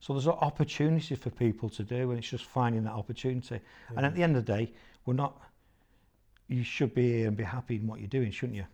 So 0.00 0.14
there's 0.14 0.26
opportunities 0.26 1.18
for 1.18 1.30
people 1.30 1.68
to 1.70 1.82
do, 1.82 2.10
and 2.10 2.18
it's 2.18 2.28
just 2.28 2.46
finding 2.46 2.84
that 2.84 2.92
opportunity. 2.92 3.60
And 3.96 4.06
at 4.06 4.14
the 4.14 4.22
end 4.22 4.36
of 4.36 4.46
the 4.46 4.52
day, 4.52 4.72
we're 5.04 5.14
not. 5.14 5.40
You 6.48 6.64
should 6.64 6.94
be 6.94 7.12
here 7.12 7.28
and 7.28 7.36
be 7.36 7.44
happy 7.44 7.76
in 7.76 7.86
what 7.86 8.00
you're 8.00 8.08
doing, 8.08 8.30
shouldn't 8.30 8.56
you? 8.56 8.64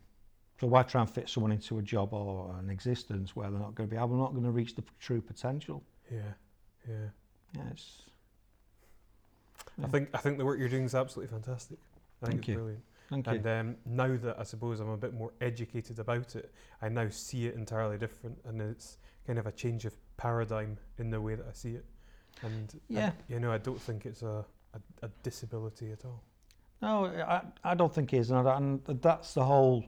So 0.60 0.66
why 0.66 0.82
try 0.84 1.02
and 1.02 1.10
fit 1.10 1.28
someone 1.28 1.52
into 1.52 1.78
a 1.78 1.82
job 1.82 2.14
or 2.14 2.56
an 2.58 2.70
existence 2.70 3.36
where 3.36 3.50
they're 3.50 3.60
not 3.60 3.74
going 3.74 3.88
to 3.88 3.94
be 3.94 3.98
able, 3.98 4.16
not 4.16 4.32
going 4.32 4.44
to 4.44 4.50
reach 4.50 4.74
the 4.74 4.84
true 4.98 5.20
potential? 5.20 5.82
yeah, 6.10 6.20
yeah. 6.88 6.94
Yeah, 7.54 7.62
it's, 7.70 8.02
I 9.82 9.86
think 9.88 10.08
I 10.14 10.18
think 10.18 10.38
the 10.38 10.44
work 10.44 10.58
you're 10.58 10.68
doing 10.68 10.84
is 10.84 10.94
absolutely 10.94 11.32
fantastic. 11.32 11.78
I 12.22 12.26
think 12.26 12.30
Thank 12.30 12.38
it's 12.40 12.48
you. 12.48 12.54
brilliant. 12.54 12.82
Thank. 13.10 13.26
And 13.26 13.46
um, 13.46 13.76
now 13.86 14.16
that 14.16 14.38
I 14.38 14.42
suppose 14.42 14.80
I'm 14.80 14.88
a 14.90 14.96
bit 14.96 15.14
more 15.14 15.32
educated 15.40 15.98
about 15.98 16.36
it, 16.36 16.52
I 16.82 16.88
now 16.88 17.08
see 17.08 17.46
it 17.46 17.54
entirely 17.54 17.98
different, 17.98 18.38
and 18.44 18.60
it's 18.60 18.98
kind 19.26 19.38
of 19.38 19.46
a 19.46 19.52
change 19.52 19.84
of 19.84 19.94
paradigm 20.16 20.78
in 20.98 21.10
the 21.10 21.20
way 21.20 21.34
that 21.34 21.46
I 21.48 21.52
see 21.52 21.72
it. 21.74 21.84
And 22.42 22.80
I- 22.90 22.94
you 23.28 23.40
know, 23.40 23.50
I 23.52 23.58
don't 23.58 23.80
think 23.80 24.06
it's 24.06 24.22
a, 24.22 24.44
a, 24.74 25.06
a 25.06 25.08
disability 25.22 25.90
at 25.92 26.04
all. 26.04 26.22
No, 26.82 27.06
I, 27.06 27.42
I 27.64 27.74
don't 27.74 27.92
think 27.94 28.12
it 28.12 28.18
is, 28.18 28.30
and, 28.30 28.46
I, 28.46 28.56
and 28.56 28.82
that's 29.00 29.32
the 29.34 29.44
whole 29.44 29.84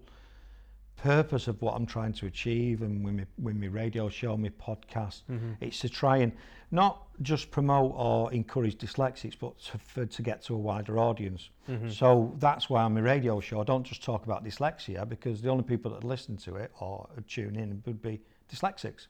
purpose 0.99 1.49
of 1.49 1.61
what 1.63 1.75
I'm 1.75 1.87
trying 1.87 2.13
to 2.15 2.27
achieve, 2.27 2.83
and 2.83 3.05
with 3.05 3.15
my, 3.15 3.27
with 3.41 3.57
my 3.57 3.67
radio 3.69 4.09
show, 4.09 4.37
my 4.37 4.51
podcast, 4.51 5.23
Mm-hmm. 5.31 5.53
it's 5.61 5.79
to 5.81 5.89
try 5.89 6.19
and 6.19 6.33
not 6.71 7.05
just 7.23 7.51
promote 7.51 7.93
or 7.97 8.31
encourage 8.33 8.77
dyslexics, 8.77 9.35
but 9.39 9.59
to, 9.61 9.79
for, 9.79 10.05
to 10.07 10.23
get 10.23 10.43
to 10.45 10.55
a 10.55 10.59
wider 10.59 10.99
audience. 10.99 11.51
Mm-hmm. 11.69 11.89
So 11.91 12.35
that's 12.39 12.69
why 12.69 12.83
on 12.83 12.95
my 12.95 13.01
radio 13.01 13.41
show, 13.41 13.61
I 13.61 13.65
don't 13.65 13.85
just 13.85 14.03
talk 14.03 14.25
about 14.27 14.45
dyslexia 14.45 15.09
because 15.09 15.41
the 15.41 15.49
only 15.49 15.65
people 15.65 15.91
that 15.93 16.05
listen 16.05 16.37
to 16.39 16.57
it 16.57 16.71
or 16.81 17.09
tune 17.27 17.57
in 17.57 17.83
would 17.87 18.03
be 18.03 18.21
dyslexics. 18.53 19.07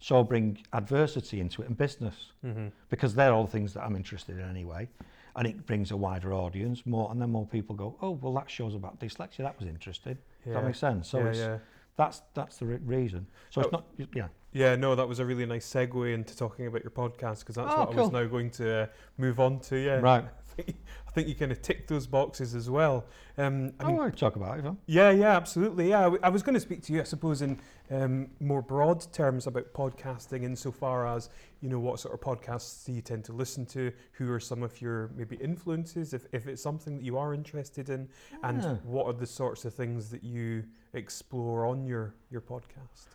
so 0.00 0.20
I 0.20 0.22
bring 0.22 0.58
adversity 0.72 1.40
into 1.40 1.62
it 1.62 1.68
and 1.68 1.76
business 1.76 2.32
Mm-hmm. 2.44 2.68
because 2.88 3.14
they're 3.14 3.32
all 3.32 3.44
the 3.44 3.50
things 3.52 3.74
that 3.74 3.82
I'm 3.84 3.96
interested 3.96 4.38
in 4.38 4.48
anyway. 4.48 4.88
And 5.34 5.46
it 5.46 5.66
brings 5.66 5.90
a 5.90 5.96
wider 5.96 6.34
audience, 6.34 6.84
more, 6.84 7.10
and 7.10 7.20
then 7.20 7.30
more 7.30 7.46
people 7.46 7.74
go, 7.74 7.96
oh, 8.02 8.10
well, 8.10 8.34
that 8.34 8.50
show's 8.50 8.74
about 8.74 9.00
dyslexia. 9.00 9.38
That 9.38 9.58
was 9.58 9.66
interesting. 9.66 10.18
Does 10.44 10.54
that 10.54 10.64
make 10.64 10.74
sense? 10.74 11.08
So 11.08 11.18
yeah, 11.20 11.26
it's, 11.26 11.38
yeah. 11.38 11.58
that's 11.96 12.22
that's 12.34 12.58
the 12.58 12.66
re- 12.66 12.78
reason. 12.84 13.26
So 13.50 13.62
it's 13.62 13.70
Oh. 13.72 13.82
not, 13.98 14.08
yeah. 14.14 14.28
Yeah, 14.54 14.76
no, 14.76 14.94
that 14.94 15.08
was 15.08 15.18
a 15.18 15.24
really 15.24 15.46
nice 15.46 15.66
segue 15.66 16.12
into 16.12 16.36
talking 16.36 16.66
about 16.66 16.82
your 16.84 16.90
podcast 16.90 17.38
because 17.40 17.54
that's 17.54 17.72
Oh, 17.72 17.84
what 17.86 17.96
I 17.96 18.00
was 18.02 18.12
now 18.12 18.24
going 18.26 18.50
to 18.50 18.82
uh, 18.82 18.86
move 19.16 19.40
on 19.40 19.60
to. 19.60 19.76
Yeah, 19.78 20.00
Right. 20.00 20.24
I 20.58 20.62
think, 20.62 20.76
I 21.08 21.10
think 21.10 21.28
you 21.28 21.34
kind 21.34 21.52
of 21.52 21.62
tick 21.62 21.86
those 21.88 22.06
boxes 22.06 22.54
as 22.54 22.68
well. 22.68 23.06
Um, 23.38 23.72
I 23.80 23.84
I 23.84 23.86
mean, 23.88 23.96
want 23.96 24.12
to 24.12 24.18
talk 24.20 24.36
about 24.36 24.58
it. 24.58 24.64
Huh? 24.64 24.74
Yeah, 24.86 25.10
yeah, 25.10 25.36
absolutely. 25.36 25.88
Yeah, 25.90 26.00
I 26.00 26.02
w- 26.04 26.20
I 26.22 26.28
was 26.28 26.42
going 26.42 26.54
to 26.54 26.60
speak 26.60 26.82
to 26.84 26.92
you, 26.92 27.00
I 27.00 27.04
suppose, 27.04 27.40
in 27.42 27.58
um, 27.90 28.28
more 28.40 28.60
broad 28.62 29.10
terms 29.12 29.46
about 29.46 29.72
podcasting, 29.72 30.42
insofar 30.44 31.06
as 31.06 31.30
you 31.60 31.68
know 31.68 31.78
what 31.78 32.00
sort 32.00 32.14
of 32.14 32.20
podcasts 32.20 32.84
do 32.84 32.92
you 32.92 33.00
tend 33.00 33.24
to 33.24 33.32
listen 33.32 33.64
to? 33.66 33.92
Who 34.12 34.30
are 34.32 34.40
some 34.40 34.62
of 34.62 34.80
your 34.80 35.10
maybe 35.16 35.36
influences, 35.36 36.12
if, 36.12 36.26
if 36.32 36.46
it's 36.46 36.62
something 36.62 36.96
that 36.96 37.04
you 37.04 37.16
are 37.16 37.32
interested 37.32 37.88
in, 37.88 38.08
and 38.42 38.62
what 38.84 39.06
are 39.06 39.12
the 39.12 39.26
sorts 39.26 39.64
of 39.64 39.74
things 39.74 40.10
that 40.10 40.22
you 40.22 40.64
explore 40.92 41.66
on 41.66 41.84
your 41.86 42.14
your 42.30 42.42
podcast? 42.42 43.06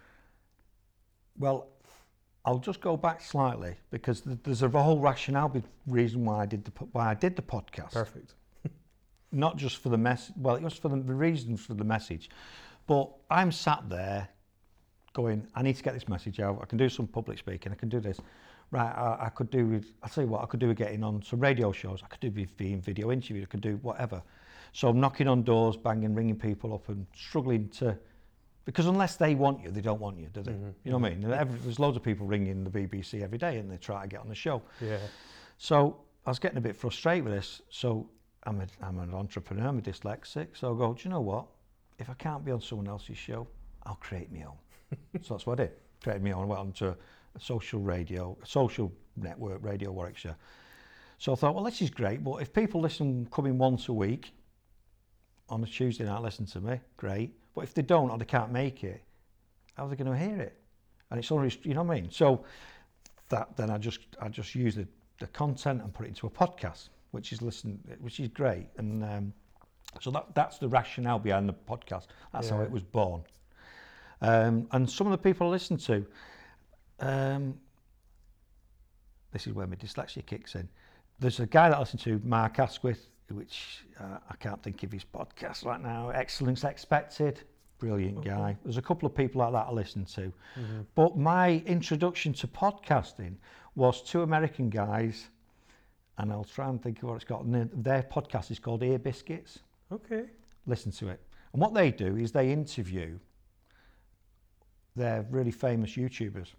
Well, 1.38 1.68
I'll 2.48 2.60
just 2.60 2.80
go 2.80 2.96
back 2.96 3.20
slightly 3.20 3.76
because 3.92 4.22
th- 4.22 4.38
there's 4.42 4.64
a 4.64 4.70
whole 4.70 5.00
rationale 5.00 5.54
reason 5.86 6.24
why 6.24 6.44
I 6.44 6.46
did 6.46 6.64
the 6.64 6.72
why 6.94 7.10
I 7.10 7.14
did 7.14 7.36
the 7.36 7.42
podcast. 7.42 7.92
Perfect. 7.92 8.36
Not 9.34 9.58
just 9.58 9.84
for 9.84 9.90
the 9.90 9.98
mess. 9.98 10.32
Well, 10.38 10.56
it 10.56 10.64
was 10.64 10.74
for 10.76 10.88
the, 10.88 10.96
the 10.96 11.14
reason 11.14 11.58
for 11.58 11.74
the 11.74 11.84
message, 11.84 12.30
but 12.88 13.10
I'm 13.30 13.52
sat 13.52 13.90
there 13.90 14.30
going, 15.12 15.46
I 15.56 15.62
need 15.62 15.76
to 15.76 15.84
get 15.84 15.94
this 15.94 16.08
message 16.08 16.40
out. 16.40 16.60
I 16.62 16.66
can 16.66 16.78
do 16.78 16.88
some 16.88 17.06
public 17.06 17.38
speaking. 17.38 17.74
I 17.74 17.76
can 17.76 17.90
do 17.90 18.00
this. 18.00 18.18
Right, 18.72 18.94
I, 18.96 19.26
I 19.26 19.30
could 19.30 19.50
do 19.50 19.66
with. 19.66 19.92
I'll 20.02 20.10
tell 20.10 20.24
you 20.24 20.30
what. 20.30 20.42
I 20.42 20.46
could 20.46 20.62
do 20.62 20.70
with 20.70 20.78
getting 20.78 21.04
on 21.04 21.22
some 21.24 21.42
radio 21.42 21.74
shows. 21.74 22.00
I 22.02 22.08
could 22.08 22.22
do 22.22 22.32
with 22.32 22.56
being 22.56 22.80
video 22.80 23.12
interviewed. 23.12 23.44
I 23.44 23.48
could 23.48 23.60
do 23.60 23.78
whatever. 23.82 24.24
So 24.72 24.88
I'm 24.88 25.02
knocking 25.02 25.28
on 25.28 25.44
doors, 25.44 25.76
banging, 25.76 26.16
ringing 26.16 26.40
people 26.40 26.74
up, 26.74 26.88
and 26.88 27.08
struggling 27.14 27.68
to. 27.80 27.98
Because 28.68 28.86
unless 28.86 29.16
they 29.16 29.34
want 29.34 29.64
you, 29.64 29.72
they 29.72 29.80
don't 29.80 30.02
want 30.02 30.20
you, 30.20 30.28
do 30.28 30.44
they? 30.44 30.52
Mhm, 30.52 30.74
You 30.84 30.92
know 30.92 30.98
what 30.98 31.14
I 31.14 31.16
mean? 31.16 31.32
Every, 31.32 31.58
there's 31.60 31.80
loads 31.80 31.96
of 31.96 32.04
people 32.04 32.28
ringing 32.28 32.66
the 32.66 32.70
BBC 32.70 33.22
every 33.24 33.38
day, 33.38 33.60
and 33.60 33.72
they 33.72 33.78
try 33.78 34.02
to 34.02 34.10
get 34.10 34.20
on 34.20 34.28
the 34.28 34.36
show. 34.36 34.62
Yeah. 34.82 34.98
So 35.58 36.02
I 36.26 36.30
was 36.32 36.38
getting 36.38 36.58
a 36.58 36.62
bit 36.62 36.76
frustrated 36.76 37.24
with 37.24 37.34
this. 37.34 37.62
So 37.70 38.10
I'm, 38.44 38.60
a, 38.60 38.68
I'm 38.82 39.00
an 39.00 39.14
entrepreneur, 39.14 39.70
I'm 39.70 39.78
a 39.80 39.82
dyslexic. 39.82 40.48
So 40.58 40.76
I 40.76 40.78
go, 40.78 40.94
do 40.94 41.00
you 41.06 41.10
know 41.10 41.22
what? 41.22 41.46
If 41.98 42.10
I 42.10 42.14
can't 42.16 42.44
be 42.44 42.52
on 42.52 42.60
someone 42.60 42.90
else's 42.90 43.18
show, 43.18 43.48
I'll 43.86 43.96
create 44.02 44.30
my 44.34 44.44
own. 44.44 44.58
so 45.22 45.36
that's 45.36 45.46
what 45.46 45.62
I 45.62 45.64
did. 45.64 45.72
Created 46.04 46.24
my 46.26 46.34
own. 46.34 46.44
I 46.44 46.46
went 46.48 46.60
on 46.60 46.72
to 46.74 46.90
a 46.90 47.40
social 47.40 47.80
radio, 47.80 48.38
a 48.44 48.46
social 48.46 48.92
network, 49.16 49.64
Radio 49.64 49.94
Warwickshire. 49.94 50.36
So 51.20 51.32
I 51.32 51.36
thought, 51.36 51.56
well, 51.56 51.64
this 51.64 51.82
is 51.82 51.90
great. 51.90 52.22
But 52.22 52.42
if 52.42 52.52
people 52.52 52.82
listen 52.82 53.30
coming 53.32 53.58
once 53.58 53.88
a 53.88 53.94
week 53.94 54.34
on 55.48 55.64
a 55.64 55.68
Tuesday 55.68 56.04
night, 56.04 56.22
listen 56.22 56.46
to 56.48 56.60
me, 56.60 56.82
great. 56.98 57.32
But 57.58 57.64
if 57.64 57.74
they 57.74 57.82
don't 57.82 58.12
or 58.12 58.20
they 58.20 58.26
can't 58.26 58.52
make 58.52 58.84
it, 58.84 59.02
how 59.74 59.88
are 59.88 59.90
they 59.90 59.96
going 59.96 60.12
to 60.12 60.16
hear 60.16 60.40
it? 60.40 60.62
And 61.10 61.20
it's 61.20 61.32
only, 61.32 61.52
you 61.64 61.74
know 61.74 61.82
what 61.82 61.98
I 61.98 62.02
mean? 62.02 62.12
So 62.12 62.46
that 63.30 63.58
then 63.58 63.72
I 63.72 63.80
just 63.80 63.98
I 64.22 64.30
just 64.30 64.54
use 64.54 64.76
the, 64.76 64.88
the 65.20 65.26
content 65.26 65.82
and 65.82 65.92
put 65.92 66.06
it 66.06 66.10
into 66.10 66.28
a 66.28 66.30
podcast, 66.30 66.90
which 67.10 67.34
is 67.34 67.42
listen, 67.42 67.80
which 68.00 68.20
is 68.20 68.28
great. 68.28 68.68
And 68.78 69.04
um, 69.04 69.34
so 70.00 70.12
that 70.12 70.36
that's 70.36 70.60
the 70.60 70.68
rationale 70.68 71.18
behind 71.18 71.50
the 71.50 71.54
podcast. 71.54 72.06
That's 72.32 72.50
how 72.50 72.62
it 72.62 72.70
was 72.70 72.84
born. 72.84 73.24
Um, 74.22 74.68
and 74.72 74.88
some 74.88 75.08
of 75.08 75.12
the 75.12 75.18
people 75.18 75.48
I 75.48 75.50
listen 75.50 75.78
to, 75.78 76.06
um, 77.00 77.60
this 79.32 79.48
is 79.48 79.54
where 79.54 79.66
my 79.66 79.78
dyslexia 79.78 80.24
kicks 80.24 80.54
in. 80.54 80.70
There's 81.18 81.40
a 81.40 81.48
guy 81.48 81.70
that 81.70 81.78
I 81.78 81.80
listen 81.80 81.98
to, 82.02 82.22
Mark 82.24 82.60
Asquith, 82.60 83.10
which 83.32 83.86
uh, 84.00 84.18
I 84.30 84.36
can't 84.38 84.62
think 84.64 84.84
of 84.84 84.92
his 84.92 85.04
podcast 85.04 85.66
right 85.66 85.82
now. 85.82 86.10
Excellence 86.10 86.64
Expected, 86.64 87.42
brilliant 87.80 88.20
Okay. 88.20 88.30
guy. 88.30 88.58
There's 88.64 88.78
a 88.78 88.82
couple 88.82 89.08
of 89.08 89.16
people 89.16 89.40
like 89.42 89.52
that 89.54 89.68
I 89.68 89.72
listen 89.72 90.06
to. 90.06 90.22
Mm-hmm. 90.60 90.82
But 90.96 91.18
my 91.18 91.62
introduction 91.66 92.34
to 92.34 92.48
podcasting 92.48 93.36
was 93.76 94.02
two 94.02 94.22
American 94.22 94.70
guys, 94.70 95.28
and 96.18 96.32
I'll 96.32 96.44
try 96.44 96.70
and 96.70 96.82
think 96.82 96.98
of 97.04 97.10
what 97.10 97.16
it's 97.16 97.26
got. 97.26 97.44
And 97.44 97.54
their- 97.54 97.70
their 97.74 98.04
podcast 98.04 98.50
is 98.52 98.60
called 98.60 98.82
Ear 98.84 98.98
Biscuits. 99.00 99.60
Okay. 99.92 100.26
Listen 100.66 100.92
to 100.94 101.10
it. 101.10 101.22
And 101.54 101.62
what 101.62 101.74
they 101.74 101.92
do 101.92 102.18
is 102.18 102.32
they 102.32 102.52
interview 102.52 103.20
their 104.96 105.26
really 105.30 105.52
famous 105.52 105.92
YouTubers. 105.92 106.50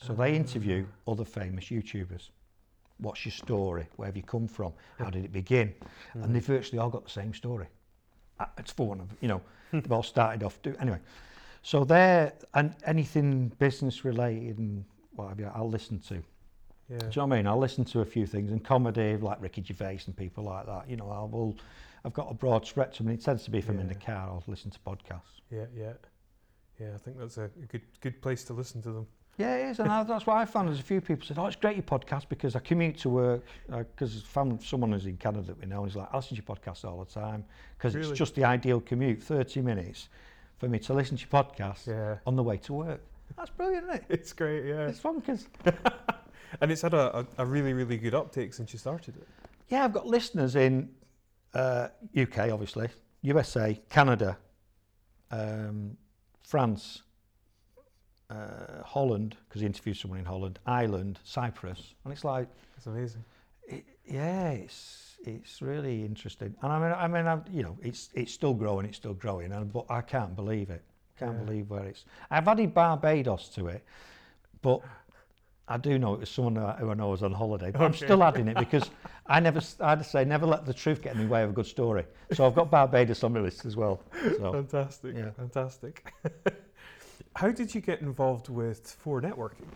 So 0.00 0.12
they 0.14 0.36
interview 0.36 0.86
other 1.08 1.24
famous 1.24 1.64
YouTubers. 1.66 2.30
What's 2.98 3.24
your 3.24 3.32
story? 3.32 3.86
Where 3.96 4.06
have 4.06 4.16
you 4.16 4.22
come 4.22 4.48
from? 4.48 4.72
How 4.98 5.10
did 5.10 5.24
it 5.24 5.32
begin? 5.32 5.74
And 6.14 6.34
they 6.34 6.40
virtually 6.40 6.78
all 6.78 6.90
got 6.90 7.04
the 7.04 7.10
same 7.10 7.32
story. 7.32 7.66
Uh, 8.40 8.46
It's 8.58 8.72
for 8.72 8.88
one 8.88 9.00
of 9.00 9.14
you 9.20 9.28
know, 9.28 9.40
they've 9.72 9.92
all 9.92 10.02
started 10.02 10.42
off 10.42 10.60
do 10.62 10.74
anyway. 10.80 10.98
So 11.62 11.84
they're 11.84 12.32
and 12.54 12.74
anything 12.86 13.48
business 13.58 14.04
related 14.04 14.58
and 14.58 14.84
what 15.14 15.28
have 15.28 15.40
you, 15.40 15.50
I'll 15.54 15.68
listen 15.70 15.98
to. 16.08 16.22
Yeah. 16.88 16.98
Do 16.98 17.04
you 17.06 17.10
know 17.16 17.26
what 17.26 17.34
I 17.34 17.36
mean? 17.38 17.46
I'll 17.46 17.58
listen 17.58 17.84
to 17.86 18.00
a 18.00 18.04
few 18.04 18.26
things 18.26 18.50
and 18.50 18.64
comedy 18.64 19.16
like 19.16 19.40
Ricky 19.42 19.62
Gervais 19.62 20.00
and 20.06 20.16
people 20.16 20.44
like 20.44 20.66
that. 20.66 20.88
You 20.88 20.96
know, 20.96 21.10
I 21.10 21.22
will. 21.22 21.56
I've 22.04 22.14
got 22.14 22.30
a 22.30 22.34
broad 22.34 22.64
spectrum, 22.66 23.08
and 23.08 23.18
it 23.18 23.22
tends 23.22 23.42
to 23.44 23.50
be 23.50 23.58
if 23.58 23.68
I'm 23.68 23.80
in 23.80 23.88
the 23.88 23.94
car, 23.94 24.28
I'll 24.28 24.44
listen 24.46 24.70
to 24.70 24.78
podcasts. 24.78 25.42
Yeah. 25.50 25.66
Yeah. 25.76 25.92
Yeah. 26.80 26.94
I 26.94 26.98
think 26.98 27.18
that's 27.18 27.36
a 27.36 27.50
good 27.70 27.82
good 28.00 28.22
place 28.22 28.44
to 28.44 28.54
listen 28.54 28.80
to 28.82 28.92
them. 28.92 29.06
Yeah, 29.38 29.54
it 29.54 29.70
is, 29.70 29.78
and 29.78 29.88
I, 29.90 30.02
that's 30.02 30.26
what 30.26 30.36
I 30.36 30.44
found. 30.44 30.68
There's 30.68 30.80
a 30.80 30.82
few 30.82 31.00
people 31.00 31.24
said, 31.24 31.38
"Oh, 31.38 31.46
it's 31.46 31.54
great 31.56 31.76
your 31.76 31.84
podcast 31.84 32.28
because 32.28 32.56
I 32.56 32.58
commute 32.58 32.98
to 32.98 33.08
work." 33.08 33.42
Because 33.68 34.16
I 34.16 34.26
found 34.26 34.60
someone 34.62 34.90
who's 34.92 35.06
in 35.06 35.16
Canada 35.16 35.46
that 35.46 35.60
we 35.60 35.66
know, 35.66 35.82
and 35.82 35.90
he's 35.90 35.96
like, 35.96 36.08
"I 36.12 36.16
listen 36.16 36.36
to 36.36 36.42
your 36.46 36.56
podcast 36.56 36.84
all 36.84 36.98
the 37.04 37.10
time 37.10 37.44
because 37.76 37.94
Really? 37.94 38.10
it's 38.10 38.18
just 38.18 38.34
the 38.34 38.44
ideal 38.44 38.80
commute, 38.80 39.22
30 39.22 39.62
minutes, 39.62 40.08
for 40.58 40.68
me 40.68 40.80
to 40.80 40.92
listen 40.92 41.16
to 41.16 41.22
your 41.30 41.44
podcast 41.44 41.86
Yeah, 41.86 42.16
on 42.26 42.34
the 42.34 42.42
way 42.42 42.56
to 42.58 42.72
work." 42.72 43.00
That's 43.36 43.50
brilliant, 43.50 43.84
isn't 43.84 43.96
it? 43.96 44.04
it's 44.08 44.32
great. 44.32 44.64
Yeah, 44.66 44.88
It's 44.88 44.98
fun 44.98 45.20
because 45.20 45.46
and 46.60 46.72
it's 46.72 46.82
had 46.82 46.94
a, 46.94 47.18
a, 47.20 47.26
a 47.38 47.46
really 47.46 47.74
really 47.74 47.96
good 47.96 48.14
uptake 48.16 48.52
since 48.54 48.72
you 48.72 48.78
started 48.80 49.16
it. 49.16 49.28
yeah, 49.68 49.84
I've 49.84 49.92
got 49.92 50.06
listeners 50.06 50.56
in 50.56 50.90
uh, 51.54 51.88
UK, 52.20 52.50
obviously, 52.50 52.88
USA, 53.22 53.80
Canada, 53.88 54.36
um, 55.30 55.96
France, 56.42 57.02
uh, 58.30 58.82
Holland, 58.84 59.36
because 59.48 59.60
he 59.60 59.66
interviewed 59.66 59.96
someone 59.96 60.20
in 60.20 60.24
Holland, 60.26 60.58
Ireland, 60.66 61.18
Cyprus, 61.24 61.94
and 62.04 62.12
it's 62.12 62.24
like. 62.24 62.48
It's 62.76 62.86
amazing. 62.86 63.24
It, 63.66 63.84
yeah, 64.06 64.50
it's 64.50 65.16
it's 65.26 65.60
really 65.60 66.04
interesting, 66.04 66.54
and 66.62 66.72
I 66.72 66.78
mean, 66.78 66.92
I 66.92 67.08
mean, 67.08 67.26
I'm, 67.26 67.42
you 67.52 67.62
know, 67.62 67.76
it's 67.82 68.10
it's 68.14 68.32
still 68.32 68.54
growing, 68.54 68.86
it's 68.86 68.96
still 68.96 69.14
growing, 69.14 69.52
and 69.52 69.72
but 69.72 69.84
I 69.90 70.00
can't 70.00 70.34
believe 70.36 70.70
it. 70.70 70.82
Can't 71.18 71.36
Yeah. 71.38 71.44
believe 71.44 71.70
where 71.70 71.84
it's. 71.84 72.04
I've 72.30 72.46
added 72.46 72.72
Barbados 72.72 73.48
to 73.56 73.66
it, 73.68 73.84
but 74.62 74.80
I 75.66 75.76
do 75.76 75.98
know 75.98 76.14
it 76.14 76.20
was 76.20 76.30
someone 76.30 76.56
who 76.78 76.90
I- 76.90 76.94
know 76.94 77.08
was 77.08 77.22
on 77.22 77.32
holiday. 77.32 77.70
But 77.72 77.82
I'm 77.82 77.92
still 77.94 78.22
adding 78.22 78.46
it 78.48 78.56
because 78.56 78.90
I 79.26 79.40
never, 79.40 79.60
I'd 79.80 80.06
say, 80.06 80.24
never 80.24 80.46
let 80.46 80.64
the 80.64 80.72
truth 80.72 81.02
get 81.02 81.14
in 81.14 81.20
the 81.22 81.26
way 81.26 81.42
of 81.42 81.50
a 81.50 81.52
good 81.52 81.66
story. 81.66 82.06
So 82.32 82.46
I've 82.46 82.54
got 82.54 82.70
Barbados 82.70 83.22
on 83.24 83.32
my 83.34 83.40
list 83.40 83.66
as 83.66 83.76
well. 83.76 84.00
So 84.38 84.52
Fantastic. 84.52 85.16
yeah. 85.16 85.30
Fantastic. 85.32 86.12
How 87.38 87.52
did 87.52 87.72
you 87.72 87.80
get 87.80 88.00
involved 88.00 88.48
with 88.48 88.96
For 88.98 89.22
Networking? 89.22 89.68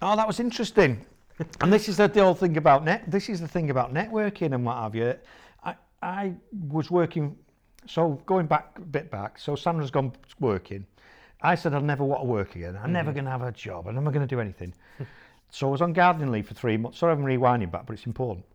Oh, 0.00 0.16
that 0.16 0.26
was 0.26 0.40
interesting. 0.40 1.04
and 1.60 1.70
this 1.70 1.86
is 1.86 1.98
the, 1.98 2.08
the 2.08 2.20
old 2.20 2.38
thing 2.38 2.56
about 2.56 2.82
net. 2.82 3.10
This 3.10 3.28
is 3.28 3.42
the 3.42 3.46
thing 3.46 3.68
about 3.68 3.92
networking 3.92 4.54
and 4.54 4.64
what 4.64 4.78
have 4.78 4.94
you. 4.94 5.14
I, 5.62 5.74
I 6.02 6.32
was 6.70 6.90
working. 6.90 7.36
So 7.86 8.22
going 8.24 8.46
back 8.46 8.78
a 8.78 8.80
bit 8.80 9.10
back. 9.10 9.38
So 9.38 9.54
Sandra's 9.54 9.90
gone 9.90 10.12
working. 10.40 10.86
I 11.42 11.54
said 11.54 11.74
I'd 11.74 11.84
never 11.84 12.04
want 12.04 12.22
to 12.22 12.26
work 12.26 12.56
again. 12.56 12.78
I'm 12.82 12.90
never 12.90 13.12
going 13.12 13.26
to 13.26 13.30
have 13.30 13.42
a 13.42 13.52
job. 13.52 13.86
I'm 13.86 13.94
never 13.94 14.10
going 14.10 14.26
to 14.26 14.34
do 14.34 14.40
anything. 14.40 14.72
so 15.50 15.68
I 15.68 15.70
was 15.70 15.82
on 15.82 15.92
gardening 15.92 16.30
leave 16.30 16.48
for 16.48 16.54
three 16.54 16.78
months. 16.78 17.00
Sorry, 17.00 17.12
I'm 17.12 17.22
rewinding 17.22 17.70
back, 17.70 17.84
but 17.84 17.92
it's 17.92 18.06
important. 18.06 18.46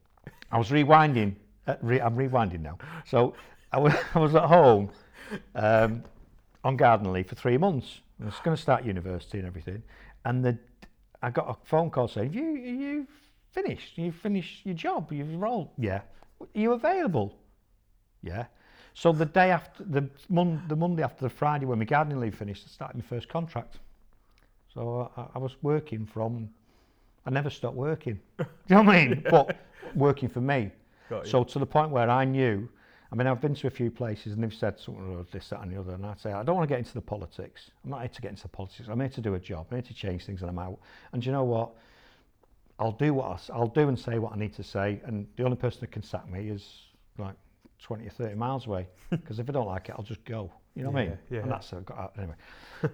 I 0.51 0.57
was 0.57 0.69
rewinding. 0.69 1.35
Uh, 1.67 1.75
re, 1.83 2.01
I'm 2.01 2.15
rewinding 2.15 2.61
now. 2.61 2.79
So 3.05 3.35
I 3.71 3.77
was, 3.77 3.93
I 4.15 4.17
was 4.17 4.33
at 4.33 4.45
home 4.45 4.89
um, 5.53 6.03
on 6.63 6.77
gardening 6.77 7.13
leave 7.13 7.27
for 7.27 7.35
three 7.35 7.57
months. 7.57 7.99
I 8.21 8.25
was 8.25 8.39
going 8.43 8.55
to 8.55 8.61
start 8.61 8.85
university 8.85 9.37
and 9.39 9.47
everything. 9.47 9.83
And 10.25 10.43
the, 10.43 10.57
I 11.21 11.29
got 11.29 11.49
a 11.49 11.55
phone 11.65 11.89
call 11.89 12.07
saying, 12.07 12.27
"Have 12.27 12.35
you 12.35 12.51
you 12.55 13.07
finished? 13.51 13.97
You 13.97 14.11
finished 14.11 14.65
your 14.65 14.75
job? 14.75 15.11
You've 15.11 15.29
enrolled? 15.29 15.69
Yeah. 15.77 16.01
Are 16.39 16.47
you 16.53 16.73
available? 16.73 17.35
Yeah. 18.21 18.45
So 18.93 19.11
the 19.11 19.25
day 19.25 19.51
after 19.51 19.83
the 19.83 20.09
mon- 20.29 20.63
the 20.67 20.75
Monday 20.75 21.03
after 21.03 21.25
the 21.25 21.29
Friday 21.29 21.65
when 21.65 21.79
my 21.79 21.85
gardening 21.85 22.19
leave 22.19 22.35
finished, 22.35 22.63
I 22.67 22.69
started 22.69 22.97
my 22.97 23.03
first 23.03 23.27
contract. 23.27 23.79
So 24.73 25.11
I, 25.17 25.25
I 25.35 25.39
was 25.39 25.55
working 25.61 26.05
from. 26.05 26.49
I 27.25 27.29
never 27.29 27.49
stopped 27.49 27.75
working. 27.75 28.19
Do 28.37 28.45
you 28.67 28.75
know 28.75 28.83
what 28.83 28.95
I 28.95 29.07
mean? 29.07 29.23
But 29.31 29.57
working 29.95 30.29
for 30.29 30.41
me. 30.41 30.71
So 31.25 31.43
to 31.43 31.59
the 31.59 31.65
point 31.65 31.91
where 31.91 32.09
I 32.09 32.25
knew, 32.25 32.67
I 33.13 33.15
mean, 33.15 33.27
I've 33.27 33.39
been 33.39 33.53
to 33.53 33.67
a 33.67 33.69
few 33.69 33.91
places 33.91 34.33
and 34.33 34.41
they've 34.41 34.51
said 34.51 34.79
something 34.79 35.15
or 35.15 35.23
this, 35.31 35.49
that, 35.49 35.61
and 35.61 35.71
the 35.71 35.79
other, 35.79 35.93
and 35.93 36.03
I'd 36.03 36.19
say, 36.19 36.33
I 36.33 36.41
don't 36.41 36.55
want 36.55 36.67
to 36.67 36.73
get 36.73 36.79
into 36.79 36.95
the 36.95 37.01
politics. 37.01 37.69
I'm 37.83 37.91
not 37.91 37.99
here 37.99 38.09
to 38.09 38.21
get 38.21 38.31
into 38.31 38.41
the 38.41 38.47
politics. 38.49 38.89
I'm 38.89 38.99
here 38.99 39.07
to 39.09 39.21
do 39.21 39.35
a 39.35 39.39
job. 39.39 39.67
I'm 39.69 39.77
here 39.77 39.83
to 39.83 39.93
change 39.93 40.25
things, 40.25 40.41
and 40.41 40.49
I'm 40.49 40.57
out. 40.57 40.79
And 41.11 41.23
you 41.23 41.31
know 41.31 41.43
what? 41.43 41.75
I'll 42.79 42.91
do 42.91 43.13
what 43.13 43.39
I, 43.53 43.59
will 43.59 43.67
do 43.67 43.87
and 43.87 43.99
say 43.99 44.17
what 44.17 44.33
I 44.33 44.35
need 44.35 44.53
to 44.55 44.63
say, 44.63 44.99
and 45.05 45.27
the 45.37 45.43
only 45.43 45.57
person 45.57 45.81
that 45.81 45.91
can 45.91 46.01
sack 46.01 46.27
me 46.27 46.49
is 46.49 46.67
like 47.19 47.35
20 47.83 48.07
or 48.07 48.09
30 48.09 48.33
miles 48.33 48.65
away. 48.65 48.87
Because 49.11 49.37
if 49.37 49.47
I 49.47 49.53
don't 49.53 49.67
like 49.67 49.89
it, 49.89 49.95
I'll 49.95 50.03
just 50.03 50.25
go. 50.25 50.51
You 50.75 50.81
know 50.81 50.89
what 50.89 51.01
I 51.01 51.05
mean? 51.05 51.17
Yeah, 51.29 51.37
yeah. 51.37 51.43
And 51.43 51.51
that's 51.51 51.71
uh, 51.71 52.07
anyway. 52.17 52.33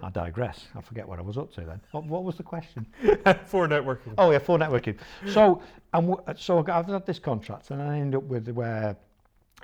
I 0.04 0.10
digress. 0.10 0.68
I 0.76 0.82
forget 0.82 1.08
what 1.08 1.18
I 1.18 1.22
was 1.22 1.38
up 1.38 1.54
to 1.54 1.62
then. 1.62 1.80
What, 1.92 2.04
what 2.04 2.24
was 2.26 2.36
the 2.36 2.44
question? 2.44 2.86
For 3.46 3.70
Networking. 3.70 4.16
Oh 4.18 4.32
yeah, 4.32 4.40
for 4.40 4.58
networking. 4.58 4.98
So 5.28 5.62
and 5.94 6.10
w- 6.10 6.38
so 6.38 6.60
I've 6.68 6.88
had 6.88 7.06
this 7.06 7.20
contract, 7.20 7.72
and 7.72 7.82
I 7.82 8.00
end 8.00 8.16
up 8.16 8.24
with 8.24 8.50
where, 8.50 8.98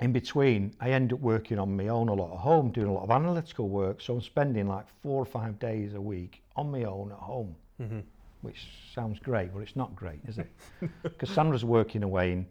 in 0.00 0.12
between, 0.12 0.74
I 0.80 0.90
end 0.90 1.12
up 1.12 1.20
working 1.20 1.58
on 1.58 1.76
my 1.76 1.88
own 1.88 2.08
a 2.08 2.14
lot 2.14 2.32
at 2.32 2.38
home, 2.38 2.70
doing 2.70 2.88
a 2.88 2.92
lot 2.92 3.04
of 3.04 3.10
analytical 3.10 3.68
work. 3.68 4.00
So 4.00 4.14
I'm 4.14 4.20
spending 4.20 4.68
like 4.68 4.86
four 5.02 5.20
or 5.22 5.24
five 5.24 5.58
days 5.58 5.94
a 5.94 6.00
week 6.00 6.42
on 6.54 6.70
my 6.70 6.84
own 6.84 7.12
at 7.12 7.18
home, 7.18 7.54
hmm 7.78 8.00
which 8.42 8.68
sounds 8.94 9.18
great, 9.18 9.52
but 9.52 9.60
it's 9.60 9.74
not 9.74 9.96
great, 9.96 10.20
is 10.28 10.38
it? 10.38 10.50
Because 11.02 11.30
Sandra's 11.30 11.64
working 11.64 12.02
away 12.02 12.32
in 12.32 12.46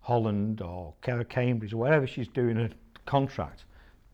Holland 0.00 0.60
or 0.60 0.92
Ca- 1.02 1.24
Cambridge 1.24 1.72
or 1.72 1.78
wherever 1.78 2.06
she's 2.06 2.28
doing 2.28 2.58
a 2.58 2.68
contract. 3.06 3.64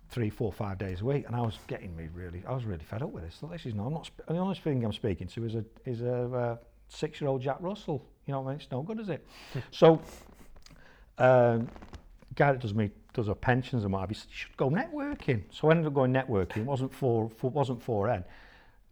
Three, 0.08 0.30
four, 0.30 0.52
five 0.52 0.78
days 0.78 1.00
a 1.00 1.04
week, 1.04 1.24
and 1.26 1.34
I 1.34 1.40
was 1.40 1.58
getting 1.66 1.96
me 1.96 2.08
really. 2.14 2.44
I 2.46 2.52
was 2.52 2.64
really 2.64 2.84
fed 2.84 3.02
up 3.02 3.10
with 3.10 3.24
this. 3.24 3.36
So 3.40 3.46
this 3.46 3.66
is 3.66 3.74
no. 3.74 3.86
I'm 3.86 3.94
not. 3.94 4.06
Sp- 4.06 4.24
the 4.28 4.36
only 4.36 4.54
thing 4.54 4.84
I'm 4.84 4.92
speaking 4.92 5.26
to 5.26 5.44
is 5.46 5.54
a 5.54 5.64
is 5.86 6.02
a 6.02 6.24
uh, 6.24 6.56
six-year-old 6.88 7.40
Jack 7.40 7.56
Russell. 7.60 8.06
You 8.26 8.32
know 8.32 8.40
what 8.40 8.50
I 8.50 8.52
mean? 8.52 8.60
It's 8.60 8.70
no 8.70 8.82
good, 8.82 9.00
is 9.00 9.08
it? 9.08 9.26
so, 9.70 10.00
um, 11.18 11.66
guy 12.34 12.52
that 12.52 12.60
does 12.60 12.74
me 12.74 12.90
does 13.12 13.28
our 13.28 13.34
pensions 13.34 13.84
and 13.84 13.92
what 13.92 14.00
have 14.00 14.10
you, 14.10 14.14
said, 14.14 14.28
you 14.30 14.36
should 14.36 14.56
go 14.56 14.70
networking. 14.70 15.42
So 15.50 15.68
I 15.68 15.72
ended 15.72 15.86
up 15.86 15.94
going 15.94 16.12
networking. 16.12 16.58
It 16.58 16.66
wasn't 16.66 16.94
for, 16.94 17.30
for 17.36 17.50
wasn't 17.50 17.82
for 17.82 18.08
N 18.08 18.24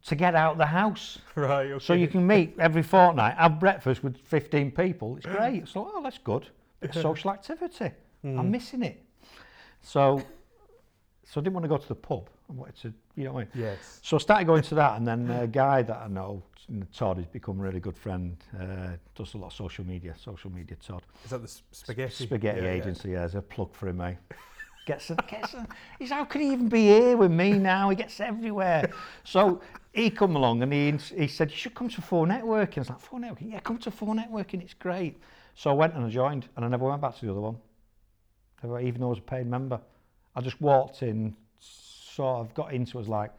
to 0.07 0.15
get 0.15 0.35
out 0.35 0.53
of 0.53 0.59
the 0.59 0.67
house. 0.67 1.19
Right. 1.35 1.71
Okay. 1.71 1.85
So 1.85 1.95
you 1.95 2.09
can 2.09 2.27
meet 2.27 2.55
every 2.59 2.83
fortnight, 2.83 3.37
have 3.37 3.59
breakfast 3.59 4.03
with 4.03 4.17
15 4.17 4.73
people. 4.73 5.17
It's 5.17 5.27
great. 5.27 5.69
So 5.69 5.91
oh, 5.95 6.03
that's 6.03 6.19
good. 6.19 6.49
Social 6.93 7.31
activity. 7.31 7.91
I'm 8.25 8.37
mm. 8.37 8.51
missing 8.51 8.83
it. 8.83 9.03
So, 9.83 10.23
so 11.25 11.41
I 11.41 11.45
didn't 11.45 11.55
want 11.55 11.65
to 11.65 11.69
go 11.69 11.77
to 11.79 11.89
the 11.89 11.95
pub. 11.95 12.29
I 12.51 12.53
wanted 12.53 12.77
to, 12.83 12.93
you 13.17 13.25
know 13.25 13.33
what 13.35 13.41
I 13.53 13.57
mean? 13.57 13.65
Yes. 13.67 14.01
So 14.03 14.17
I 14.17 14.19
started 14.21 14.47
going 14.47 14.63
to 14.65 14.75
that, 14.75 14.97
and 14.99 15.07
then 15.07 15.31
a 15.31 15.47
guy 15.47 15.83
that 15.83 15.97
I 15.97 16.09
know, 16.09 16.43
Todd, 16.93 17.19
has 17.19 17.27
become 17.27 17.61
a 17.61 17.63
really 17.63 17.79
good 17.81 17.97
friend. 17.97 18.37
Uh, 18.59 18.97
does 19.15 19.35
a 19.35 19.39
lot 19.39 19.49
of 19.49 19.53
social 19.53 19.85
media, 19.87 20.15
social 20.19 20.51
media. 20.51 20.77
Todd, 20.85 21.03
Is 21.25 21.31
that 21.31 21.43
the 21.43 21.49
spaghetti? 21.71 22.25
spaghetti 22.25 22.59
Yeah, 22.61 22.65
yeah. 22.67 22.71
agency. 22.73 23.11
Yeah, 23.11 23.19
there's 23.21 23.37
a 23.37 23.43
plug 23.43 23.73
for 23.75 23.89
him, 23.89 23.99
mate. 23.99 24.17
Gets, 24.87 25.11
a, 25.11 25.15
gets. 25.29 25.55
A, 25.55 25.69
he's 25.99 26.11
how 26.11 26.25
could 26.25 26.41
he 26.41 26.53
even 26.53 26.69
be 26.69 26.87
here 26.87 27.17
with 27.17 27.31
me 27.31 27.53
now? 27.53 27.91
He 27.91 27.97
gets 27.97 28.19
everywhere. 28.19 28.91
So 29.25 29.61
he 29.93 30.11
come 30.11 30.35
along 30.35 30.63
and 30.63 30.73
he 30.73 30.91
he 31.17 31.29
said 31.29 31.51
you 31.51 31.57
should 31.57 31.75
come 31.75 31.89
to 31.91 32.01
4Networking. 32.01 32.79
I 32.79 32.81
was 32.81 32.89
like 32.91 32.99
4Networking, 32.99 33.53
yeah, 33.53 33.61
come 33.61 33.79
to 33.79 33.91
4Networking. 33.91 34.63
It's 34.63 34.73
great. 34.75 35.19
So 35.55 35.71
I 35.71 35.75
went 35.75 35.95
and 35.95 36.07
I 36.07 36.09
joined, 36.09 36.49
and 36.57 36.65
I 36.65 36.69
never 36.69 36.87
went 36.89 37.03
back 37.03 37.15
to 37.19 37.27
the 37.27 37.31
other 37.31 37.41
one. 37.43 37.59
Never- 38.65 38.81
Even 38.81 39.03
though 39.03 39.09
I 39.09 39.11
was 39.11 39.19
a 39.19 39.23
paid 39.23 39.47
member, 39.47 39.79
I 40.35 40.41
just 40.41 40.61
walked 40.61 41.03
in, 41.03 41.37
sort 42.15 42.41
of 42.41 42.55
got 42.55 42.73
into 42.73 42.99
was 42.99 43.09
like, 43.09 43.33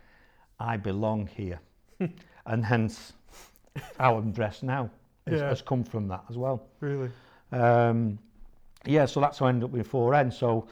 I 0.59 0.78
belong 0.78 1.28
here, 1.28 1.59
and 2.45 2.65
hence 2.65 3.13
how 3.97 4.17
I'm 4.17 4.32
dressed 4.32 4.63
now 4.63 4.89
has, 5.28 5.39
Yeah. 5.39 5.49
has 5.49 5.61
come 5.61 5.84
from 5.84 6.07
that 6.09 6.24
as 6.30 6.38
well. 6.38 6.61
Really. 6.80 7.09
Um, 7.51 8.19
yeah, 8.86 9.05
so 9.05 9.19
that's 9.22 9.39
how 9.39 9.45
I 9.47 9.49
ended 9.49 9.65
up 9.65 9.72
with 9.72 9.89
4N. 9.91 10.34
So 10.34 10.67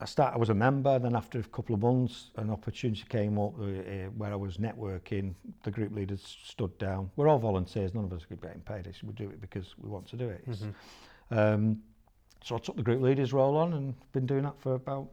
I 0.00 0.04
started, 0.04 0.34
I 0.36 0.38
was 0.38 0.48
a 0.48 0.54
member, 0.54 0.98
then 0.98 1.14
after 1.14 1.38
a 1.38 1.42
couple 1.44 1.74
of 1.74 1.82
months, 1.82 2.30
an 2.36 2.50
opportunity 2.50 3.04
came 3.08 3.38
up 3.38 3.54
uh, 3.58 3.62
uh, 3.64 4.06
where 4.16 4.32
I 4.32 4.36
was 4.36 4.56
networking. 4.56 5.34
The 5.64 5.70
group 5.70 5.94
leaders 5.94 6.36
stood 6.44 6.76
down. 6.78 7.10
We're 7.16 7.28
all 7.28 7.38
volunteers, 7.38 7.94
none 7.94 8.04
of 8.04 8.12
us 8.12 8.22
are 8.30 8.36
getting 8.36 8.62
paid. 8.62 8.86
It's, 8.86 9.02
we 9.02 9.12
do 9.12 9.28
it 9.28 9.40
because 9.40 9.74
we 9.78 9.88
want 9.88 10.06
to 10.08 10.16
do 10.16 10.28
it. 10.28 10.42
It's- 10.48 10.62
Mhm. 10.62 10.74
Um, 11.54 11.82
so 12.44 12.56
I 12.56 12.58
took 12.58 12.76
the 12.76 12.82
group 12.82 13.00
leaders 13.00 13.32
role 13.32 13.56
on 13.56 13.72
and 13.74 13.94
been 14.12 14.26
doing 14.26 14.42
that 14.42 14.58
for 14.60 14.74
about 14.74 15.08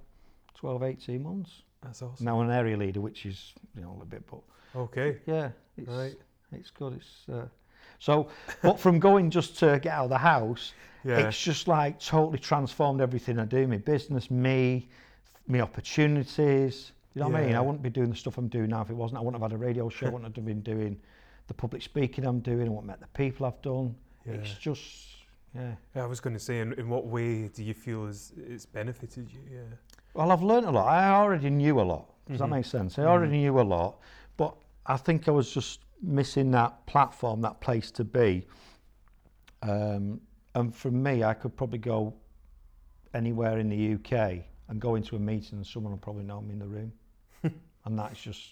12, 0.56 0.82
18 0.84 1.22
months. 1.24 1.62
That's 1.84 2.02
awesome. 2.02 2.26
Now 2.26 2.42
an 2.42 2.52
area 2.52 2.76
leader, 2.78 3.02
which 3.02 3.26
is, 3.26 3.54
you 3.76 3.82
know, 3.82 3.98
a 4.02 4.06
bit, 4.06 4.24
but 4.30 4.42
Okay. 4.76 5.18
yeah, 5.26 5.52
it's, 5.78 5.88
Right. 5.90 6.16
it's 6.52 6.72
good. 6.72 6.94
It's, 6.94 7.30
uh, 7.30 7.48
so, 8.00 8.30
but 8.62 8.80
from 8.80 9.00
going 9.00 9.30
just 9.30 9.58
to 9.60 9.80
get 9.82 9.94
out 9.94 10.06
of 10.06 10.10
the 10.10 10.18
house, 10.18 10.74
Yeah. 11.04 11.20
it's 11.28 11.42
just 11.42 11.68
like 11.68 12.00
totally 12.00 12.40
transformed 12.40 13.02
everything 13.02 13.40
I 13.40 13.46
do. 13.46 13.68
My 13.68 13.78
business, 13.78 14.30
me, 14.30 14.90
my 15.48 15.62
opportunities. 15.62 16.92
You 17.16 17.22
know 17.22 17.30
what 17.30 17.42
I 17.42 17.46
mean? 17.48 17.56
I 17.56 17.62
wouldn't 17.62 17.82
be 17.82 17.90
doing 17.90 18.10
the 18.12 18.16
stuff 18.16 18.38
I'm 18.38 18.48
doing 18.50 18.70
now 18.70 18.82
if 18.82 18.90
it 18.90 18.94
wasn't. 18.96 19.18
I 19.20 19.22
wouldn't 19.22 19.42
have 19.42 19.52
had 19.52 19.56
a 19.60 19.62
radio 19.62 19.90
show. 19.90 20.08
I 20.08 20.10
wouldn't 20.10 20.36
have 20.36 20.46
been 20.46 20.62
doing 20.62 21.00
the 21.48 21.54
public 21.54 21.82
speaking 21.82 22.26
I'm 22.26 22.40
doing. 22.40 22.68
I 22.68 22.70
wouldn't 22.70 22.86
met 22.86 23.00
the 23.00 23.08
people 23.08 23.46
I've 23.46 23.62
done. 23.62 23.96
yeah. 24.26 24.34
It's 24.34 24.54
just, 24.54 25.08
yeah. 25.56 25.74
Yeah, 25.96 26.04
I 26.04 26.06
was 26.06 26.20
going 26.20 26.36
to 26.36 26.40
say, 26.40 26.60
in, 26.60 26.74
in 26.74 26.88
what 26.88 27.08
way 27.08 27.48
do 27.48 27.64
you 27.64 27.74
feel 27.74 28.06
is 28.06 28.32
it's 28.38 28.66
benefited 28.66 29.32
you? 29.32 29.40
Yeah. 29.52 29.62
Well, 30.20 30.34
I've 30.34 30.43
learnt 30.43 30.65
a 30.65 30.72
lot. 30.72 30.86
I 30.89 31.11
already 31.11 31.49
knew 31.49 31.80
a 31.80 31.82
lot. 31.82 32.09
Does 32.26 32.36
Mhm. 32.36 32.39
that 32.39 32.47
make 32.49 32.65
sense? 32.65 32.99
I 32.99 33.05
already 33.05 33.38
knew 33.38 33.57
a 33.57 33.63
lot, 33.63 34.01
but 34.36 34.53
I 34.86 34.97
think 34.97 35.30
I 35.30 35.32
was 35.32 35.49
just 35.49 35.80
missing 36.01 36.51
that 36.51 36.86
platform, 36.88 37.39
that 37.39 37.61
place 37.61 37.89
to 37.91 38.03
be. 38.03 38.45
Um, 39.61 40.20
and 40.55 40.76
for 40.76 40.91
me, 40.91 41.24
I 41.24 41.34
could 41.34 41.55
probably 41.55 41.80
go 41.80 42.13
anywhere 43.13 43.59
in 43.59 43.70
the 43.70 43.78
UK 43.78 44.43
and 44.67 44.82
go 44.82 44.95
into 44.95 45.15
a 45.15 45.20
meeting 45.20 45.59
and 45.59 45.65
someone 45.65 45.93
will 45.93 45.99
probably 45.99 46.26
know 46.26 46.41
me 46.41 46.51
in 46.51 46.59
the 46.59 46.67
room. 46.67 46.91
and 47.86 47.97
that's 47.97 48.22
just, 48.22 48.51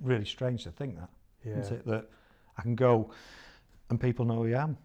really 0.00 0.24
strange 0.24 0.64
to 0.64 0.72
think 0.72 0.96
that, 0.96 1.10
Yeah. 1.44 1.54
not 1.56 1.70
it? 1.70 1.86
That 1.86 2.10
I 2.58 2.62
can 2.62 2.74
go 2.74 3.10
and 3.90 4.00
people 4.00 4.24
know 4.24 4.42
who 4.42 4.52
I 4.54 4.60
am. 4.64 4.76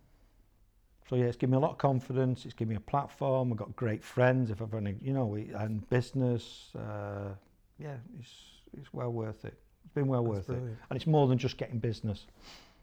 So 1.12 1.18
yeah, 1.18 1.26
it's 1.26 1.36
given 1.36 1.51
me 1.51 1.57
a 1.57 1.59
lot 1.59 1.72
of 1.72 1.78
confidence. 1.78 2.45
It's 2.45 2.53
given 2.53 2.70
me 2.70 2.78
a 2.78 2.89
platform. 2.89 3.51
I've 3.51 3.57
got 3.57 3.76
great 3.76 4.01
friends. 4.01 4.49
If 4.49 4.62
I've 4.62 4.74
any, 4.74 4.95
you 5.01 5.12
know, 5.12 5.26
we- 5.26 5.51
and 5.53 5.88
business. 5.89 6.74
Uh, 6.74 7.34
yeah, 7.78 7.97
it's 8.18 8.32
it's 8.78 8.93
well 8.93 9.12
worth 9.12 9.43
it. 9.43 9.57
It's 9.84 9.93
been 9.93 10.07
well 10.07 10.24
That's 10.24 10.47
worth 10.47 10.57
it, 10.57 10.64
and 10.64 10.95
it's 10.95 11.07
more 11.07 11.28
than 11.28 11.38
just 11.38 11.57
getting 11.57 11.80
business. 11.80 12.28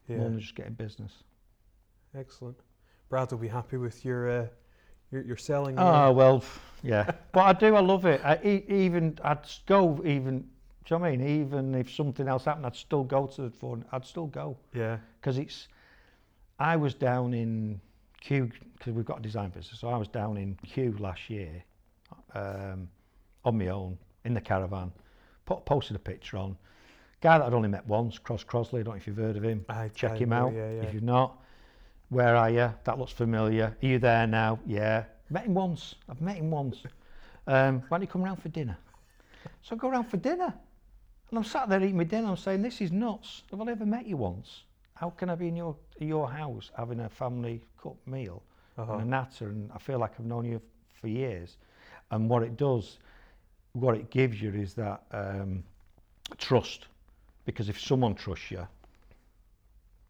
Yeah. 0.08 0.18
More 0.18 0.28
than 0.28 0.40
just 0.40 0.54
getting 0.54 0.74
business. 0.74 1.10
Excellent. 2.14 2.58
Brad 3.08 3.30
will 3.30 3.38
be 3.38 3.48
happy 3.48 3.78
with 3.78 4.04
your 4.04 4.28
uh, 4.28 4.46
your, 5.10 5.22
your 5.22 5.36
selling. 5.38 5.78
Oh 5.78 6.12
well, 6.12 6.44
yeah. 6.82 7.10
but 7.32 7.40
I 7.40 7.54
do. 7.54 7.76
I 7.76 7.80
love 7.80 8.04
it. 8.04 8.20
I, 8.22 8.38
e- 8.44 8.64
even 8.68 9.18
I'd 9.24 9.48
go. 9.64 10.02
Even 10.04 10.40
do 10.40 10.44
you 10.94 10.96
know 10.96 10.98
what 10.98 11.06
I 11.06 11.16
mean? 11.16 11.26
Even 11.40 11.74
if 11.74 11.90
something 11.90 12.28
else 12.28 12.44
happened, 12.44 12.66
I'd 12.66 12.76
still 12.76 13.04
go 13.04 13.26
to 13.26 13.40
the 13.40 13.50
phone. 13.50 13.86
I'd 13.90 14.04
still 14.04 14.26
go 14.26 14.58
yeah. 14.74 14.98
because 15.18 15.38
it's. 15.38 15.68
I 16.58 16.76
was 16.76 16.92
down 16.92 17.32
in 17.32 17.80
Kew 18.20 18.50
because 18.76 18.92
we've 18.92 19.04
got 19.04 19.18
a 19.18 19.22
design 19.22 19.50
business. 19.50 19.80
So 19.80 19.88
I 19.88 19.96
was 19.96 20.08
down 20.08 20.36
in 20.36 20.56
Kew 20.66 20.96
last 20.98 21.28
year, 21.28 21.62
um, 22.34 22.88
on 23.44 23.58
my 23.58 23.68
own 23.68 23.98
in 24.24 24.34
the 24.34 24.40
caravan. 24.40 24.92
Put, 25.46 25.64
posted 25.64 25.96
a 25.96 25.98
picture 25.98 26.36
on. 26.36 26.56
Guy 27.20 27.38
that 27.38 27.46
I'd 27.46 27.54
only 27.54 27.68
met 27.68 27.86
once, 27.86 28.18
Cross 28.18 28.44
Crosley. 28.44 28.80
I 28.80 28.82
don't 28.82 28.94
know 28.94 28.98
if 28.98 29.06
you've 29.06 29.16
heard 29.16 29.36
of 29.36 29.42
him. 29.42 29.64
I 29.68 29.88
Check 29.88 30.12
I 30.12 30.16
him 30.16 30.28
know, 30.28 30.36
out 30.48 30.54
Yeah, 30.54 30.70
yeah. 30.70 30.82
if 30.82 30.94
you've 30.94 31.02
not. 31.02 31.40
Where 32.10 32.36
are 32.36 32.50
you? 32.50 32.72
That 32.84 32.98
looks 32.98 33.12
familiar. 33.12 33.76
Are 33.82 33.86
you 33.86 33.98
there 33.98 34.26
now? 34.26 34.60
Yeah. 34.66 35.04
Met 35.30 35.44
him 35.44 35.54
once. 35.54 35.96
I've 36.08 36.20
met 36.20 36.36
him 36.36 36.50
once. 36.50 36.82
Um, 37.46 37.82
why 37.88 37.98
don't 37.98 38.02
you 38.02 38.06
come 38.08 38.22
round 38.22 38.40
for 38.40 38.48
dinner? 38.48 38.76
So 39.62 39.74
I 39.74 39.78
go 39.78 39.90
round 39.90 40.08
for 40.08 40.16
dinner. 40.16 40.54
And 41.30 41.38
I'm 41.38 41.44
sat 41.44 41.68
there 41.68 41.82
eating 41.82 41.96
my 41.96 42.04
dinner. 42.04 42.28
I'm 42.28 42.36
saying, 42.36 42.62
this 42.62 42.80
is 42.80 42.92
nuts. 42.92 43.42
Have 43.50 43.60
I 43.60 43.70
ever 43.70 43.84
met 43.84 44.06
you 44.06 44.16
once? 44.16 44.62
How 44.98 45.10
can 45.10 45.30
I 45.30 45.36
be 45.36 45.48
in 45.48 45.56
your 45.56 45.76
your 46.00 46.28
house 46.28 46.70
having 46.76 47.00
a 47.00 47.08
family 47.08 47.60
cooked 47.76 48.06
meal 48.06 48.42
Uh-huh. 48.76 48.94
and 48.94 49.02
a 49.02 49.04
natter? 49.04 49.48
And 49.48 49.70
I 49.72 49.78
feel 49.78 49.98
like 49.98 50.12
I've 50.18 50.26
known 50.26 50.44
you 50.44 50.60
for 51.00 51.06
years. 51.08 51.56
And 52.10 52.28
what 52.28 52.42
it 52.42 52.56
does, 52.56 52.98
what 53.72 53.94
it 53.94 54.10
gives 54.10 54.42
you 54.42 54.52
is 54.52 54.74
that 54.74 55.02
um, 55.12 55.62
trust. 56.36 56.88
Because 57.44 57.68
if 57.68 57.80
someone 57.80 58.14
trusts 58.14 58.50
you, 58.50 58.66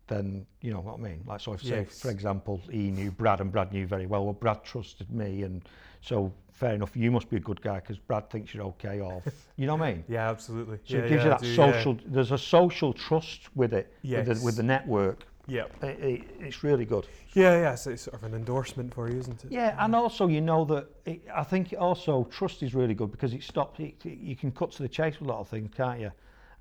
then 0.06 0.46
you 0.62 0.72
know 0.72 0.80
what 0.80 0.94
I 0.94 1.02
mean. 1.02 1.22
Like 1.26 1.40
so, 1.40 1.52
if 1.52 1.62
say 1.62 1.80
Yes. 1.84 2.00
for 2.00 2.10
example, 2.10 2.60
he 2.70 2.90
knew 2.90 3.10
Brad 3.10 3.40
and 3.40 3.52
Brad 3.52 3.72
knew 3.72 3.86
very 3.86 4.06
well. 4.06 4.24
Well, 4.24 4.32
Brad 4.32 4.64
trusted 4.64 5.10
me, 5.10 5.42
and 5.42 5.62
so 6.00 6.32
fair 6.52 6.74
enough. 6.74 6.96
You 6.96 7.10
must 7.10 7.30
be 7.30 7.36
a 7.36 7.40
good 7.40 7.60
guy 7.60 7.76
because 7.80 7.98
Brad 7.98 8.28
thinks 8.30 8.52
you're 8.52 8.64
okay. 8.64 9.00
Or 9.00 9.22
you 9.56 9.66
know 9.66 9.76
what 9.76 9.86
I 9.88 9.92
mean. 9.94 10.04
Yeah, 10.08 10.28
absolutely. 10.30 10.78
So 10.84 10.96
yeah, 10.96 11.02
it 11.04 11.08
gives 11.08 11.20
yeah, 11.20 11.24
you 11.24 11.30
that 11.30 11.40
do, 11.40 11.46
yeah. 11.48 11.56
social. 11.72 11.98
There's 12.06 12.32
a 12.32 12.38
social 12.38 12.92
trust 12.92 13.54
with 13.54 13.72
it. 13.72 13.92
With, 14.02 14.26
the, 14.26 14.44
with 14.44 14.56
the 14.56 14.62
network, 14.62 15.24
Yeah. 15.46 15.64
it, 15.82 15.98
it, 16.00 16.22
it's 16.40 16.64
really 16.64 16.84
good. 16.84 17.06
Yeah, 17.34 17.60
yeah. 17.60 17.74
So 17.76 17.90
it's 17.90 18.02
sort 18.02 18.16
of 18.16 18.24
an 18.24 18.34
endorsement 18.34 18.92
for 18.94 19.08
you, 19.10 19.18
isn't 19.18 19.44
it? 19.44 19.52
Yeah, 19.52 19.76
and 19.78 19.94
also 19.94 20.26
you 20.26 20.40
know 20.40 20.64
that 20.66 20.88
it, 21.04 21.22
I 21.32 21.44
think 21.44 21.74
also 21.78 22.24
trust 22.24 22.62
is 22.62 22.74
really 22.74 22.94
good 22.94 23.10
because 23.12 23.34
it 23.34 23.42
stops. 23.42 23.78
You 24.04 24.34
can 24.36 24.50
cut 24.50 24.72
to 24.72 24.82
the 24.82 24.88
chase 24.88 25.20
with 25.20 25.28
a 25.28 25.32
lot 25.32 25.40
of 25.40 25.48
things, 25.48 25.70
can't 25.76 26.00
you? 26.00 26.10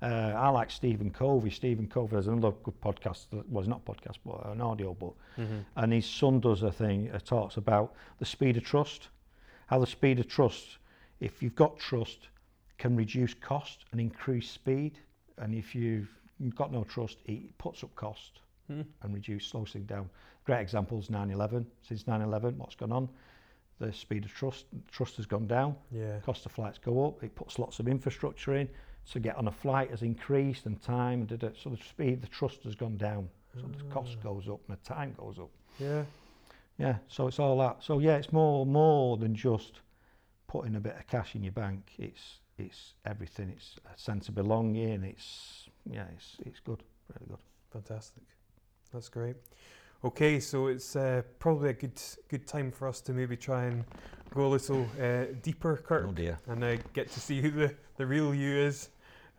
Uh, 0.00 0.32
I 0.36 0.48
like 0.50 0.70
Stephen 0.70 1.10
Covey. 1.10 1.50
Stephen 1.50 1.88
Covey 1.88 2.14
has 2.14 2.28
another 2.28 2.52
good 2.62 2.80
podcast. 2.80 3.26
That, 3.30 3.48
well, 3.50 3.60
it's 3.60 3.68
not 3.68 3.82
a 3.84 3.90
podcast, 3.90 4.18
but 4.24 4.46
an 4.46 4.60
audio 4.60 4.94
book. 4.94 5.18
Mhm. 5.36 5.64
And 5.74 5.92
his 5.92 6.06
son 6.06 6.38
does 6.38 6.62
a 6.62 6.70
thing. 6.70 7.10
Uh, 7.10 7.18
talks 7.18 7.56
about 7.56 7.94
the 8.20 8.24
speed 8.24 8.56
of 8.56 8.62
trust. 8.62 9.08
How 9.68 9.78
the 9.78 9.86
speed 9.86 10.18
of 10.18 10.28
trust, 10.28 10.78
if 11.20 11.42
you've 11.42 11.54
got 11.54 11.78
trust, 11.78 12.28
can 12.78 12.96
reduce 12.96 13.34
cost 13.34 13.84
and 13.92 14.00
increase 14.00 14.50
speed. 14.50 14.98
And 15.36 15.54
if 15.54 15.74
you've 15.74 16.08
got 16.56 16.72
no 16.72 16.84
trust, 16.84 17.18
it 17.26 17.56
puts 17.58 17.84
up 17.84 17.94
cost 17.94 18.40
Hmm. 18.66 18.82
and 19.02 19.14
reduce, 19.14 19.46
slows 19.46 19.72
things 19.72 19.86
down. 19.86 20.10
Great 20.44 20.60
examples 20.60 21.08
9/11. 21.10 21.66
Since 21.82 22.06
9/11, 22.06 22.56
what's 22.58 22.74
gone 22.74 22.92
on? 22.92 23.08
The 23.78 23.92
speed 23.92 24.24
of 24.24 24.32
trust 24.32 24.66
trust 24.90 25.16
has 25.16 25.26
gone 25.26 25.46
down. 25.46 25.76
Yeah. 25.90 26.18
Cost 26.20 26.44
of 26.46 26.52
flights 26.52 26.78
go 26.78 27.06
up. 27.06 27.22
It 27.22 27.34
puts 27.34 27.58
lots 27.58 27.78
of 27.78 27.88
infrastructure 27.88 28.54
in 28.56 28.68
to 29.12 29.20
get 29.20 29.36
on 29.36 29.48
a 29.48 29.52
flight 29.52 29.90
has 29.90 30.02
increased 30.02 30.66
and 30.66 30.80
time. 30.82 31.26
So 31.28 31.70
the 31.70 31.76
speed, 31.76 32.20
the 32.22 32.26
trust 32.28 32.62
has 32.64 32.74
gone 32.74 32.96
down. 32.96 33.30
So 33.54 33.62
the 33.66 33.84
cost 33.84 34.20
goes 34.20 34.48
up 34.48 34.60
and 34.68 34.76
the 34.76 34.82
time 34.82 35.14
goes 35.14 35.38
up. 35.38 35.50
Yeah. 35.78 36.04
Yeah. 36.78 36.96
So 37.08 37.26
it's 37.26 37.38
all 37.38 37.58
that. 37.58 37.82
So 37.82 37.98
yeah, 37.98 38.16
it's 38.16 38.32
more 38.32 38.64
more 38.64 39.16
than 39.16 39.34
just 39.34 39.80
putting 40.46 40.76
a 40.76 40.80
bit 40.80 40.96
of 40.96 41.06
cash 41.06 41.34
in 41.34 41.42
your 41.42 41.52
bank. 41.52 41.90
It's 41.98 42.38
it's 42.56 42.94
everything. 43.04 43.50
It's 43.50 43.76
a 43.94 43.98
sense 43.98 44.28
of 44.28 44.34
belonging. 44.34 45.02
It's 45.04 45.68
yeah. 45.90 46.06
It's 46.14 46.36
it's 46.46 46.60
good. 46.60 46.82
Really 47.14 47.28
good. 47.30 47.42
Fantastic. 47.72 48.22
That's 48.92 49.08
great. 49.08 49.36
Okay, 50.04 50.38
so 50.38 50.68
it's 50.68 50.94
uh, 50.94 51.22
probably 51.40 51.70
a 51.70 51.72
good 51.72 52.00
good 52.28 52.46
time 52.46 52.70
for 52.70 52.86
us 52.86 53.00
to 53.02 53.12
maybe 53.12 53.36
try 53.36 53.64
and 53.64 53.84
go 54.32 54.46
a 54.46 54.48
little 54.48 54.86
uh, 55.02 55.24
deeper, 55.42 55.76
Kirk, 55.76 56.06
Oh 56.08 56.12
dear. 56.12 56.38
and 56.46 56.62
uh, 56.62 56.76
get 56.92 57.10
to 57.12 57.20
see 57.20 57.40
who 57.40 57.50
the, 57.50 57.74
the 57.96 58.06
real 58.06 58.32
you 58.32 58.54
is. 58.56 58.90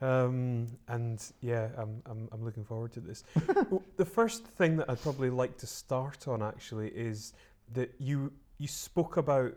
Um, 0.02 0.68
and 0.88 1.22
yeah, 1.42 1.70
I'm, 1.78 2.02
I'm, 2.06 2.30
I'm 2.32 2.44
looking 2.44 2.64
forward 2.64 2.94
to 2.94 3.00
this. 3.00 3.24
Well, 3.70 3.84
the 3.98 4.06
first 4.06 4.46
thing 4.46 4.78
that 4.78 4.90
I'd 4.90 5.02
probably 5.02 5.30
like 5.30 5.58
to 5.58 5.68
start 5.68 6.28
on 6.28 6.42
actually 6.42 6.90
is 6.90 7.34
that 7.74 7.92
you 8.00 8.32
you 8.58 8.68
spoke 8.68 9.18
about 9.18 9.54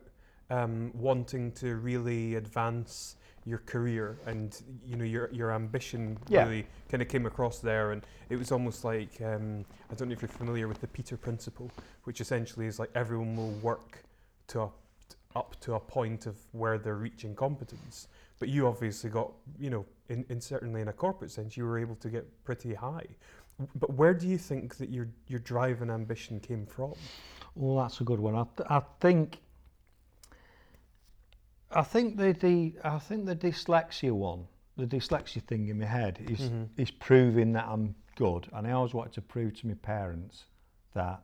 um, 0.51 0.91
wanting 0.95 1.53
to 1.53 1.77
really 1.77 2.35
advance 2.37 3.17
your 3.45 3.59
career 3.59 4.19
and 4.27 4.63
you 4.87 4.97
know 4.97 5.05
your 5.05 5.29
your 5.33 5.53
ambition 5.53 6.17
Yeah. 6.29 6.45
really 6.45 6.67
kind 6.89 7.03
of 7.03 7.09
came 7.09 7.27
across 7.27 7.59
there 7.59 7.91
and 7.93 8.03
it 8.31 8.37
was 8.37 8.53
almost 8.53 8.85
like 8.85 9.21
um, 9.21 9.65
I 9.91 9.95
don't 9.95 10.09
know 10.09 10.13
if 10.13 10.23
you're 10.23 10.29
familiar 10.29 10.69
with 10.69 10.81
the 10.81 10.87
Peter 10.87 11.17
principle 11.17 11.71
which 12.05 12.21
essentially 12.21 12.67
is 12.67 12.79
like 12.79 12.91
everyone 12.95 13.35
will 13.37 13.51
work 13.61 14.05
to 14.49 14.61
a, 14.63 14.69
up 15.35 15.59
to 15.63 15.75
a 15.75 15.81
point 15.81 16.27
of 16.27 16.37
where 16.53 16.79
they're 16.79 16.95
reaching 16.95 17.35
competence 17.35 18.07
but 18.43 18.49
you 18.49 18.67
obviously 18.67 19.09
got 19.09 19.31
you 19.57 19.71
know 19.71 19.87
in, 20.09 20.25
in 20.29 20.41
certainly 20.41 20.81
in 20.81 20.89
a 20.89 20.93
corporate 20.93 21.31
sense 21.31 21.57
you 21.57 21.65
were 21.65 21.79
able 21.79 21.95
to 21.95 22.09
get 22.09 22.25
pretty 22.43 22.75
high 22.75 23.07
but 23.77 23.93
where 23.95 24.13
do 24.13 24.27
you 24.27 24.37
think 24.37 24.75
that 24.79 24.91
your 24.91 25.07
your 25.29 25.39
drive 25.39 25.81
and 25.81 25.93
ambition 25.93 26.41
came 26.41 26.67
from 26.67 26.93
Well, 27.55 27.77
that's 27.85 28.01
a 28.01 28.05
good 28.05 28.19
one. 28.19 28.35
I, 28.35 28.45
th- 28.57 28.67
I 28.69 28.81
think. 28.99 29.39
I 31.71 31.83
think 31.83 32.17
the, 32.17 32.33
the 32.33 32.75
I 32.85 32.99
think 32.99 33.27
the 33.27 33.37
dyslexia 33.37 34.11
one, 34.13 34.47
the 34.77 34.87
dyslexia 34.87 35.41
thing 35.43 35.69
in 35.69 35.79
my 35.79 35.87
head 35.87 36.15
is 36.29 36.41
Mhm. 36.41 36.69
is 36.77 36.91
proving 36.91 37.53
that 37.53 37.67
I'm 37.69 37.95
good, 38.17 38.49
and 38.53 38.67
I 38.67 38.73
always 38.73 38.95
wanted 38.95 39.13
to 39.15 39.23
prove 39.23 39.51
to 39.61 39.67
my 39.69 39.75
parents 39.75 40.45
that 40.95 41.23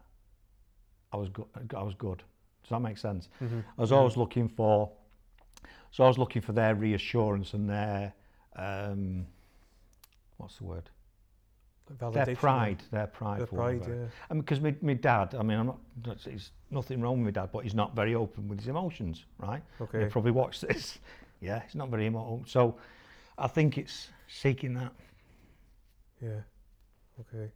I 1.12 1.16
was 1.16 1.28
good. 1.30 1.46
I 1.76 1.82
was 1.82 1.94
good. 1.94 2.18
Does 2.62 2.70
that 2.70 2.80
make 2.80 2.98
sense? 2.98 3.28
mm-hmm. 3.42 3.60
I 3.76 3.80
was 3.80 3.92
always 3.92 4.16
looking 4.16 4.48
for, 4.48 4.90
so 5.90 6.04
I 6.04 6.08
was 6.08 6.18
looking 6.18 6.42
for 6.42 6.52
their 6.52 6.74
reassurance 6.74 7.54
and 7.54 7.68
their, 7.68 8.12
um, 8.56 9.26
what's 10.36 10.58
the 10.58 10.64
word? 10.64 10.90
Their 12.12 12.34
pride, 12.34 12.82
their 12.90 13.06
pride. 13.06 13.40
the 13.40 13.46
for 13.46 13.56
want 13.56 13.76
of 13.76 13.82
pride 13.82 13.94
yeah 13.96 14.06
I 14.30 14.34
mean, 14.34 14.42
because 14.42 14.60
my, 14.60 14.74
my 14.82 14.92
dad, 14.92 15.34
I 15.34 15.42
mean, 15.42 15.58
I'm 15.58 15.66
not, 15.66 15.78
there's 16.22 16.50
nothing 16.70 17.00
wrong 17.00 17.22
with 17.22 17.34
my 17.34 17.40
dad, 17.42 17.50
but 17.50 17.60
he's 17.60 17.74
not 17.74 17.96
very 17.96 18.14
open 18.14 18.46
with 18.46 18.58
his 18.58 18.68
emotions, 18.68 19.24
right? 19.38 19.62
okay 19.80 20.04
He 20.04 20.10
probably 20.10 20.32
watched 20.32 20.62
this. 20.62 20.98
Yeah, 21.40 21.62
he's 21.64 21.76
not 21.76 21.88
very 21.88 22.06
emotional. 22.06 22.42
So 22.48 22.78
I 23.38 23.46
think 23.46 23.78
it's 23.78 24.08
seeking 24.26 24.74
that. 24.74 24.92
Yeah. 26.20 26.40
Okay. 27.20 27.52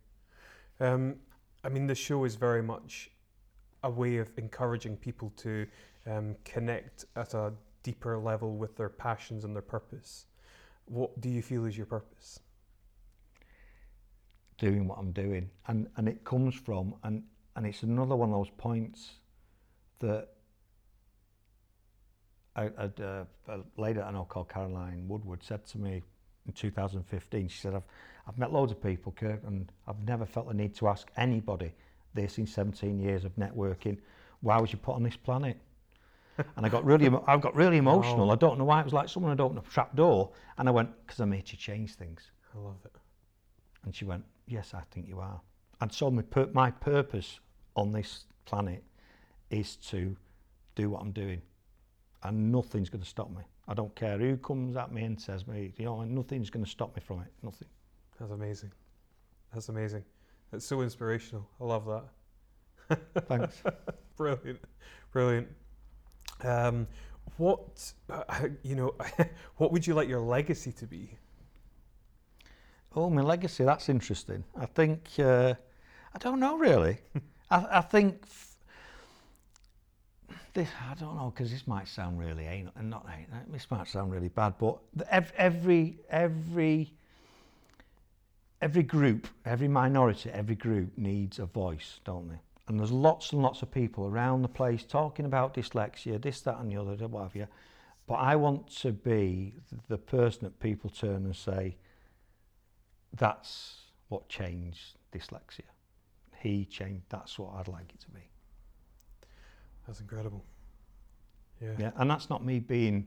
Um, 0.78 1.16
I 1.64 1.68
mean, 1.68 1.88
the 1.88 1.94
show 1.96 2.24
is 2.24 2.36
very 2.36 2.62
much 2.62 3.10
a 3.82 3.90
way 3.90 4.18
of 4.18 4.30
encouraging 4.36 4.96
people 4.96 5.32
to 5.38 5.66
um, 6.06 6.36
connect 6.44 7.06
at 7.16 7.34
a 7.34 7.52
deeper 7.82 8.18
level 8.18 8.56
with 8.56 8.76
their 8.76 8.88
passions 8.88 9.44
and 9.44 9.54
their 9.54 9.62
purpose. 9.62 10.26
What 10.86 11.20
do 11.20 11.28
you 11.28 11.42
feel 11.42 11.64
is 11.64 11.76
your 11.76 11.86
purpose? 11.86 12.40
doing 14.62 14.86
what 14.86 14.96
I'm 14.96 15.10
doing, 15.10 15.50
and 15.66 15.88
and 15.96 16.08
it 16.08 16.24
comes 16.24 16.54
from 16.54 16.94
and 17.02 17.24
and 17.56 17.66
it's 17.66 17.82
another 17.82 18.14
one 18.14 18.30
of 18.30 18.36
those 18.36 18.50
points 18.56 19.14
that 19.98 20.28
uh, 22.56 23.24
a 23.48 23.58
lady 23.76 24.00
I 24.00 24.12
know 24.12 24.24
called 24.24 24.48
Caroline 24.48 25.08
Woodward 25.08 25.42
said 25.42 25.66
to 25.66 25.78
me 25.78 26.02
in 26.46 26.52
2015. 26.52 27.48
She 27.48 27.58
said, 27.58 27.74
"I've 27.74 27.82
I've 28.28 28.38
met 28.38 28.52
loads 28.52 28.70
of 28.70 28.80
people, 28.80 29.12
Kirk, 29.12 29.42
and 29.44 29.70
I've 29.88 30.06
never 30.06 30.24
felt 30.24 30.46
the 30.46 30.54
need 30.54 30.76
to 30.76 30.86
ask 30.86 31.10
anybody 31.16 31.74
this 32.14 32.38
in 32.38 32.46
17 32.46 33.00
years 33.00 33.24
of 33.24 33.34
networking. 33.34 33.98
Why 34.42 34.60
was 34.60 34.72
you 34.72 34.78
put 34.78 34.94
on 34.94 35.02
this 35.02 35.16
planet?" 35.16 35.58
And 36.56 36.66
I 36.66 36.68
got 36.68 36.84
really, 36.84 37.10
I 37.26 37.36
got 37.36 37.54
really 37.54 37.76
emotional. 37.76 38.26
Wow. 38.28 38.32
I 38.32 38.36
don't 38.36 38.58
know 38.58 38.64
why. 38.64 38.80
It 38.80 38.84
was 38.84 38.92
like 38.92 39.08
someone 39.08 39.32
had 39.32 39.40
opened 39.40 39.58
a 39.58 39.70
trap 39.70 39.94
door, 39.94 40.32
and 40.58 40.68
I 40.68 40.72
went, 40.72 40.90
"Because 41.06 41.20
I'm 41.20 41.32
here 41.32 41.42
to 41.42 41.56
change 41.56 41.94
things." 41.94 42.30
I 42.54 42.58
love 42.58 42.76
it. 42.84 42.96
And 43.84 43.94
she 43.94 44.04
went, 44.04 44.24
Yes, 44.46 44.74
I 44.74 44.82
think 44.90 45.08
you 45.08 45.20
are. 45.20 45.40
And 45.80 45.92
so 45.92 46.10
my, 46.10 46.22
pur- 46.22 46.50
my 46.52 46.70
purpose 46.70 47.40
on 47.76 47.90
this 47.90 48.26
planet 48.44 48.82
is 49.50 49.76
to 49.76 50.16
do 50.74 50.90
what 50.90 51.00
I'm 51.00 51.12
doing. 51.12 51.42
And 52.22 52.52
nothing's 52.52 52.88
going 52.88 53.02
to 53.02 53.08
stop 53.08 53.30
me. 53.30 53.42
I 53.68 53.74
don't 53.74 53.94
care 53.94 54.18
who 54.18 54.36
comes 54.36 54.76
at 54.76 54.92
me 54.92 55.02
and 55.04 55.20
says 55.20 55.46
me, 55.46 55.72
you 55.76 55.84
know, 55.84 56.02
nothing's 56.04 56.50
going 56.50 56.64
to 56.64 56.70
stop 56.70 56.94
me 56.94 57.02
from 57.04 57.20
it. 57.20 57.32
Nothing. 57.42 57.68
That's 58.18 58.32
amazing. 58.32 58.72
That's 59.52 59.68
amazing. 59.68 60.04
It's 60.52 60.66
so 60.66 60.82
inspirational. 60.82 61.48
I 61.60 61.64
love 61.64 61.86
that. 62.88 63.24
Thanks. 63.26 63.62
Brilliant, 64.16 64.60
brilliant. 65.12 65.48
Um, 66.44 66.86
what 67.36 67.92
uh, 68.10 68.48
you 68.62 68.74
know? 68.74 68.94
what 69.56 69.72
would 69.72 69.86
you 69.86 69.94
like 69.94 70.08
your 70.08 70.20
legacy 70.20 70.72
to 70.72 70.86
be? 70.86 71.10
Oh, 72.94 73.08
my 73.08 73.22
legacy. 73.22 73.64
That's 73.64 73.88
interesting. 73.88 74.44
I 74.58 74.66
think 74.66 75.08
uh, 75.18 75.54
I 76.14 76.18
don't 76.18 76.40
know 76.40 76.58
really. 76.58 76.98
I, 77.50 77.66
I 77.78 77.80
think 77.80 78.22
f- 78.24 78.56
this. 80.52 80.68
I 80.90 80.94
don't 80.94 81.16
know 81.16 81.32
because 81.34 81.50
this 81.50 81.66
might 81.66 81.88
sound 81.88 82.18
really 82.18 82.46
anal, 82.46 82.72
and 82.76 82.90
not 82.90 83.06
anal, 83.06 83.42
this 83.48 83.70
might 83.70 83.88
sound 83.88 84.12
really 84.12 84.28
bad, 84.28 84.54
but 84.58 84.78
ev- 85.10 85.32
every 85.36 85.98
every 86.10 86.92
every 88.60 88.82
group, 88.82 89.26
every 89.44 89.68
minority, 89.68 90.30
every 90.30 90.54
group 90.54 90.96
needs 90.98 91.38
a 91.38 91.46
voice, 91.46 92.00
don't 92.04 92.28
they? 92.28 92.38
And 92.68 92.78
there's 92.78 92.92
lots 92.92 93.32
and 93.32 93.42
lots 93.42 93.62
of 93.62 93.70
people 93.70 94.06
around 94.06 94.42
the 94.42 94.48
place 94.48 94.84
talking 94.84 95.26
about 95.26 95.54
dyslexia, 95.54 96.20
this, 96.22 96.40
that, 96.42 96.58
and 96.60 96.70
the 96.70 96.80
other, 96.80 97.08
what 97.08 97.22
have 97.24 97.34
you. 97.34 97.48
But 98.06 98.14
I 98.14 98.36
want 98.36 98.68
to 98.78 98.92
be 98.92 99.54
the 99.88 99.98
person 99.98 100.44
that 100.44 100.58
people 100.60 100.90
turn 100.90 101.24
and 101.24 101.34
say, 101.34 101.76
that's 103.16 103.76
what 104.08 104.28
changed 104.28 104.96
dyslexia. 105.12 105.62
He 106.38 106.64
changed, 106.64 107.04
that's 107.08 107.38
what 107.38 107.54
I'd 107.56 107.68
like 107.68 107.92
it 107.92 108.00
to 108.00 108.10
be. 108.10 108.20
That's 109.86 110.00
incredible. 110.00 110.44
Yeah. 111.60 111.74
Yeah, 111.78 111.90
and 111.96 112.10
that's 112.10 112.30
not 112.30 112.44
me 112.44 112.58
being. 112.60 113.06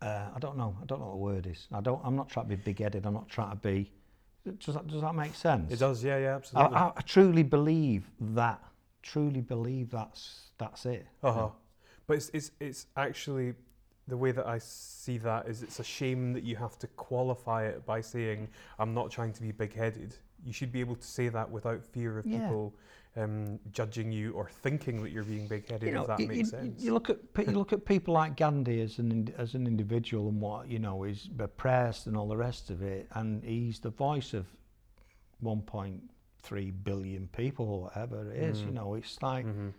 Uh, 0.00 0.26
I 0.34 0.38
don't 0.38 0.56
know. 0.56 0.76
I 0.80 0.86
don't 0.86 1.00
know 1.00 1.06
what 1.06 1.12
the 1.12 1.18
word 1.18 1.46
is. 1.46 1.66
I 1.72 1.80
don't. 1.80 2.00
I'm 2.04 2.16
not 2.16 2.28
trying 2.28 2.48
to 2.48 2.56
be 2.56 2.62
big-headed. 2.62 3.04
I'm 3.04 3.14
not 3.14 3.28
trying 3.28 3.50
to 3.50 3.56
be. 3.56 3.90
Does 4.52 4.74
that 4.74 4.86
does 4.86 5.00
that 5.02 5.14
make 5.14 5.34
sense? 5.34 5.72
It 5.72 5.78
does. 5.78 6.02
Yeah. 6.02 6.18
Yeah. 6.18 6.28
I, 6.32 6.36
Absolutely. 6.36 6.76
I, 6.76 6.86
I 6.96 7.00
truly 7.02 7.42
believe 7.42 8.10
that. 8.20 8.62
Truly 9.02 9.40
believe 9.40 9.90
that's 9.90 10.50
that's 10.58 10.84
it. 10.86 11.06
Uh 11.22 11.32
huh. 11.32 11.48
But 12.06 12.16
it's, 12.18 12.30
it's 12.34 12.50
it's 12.60 12.86
actually 12.96 13.54
the 14.08 14.16
way 14.16 14.32
that 14.32 14.46
I 14.46 14.58
see 14.58 15.18
that 15.18 15.46
is 15.48 15.62
it's 15.62 15.80
a 15.80 15.84
shame 15.84 16.32
that 16.32 16.42
you 16.42 16.56
have 16.56 16.78
to 16.78 16.86
qualify 16.88 17.66
it 17.66 17.84
by 17.84 18.00
saying 18.00 18.48
I'm 18.78 18.94
not 18.94 19.10
trying 19.10 19.32
to 19.34 19.42
be 19.42 19.52
big-headed. 19.52 20.14
You 20.44 20.52
should 20.52 20.72
be 20.72 20.80
able 20.80 20.96
to 20.96 21.06
say 21.06 21.28
that 21.28 21.50
without 21.50 21.84
fear 21.84 22.18
of 22.18 22.26
Yeah. 22.26 22.38
people 22.38 22.74
um, 23.16 23.58
judging 23.72 24.12
you 24.12 24.32
or 24.32 24.48
thinking 24.48 25.02
that 25.02 25.10
you're 25.10 25.24
being 25.24 25.48
big-headed. 25.48 25.86
You 25.88 25.94
know, 25.94 26.02
if 26.02 26.06
that 26.08 26.20
you, 26.20 26.26
makes 26.28 26.38
you- 26.38 26.44
sense. 26.44 26.82
you 26.82 26.92
look 26.92 27.10
at 27.10 27.18
you 27.46 27.52
look 27.52 27.72
at 27.72 27.84
people 27.84 28.14
like 28.14 28.36
Gandhi 28.36 28.80
as 28.80 28.98
an 28.98 29.32
as 29.38 29.54
an 29.54 29.66
individual 29.66 30.28
and 30.28 30.40
what 30.40 30.68
you 30.68 30.78
know 30.78 31.04
is 31.04 31.28
oppressed 31.38 32.06
and 32.06 32.16
all 32.16 32.28
the 32.28 32.36
rest 32.36 32.70
of 32.70 32.82
it, 32.82 33.08
and 33.14 33.42
he's 33.42 33.80
the 33.80 33.90
voice 33.90 34.34
of 34.34 34.46
1.3 35.42 36.70
billion 36.84 37.28
people 37.28 37.68
or 37.68 37.80
whatever 37.82 38.30
it 38.32 38.42
is. 38.42 38.60
You 38.62 38.68
Mm. 38.68 38.74
know, 38.74 38.94
it's 38.94 39.20
like 39.22 39.46
Mhm. 39.46 39.72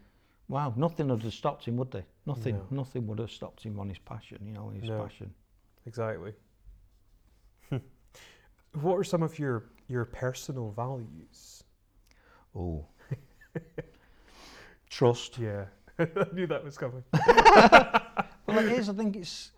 wow, 0.47 0.73
nothing 0.75 1.07
would 1.09 1.21
have 1.21 1.33
stopped 1.33 1.65
him, 1.65 1.77
would 1.77 1.91
they? 1.91 2.05
Nothing, 2.25 2.57
No. 2.57 2.67
nothing 2.71 3.05
would 3.07 3.19
have 3.19 3.31
stopped 3.31 3.63
him 3.63 3.79
on 3.79 3.87
his 3.89 3.99
passion. 3.99 4.45
You 4.45 4.53
know, 4.53 4.69
his 4.69 4.83
No. 4.83 5.01
passion. 5.03 5.33
Exactly. 5.85 6.33
what 8.81 8.95
are 8.95 9.03
some 9.03 9.23
of 9.23 9.37
your 9.39 9.63
your 9.87 10.05
personal 10.05 10.71
values? 10.71 11.63
Oh, 12.55 12.85
trust. 14.89 15.37
Yeah, 15.37 15.65
I 15.99 16.07
knew 16.33 16.47
that 16.47 16.63
was 16.63 16.77
coming. 16.77 17.03
Well, 18.47 18.65
it 18.65 18.71
is. 18.71 18.89
I 18.89 18.93
think 18.93 19.15
it's 19.15 19.51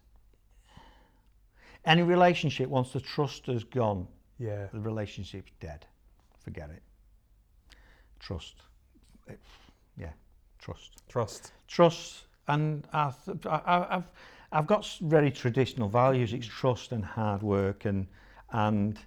any 1.86 2.02
relationship 2.02 2.68
once 2.68 2.92
the 2.92 3.00
trust 3.00 3.46
has 3.46 3.64
gone, 3.64 4.06
Yeah, 4.38 4.68
the 4.74 4.82
relationship's 4.82 5.54
dead. 5.62 5.86
Forget 6.44 6.70
it. 6.72 6.82
Trust. 8.20 8.56
It, 9.28 9.40
yeah, 9.98 10.10
trust. 10.60 11.02
trust. 11.08 11.54
Trust, 11.70 12.26
and 12.50 12.86
I 12.92 13.14
th- 13.26 13.46
I, 13.46 13.62
I- 13.66 13.96
I've 13.96 14.12
I've 14.52 14.68
got 14.68 14.86
very 15.04 15.32
traditional 15.32 15.88
values. 15.88 16.34
It's 16.34 16.46
trust 16.48 16.92
and 16.92 17.06
hard 17.06 17.42
work 17.44 17.86
and 17.86 18.08
and 18.52 19.00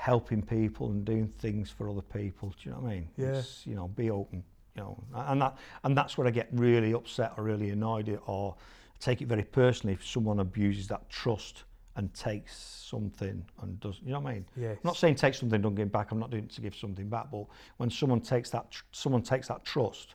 helping 0.00 0.40
people 0.40 0.90
and 0.90 1.04
doing 1.04 1.28
things 1.38 1.70
for 1.70 1.90
other 1.90 2.00
people. 2.00 2.48
Do 2.48 2.56
you 2.62 2.70
know 2.70 2.80
what 2.80 2.90
I 2.90 2.94
mean? 2.94 3.08
Yeah. 3.18 3.34
It's, 3.34 3.66
you 3.66 3.74
know, 3.74 3.88
be 3.88 4.10
open. 4.10 4.42
You 4.74 4.82
know, 4.82 5.04
and 5.14 5.42
that 5.42 5.58
and 5.84 5.96
that's 5.96 6.16
where 6.16 6.26
I 6.26 6.30
get 6.30 6.48
really 6.52 6.94
upset 6.94 7.32
or 7.36 7.44
really 7.44 7.70
annoyed 7.70 8.08
at, 8.08 8.20
or 8.26 8.56
take 8.98 9.20
it 9.20 9.28
very 9.28 9.42
personally 9.42 9.92
if 9.92 10.06
someone 10.06 10.40
abuses 10.40 10.88
that 10.88 11.10
trust 11.10 11.64
and 11.96 12.14
takes 12.14 12.56
something 12.56 13.44
and 13.60 13.80
does. 13.80 14.00
You 14.02 14.12
know 14.12 14.20
what 14.20 14.30
I 14.30 14.34
mean? 14.34 14.46
Yes. 14.56 14.76
I'm 14.76 14.88
not 14.88 14.96
saying 14.96 15.16
take 15.16 15.34
something, 15.34 15.60
don't 15.60 15.74
give 15.74 15.92
back. 15.92 16.12
I'm 16.12 16.18
not 16.18 16.30
doing 16.30 16.44
it 16.44 16.50
to 16.52 16.62
give 16.62 16.74
something 16.74 17.08
back. 17.08 17.30
But 17.30 17.46
when 17.76 17.90
someone 17.90 18.20
takes 18.20 18.48
that, 18.50 18.68
someone 18.92 19.22
takes 19.22 19.48
that 19.48 19.64
trust, 19.64 20.14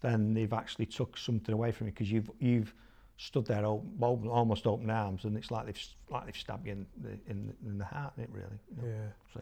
then 0.00 0.32
they've 0.32 0.52
actually 0.52 0.86
took 0.86 1.18
something 1.18 1.52
away 1.52 1.72
from 1.72 1.88
you 1.88 1.92
because 1.92 2.10
you've 2.10 2.30
you've 2.38 2.72
stood 3.20 3.44
there 3.46 3.64
open, 3.66 3.92
open, 4.00 4.28
almost 4.28 4.66
open 4.66 4.88
arms, 4.90 5.24
and 5.24 5.36
it's 5.36 5.50
like 5.50 5.66
they've 5.66 5.86
like 6.10 6.24
they've 6.26 6.36
stabbed 6.36 6.66
you 6.66 6.72
in 6.72 6.86
the 7.02 7.10
in, 7.30 7.46
the- 7.48 7.68
in 7.70 7.78
the 7.78 7.84
heart. 7.84 8.12
It 8.18 8.30
really. 8.32 8.58
You 8.76 8.82
know? 8.82 8.88
Yeah. 9.36 9.40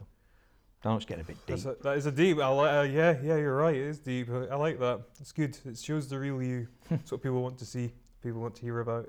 I 0.84 0.88
know 0.90 0.96
it's 0.96 1.04
getting 1.06 1.22
a 1.24 1.26
bit 1.26 1.36
deep. 1.44 1.56
That's 1.56 1.64
a, 1.64 1.82
that 1.82 1.96
is 1.96 2.06
a 2.06 2.12
deep. 2.12 2.38
I 2.38 2.48
li- 2.50 2.68
uh, 2.68 2.82
yeah, 2.82 3.16
yeah, 3.22 3.36
you're 3.36 3.56
right. 3.56 3.74
It 3.74 3.82
is 3.82 3.98
deep. 3.98 4.28
I 4.30 4.46
I 4.46 4.56
like 4.56 4.78
that. 4.78 5.00
It's 5.20 5.32
good. 5.32 5.56
It 5.64 5.76
shows 5.78 6.08
the 6.08 6.18
real 6.18 6.40
you. 6.42 6.68
It's 6.90 7.10
what 7.12 7.22
people 7.22 7.42
want 7.42 7.58
to 7.58 7.66
see. 7.66 7.92
People 8.22 8.40
want 8.40 8.54
to 8.56 8.62
hear 8.62 8.80
about. 8.80 9.08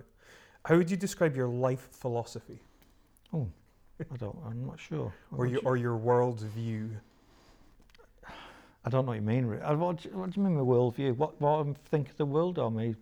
How 0.66 0.78
would 0.78 0.90
you 0.92 0.98
describe 0.98 1.36
your 1.36 1.48
life 1.48 1.88
philosophy 1.92 2.60
Oh, 3.34 3.48
I 4.12 4.18
don't. 4.18 4.38
I'm 4.46 4.66
not 4.66 4.80
sure. 4.80 5.14
I'm 5.32 5.40
or 5.40 5.46
not 5.46 5.52
your 5.52 5.62
sure. 5.62 5.70
or 5.72 5.78
your 5.78 5.98
world 5.98 6.40
view? 6.42 6.90
I 8.86 8.90
don't 8.90 9.06
know 9.06 9.12
what 9.12 9.16
you 9.16 9.22
mean. 9.22 9.46
uh, 9.62 9.76
What, 9.76 9.98
do 10.02 10.10
you- 10.10 10.18
what 10.18 10.32
do 10.32 10.40
you 10.42 10.48
mean 10.48 10.56
by 10.58 10.64
worldview? 10.64 11.16
What 11.18 11.40
what 11.42 11.68
I 11.68 11.74
think 11.92 12.10
of 12.10 12.18
the 12.18 12.26
world 12.26 12.58
or 12.58 12.72
me? 12.72 12.96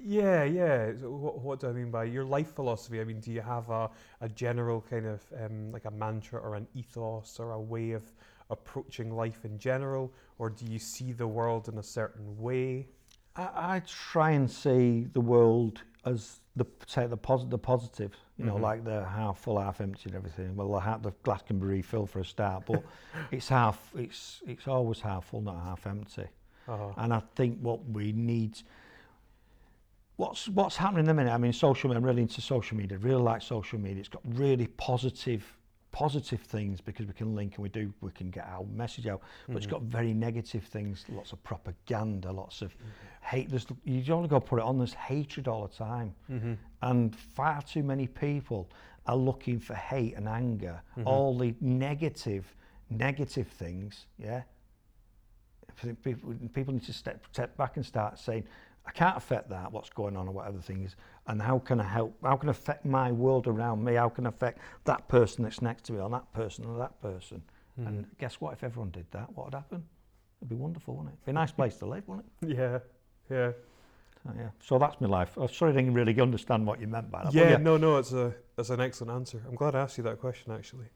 Yeah, 0.00 0.44
yeah. 0.44 0.92
So 1.00 1.10
what, 1.10 1.40
what 1.40 1.60
do 1.60 1.68
I 1.68 1.72
mean 1.72 1.90
by 1.90 2.04
your 2.04 2.24
life 2.24 2.54
philosophy? 2.54 3.00
I 3.00 3.04
mean, 3.04 3.20
do 3.20 3.32
you 3.32 3.40
have 3.40 3.68
a, 3.70 3.90
a 4.20 4.28
general 4.28 4.84
kind 4.88 5.06
of 5.06 5.20
um, 5.44 5.72
like 5.72 5.84
a 5.86 5.90
mantra 5.90 6.40
or 6.40 6.54
an 6.54 6.66
ethos 6.74 7.38
or 7.40 7.52
a 7.52 7.60
way 7.60 7.92
of 7.92 8.04
approaching 8.50 9.14
life 9.14 9.44
in 9.44 9.58
general, 9.58 10.12
or 10.38 10.48
do 10.50 10.64
you 10.64 10.78
see 10.78 11.12
the 11.12 11.26
world 11.26 11.68
in 11.68 11.78
a 11.78 11.82
certain 11.82 12.38
way? 12.38 12.86
I, 13.36 13.48
I 13.76 13.82
try 13.86 14.30
and 14.30 14.50
see 14.50 15.06
the 15.12 15.20
world 15.20 15.82
as 16.04 16.40
the 16.56 16.64
say 16.86 17.06
the 17.06 17.16
positive, 17.16 17.50
the 17.50 17.58
positive. 17.58 18.16
You 18.38 18.44
know, 18.44 18.54
Mhm. 18.54 18.60
like 18.60 18.84
the 18.84 19.04
half 19.04 19.38
full, 19.40 19.60
half 19.60 19.80
empty, 19.80 20.02
and 20.06 20.14
everything. 20.14 20.54
Well, 20.54 20.70
the, 20.70 20.78
half, 20.78 21.02
the 21.02 21.10
glass 21.24 21.42
can 21.42 21.58
be 21.58 21.66
refilled 21.66 22.08
for 22.08 22.20
a 22.20 22.24
start, 22.24 22.64
but 22.66 22.84
it's 23.32 23.48
half. 23.48 23.90
It's 23.96 24.40
it's 24.46 24.68
always 24.68 25.00
half 25.00 25.24
full, 25.26 25.40
not 25.40 25.60
half 25.64 25.86
empty. 25.88 26.26
Uh-huh. 26.68 26.92
And 26.96 27.12
I 27.12 27.20
think 27.34 27.58
what 27.60 27.84
we 27.88 28.12
need. 28.12 28.58
What's 30.18 30.48
what's 30.48 30.74
happening 30.76 31.00
in 31.00 31.06
the 31.06 31.14
minute? 31.14 31.30
I 31.32 31.38
mean, 31.38 31.52
social 31.52 31.88
media. 31.88 31.98
I'm 32.00 32.04
really 32.04 32.22
into 32.22 32.40
social 32.40 32.76
media. 32.76 32.98
Really 32.98 33.22
like 33.22 33.40
social 33.40 33.78
media. 33.78 34.00
It's 34.00 34.08
got 34.08 34.22
really 34.24 34.66
positive, 34.66 35.44
positive 35.92 36.40
things 36.40 36.80
because 36.80 37.06
we 37.06 37.12
can 37.12 37.36
link 37.36 37.54
and 37.54 37.62
we 37.62 37.68
do. 37.68 37.94
We 38.00 38.10
can 38.10 38.28
get 38.30 38.44
our 38.48 38.64
message 38.64 39.06
out. 39.06 39.22
But 39.46 39.58
it's 39.58 39.66
Mhm. 39.66 39.70
got 39.70 39.82
very 39.82 40.12
negative 40.12 40.64
things. 40.64 41.04
Lots 41.08 41.32
of 41.32 41.40
propaganda. 41.44 42.32
Lots 42.32 42.62
of 42.62 42.74
hate. 43.20 43.48
There's 43.48 43.64
you 43.84 44.02
don't 44.02 44.28
want 44.28 44.30
to 44.30 44.40
put 44.40 44.58
it 44.58 44.64
on. 44.64 44.76
There's 44.78 44.92
hatred 44.94 45.46
all 45.46 45.68
the 45.68 45.72
time, 45.74 46.16
Mm-hmm. 46.28 46.54
and 46.82 47.14
far 47.14 47.62
too 47.62 47.84
many 47.84 48.08
people 48.08 48.68
are 49.06 49.16
looking 49.16 49.60
for 49.60 49.74
hate 49.74 50.14
and 50.14 50.26
anger. 50.28 50.82
Mhm. 50.96 51.06
All 51.06 51.38
the 51.38 51.54
negative, 51.60 52.56
negative 52.90 53.46
things. 53.46 54.06
Yeah. 54.18 54.42
People, 56.02 56.34
people 56.52 56.74
need 56.74 56.82
to 56.86 56.92
step, 56.92 57.24
step 57.32 57.56
back 57.56 57.76
and 57.76 57.86
start 57.86 58.18
saying, 58.18 58.42
I 58.88 58.90
can't 58.92 59.18
affect 59.18 59.50
that, 59.50 59.70
what's 59.70 59.90
going 59.90 60.16
on 60.16 60.28
or 60.28 60.30
whatever 60.32 60.56
the 60.56 60.62
thing 60.62 60.82
is, 60.82 60.96
and 61.26 61.42
how 61.42 61.58
can 61.58 61.78
I 61.78 61.84
help, 61.84 62.16
how 62.22 62.36
can 62.36 62.48
I 62.48 62.52
affect 62.52 62.86
my 62.86 63.12
world 63.12 63.46
around 63.46 63.84
me, 63.84 63.94
how 63.94 64.08
can 64.08 64.24
I 64.24 64.30
affect 64.30 64.60
that 64.84 65.06
person 65.08 65.44
that's 65.44 65.60
next 65.60 65.84
to 65.84 65.92
me, 65.92 66.00
or 66.00 66.08
that 66.08 66.32
person, 66.32 66.64
or 66.64 66.78
that 66.78 66.98
person. 67.02 67.42
Mm-hmm. 67.78 67.86
And 67.86 68.06
guess 68.18 68.40
what, 68.40 68.54
if 68.54 68.64
everyone 68.64 68.90
did 68.90 69.04
that, 69.10 69.30
what 69.34 69.46
would 69.46 69.54
happen? 69.54 69.84
It'd 70.40 70.48
be 70.48 70.56
wonderful, 70.56 70.94
wouldn't 70.94 71.12
it? 71.12 71.26
Be 71.26 71.30
a 71.30 71.34
nice 71.34 71.52
place 71.52 71.76
to 71.76 71.86
live, 71.86 72.08
wouldn't 72.08 72.26
it? 72.40 72.56
Yeah, 72.56 72.78
yeah, 73.30 73.52
So, 74.24 74.32
yeah. 74.38 74.48
So 74.64 74.78
that's 74.78 74.98
my 75.02 75.06
life. 75.08 75.36
I'm 75.36 75.48
sorry 75.48 75.72
I 75.72 75.76
didn't 75.76 75.92
really 75.92 76.18
understand 76.18 76.66
what 76.66 76.80
you 76.80 76.86
meant 76.86 77.10
by 77.10 77.24
that. 77.24 77.34
but 77.34 77.34
yeah. 77.34 77.56
No, 77.58 77.76
no, 77.76 77.98
it's 77.98 78.12
a 78.12 78.34
that's 78.56 78.70
an 78.70 78.80
excellent 78.80 79.12
answer. 79.12 79.42
I'm 79.46 79.54
glad 79.54 79.74
I 79.74 79.80
asked 79.80 79.98
you 79.98 80.04
that 80.04 80.18
question. 80.18 80.50
Actually, 80.50 80.86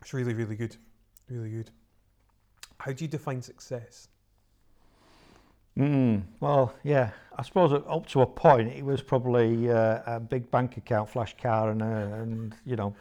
it's 0.00 0.14
really, 0.14 0.34
really 0.34 0.54
good, 0.54 0.76
really 1.28 1.50
good. 1.50 1.70
How 2.78 2.92
do 2.92 3.04
you 3.04 3.08
define 3.08 3.42
success? 3.42 4.08
Mm, 5.78 6.22
well, 6.38 6.72
yeah, 6.84 7.10
I 7.36 7.42
suppose 7.42 7.72
up- 7.72 8.06
to 8.08 8.22
a 8.22 8.26
point, 8.26 8.68
it 8.68 8.84
was 8.84 9.02
probably 9.02 9.70
uh, 9.70 10.00
a 10.06 10.20
big 10.20 10.50
bank 10.50 10.76
account, 10.76 11.08
flash 11.08 11.36
car, 11.36 11.70
and, 11.70 11.82
a, 11.82 12.14
and 12.20 12.54
you 12.64 12.76
know, 12.76 12.94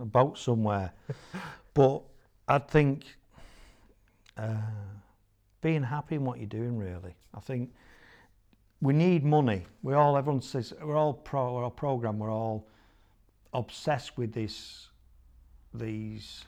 a 0.00 0.04
boat 0.06 0.38
somewhere. 0.38 0.92
but 1.74 2.02
I 2.48 2.58
think 2.58 3.04
uh, 4.38 4.56
being 5.60 5.82
happy 5.82 6.14
in 6.14 6.24
what 6.24 6.38
you're 6.38 6.46
doing, 6.46 6.78
really. 6.78 7.14
I 7.34 7.40
think 7.40 7.70
we 8.80 8.94
need 8.94 9.24
money. 9.24 9.62
We 9.82 9.94
all 9.94 10.16
everyone 10.16 10.40
says 10.42 10.72
we're 10.82 10.96
all 10.96 11.14
pro 11.14 11.54
we're 11.54 11.64
all 11.64 11.70
program. 11.70 12.18
We're 12.18 12.32
all 12.32 12.66
obsessed 13.52 14.16
with 14.16 14.32
this 14.32 14.88
these 15.72 16.44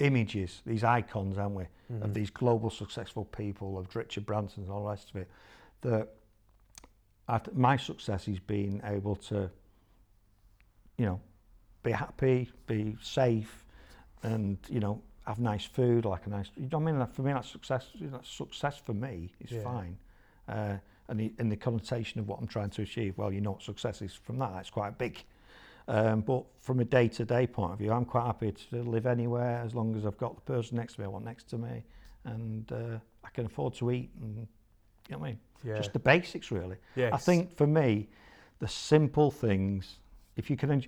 images, 0.00 0.62
these 0.66 0.82
icons, 0.84 1.38
aren't 1.38 1.54
we? 1.54 1.64
Mhm. 1.92 2.02
Of 2.02 2.14
these 2.14 2.30
global 2.30 2.70
successful 2.70 3.24
people, 3.26 3.78
of 3.78 3.94
Richard 3.94 4.26
Branson 4.26 4.62
and 4.64 4.72
all 4.72 4.84
the 4.84 4.90
rest 4.90 5.10
of 5.10 5.16
it. 5.16 5.30
That 5.82 6.08
th- 7.44 7.56
my 7.56 7.76
success 7.76 8.28
is 8.28 8.38
being 8.40 8.80
able 8.84 9.16
to, 9.16 9.50
you 10.96 11.06
know, 11.06 11.20
be 11.82 11.92
happy, 11.92 12.50
be 12.66 12.96
safe, 13.00 13.64
and 14.22 14.58
you 14.68 14.80
know 14.80 15.00
have 15.26 15.38
nice 15.38 15.64
food, 15.64 16.04
like 16.04 16.26
a 16.26 16.30
nice. 16.30 16.50
You 16.56 16.68
know 16.70 16.78
what 16.78 16.88
I 16.88 16.92
mean? 16.92 17.06
For 17.08 17.22
me, 17.22 17.32
that's 17.32 17.48
success. 17.50 17.90
That's 18.00 18.28
success 18.28 18.78
for 18.78 18.94
me. 18.94 19.32
is 19.40 19.52
Yeah. 19.52 19.62
fine. 19.62 19.98
Uh, 20.48 20.76
and 21.08 21.18
the, 21.20 21.32
in 21.38 21.48
the 21.48 21.56
connotation 21.56 22.20
of 22.20 22.28
what 22.28 22.38
I'm 22.40 22.46
trying 22.46 22.70
to 22.70 22.82
achieve, 22.82 23.16
well, 23.18 23.32
you 23.32 23.40
know 23.40 23.52
what 23.52 23.62
success 23.62 24.00
is 24.02 24.14
from 24.14 24.38
that. 24.38 24.56
It's 24.60 24.70
quite 24.70 24.96
big. 24.98 25.24
Um, 25.90 26.20
but 26.20 26.44
from 26.60 26.78
a 26.78 26.84
day-to-day 26.84 27.48
point 27.48 27.72
of 27.72 27.78
view, 27.78 27.90
I'm 27.90 28.04
quite 28.04 28.24
happy 28.24 28.52
to 28.70 28.82
live 28.84 29.06
anywhere 29.06 29.60
as 29.64 29.74
long 29.74 29.96
as 29.96 30.06
I've 30.06 30.16
got 30.18 30.36
the 30.36 30.42
person 30.42 30.76
next 30.76 30.94
to 30.94 31.00
me 31.00 31.04
I 31.06 31.08
want 31.08 31.24
next 31.24 31.48
to 31.50 31.58
me, 31.58 31.82
and 32.24 32.70
uh, 32.70 32.98
I 33.24 33.28
can 33.30 33.46
afford 33.46 33.74
to 33.74 33.90
eat. 33.90 34.10
And 34.22 34.36
you 34.36 34.46
know 35.10 35.18
what 35.18 35.26
I 35.26 35.30
mean? 35.30 35.38
Yeah. 35.64 35.76
Just 35.78 35.92
the 35.92 35.98
basics, 35.98 36.52
really. 36.52 36.76
yes. 36.94 37.12
I 37.12 37.16
think 37.16 37.56
for 37.56 37.66
me, 37.66 38.08
the 38.60 38.68
simple 38.68 39.32
things, 39.32 39.96
if 40.36 40.48
you 40.48 40.56
can, 40.56 40.84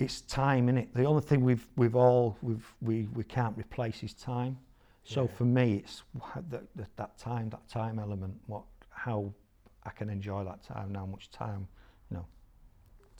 it's 0.00 0.22
time 0.22 0.68
in 0.68 0.76
it. 0.76 0.92
The 0.92 1.04
only 1.04 1.22
thing 1.22 1.44
we've 1.44 1.66
we've 1.76 1.94
all 1.94 2.36
we've 2.42 2.66
we 2.82 3.08
we 3.14 3.22
can't 3.22 3.56
replace 3.56 4.02
is 4.02 4.12
time. 4.12 4.58
So 5.04 5.22
Yeah. 5.22 5.36
for 5.36 5.44
me, 5.44 5.74
it's 5.76 6.02
that 6.50 6.64
that 6.74 6.96
that 6.96 7.16
time, 7.16 7.48
that 7.50 7.68
time 7.68 8.00
element. 8.00 8.34
What 8.48 8.64
how 8.90 9.32
I 9.84 9.90
can 9.90 10.10
enjoy 10.10 10.42
that 10.44 10.64
time, 10.64 10.88
and 10.88 10.96
how 10.96 11.06
much 11.06 11.30
time, 11.30 11.68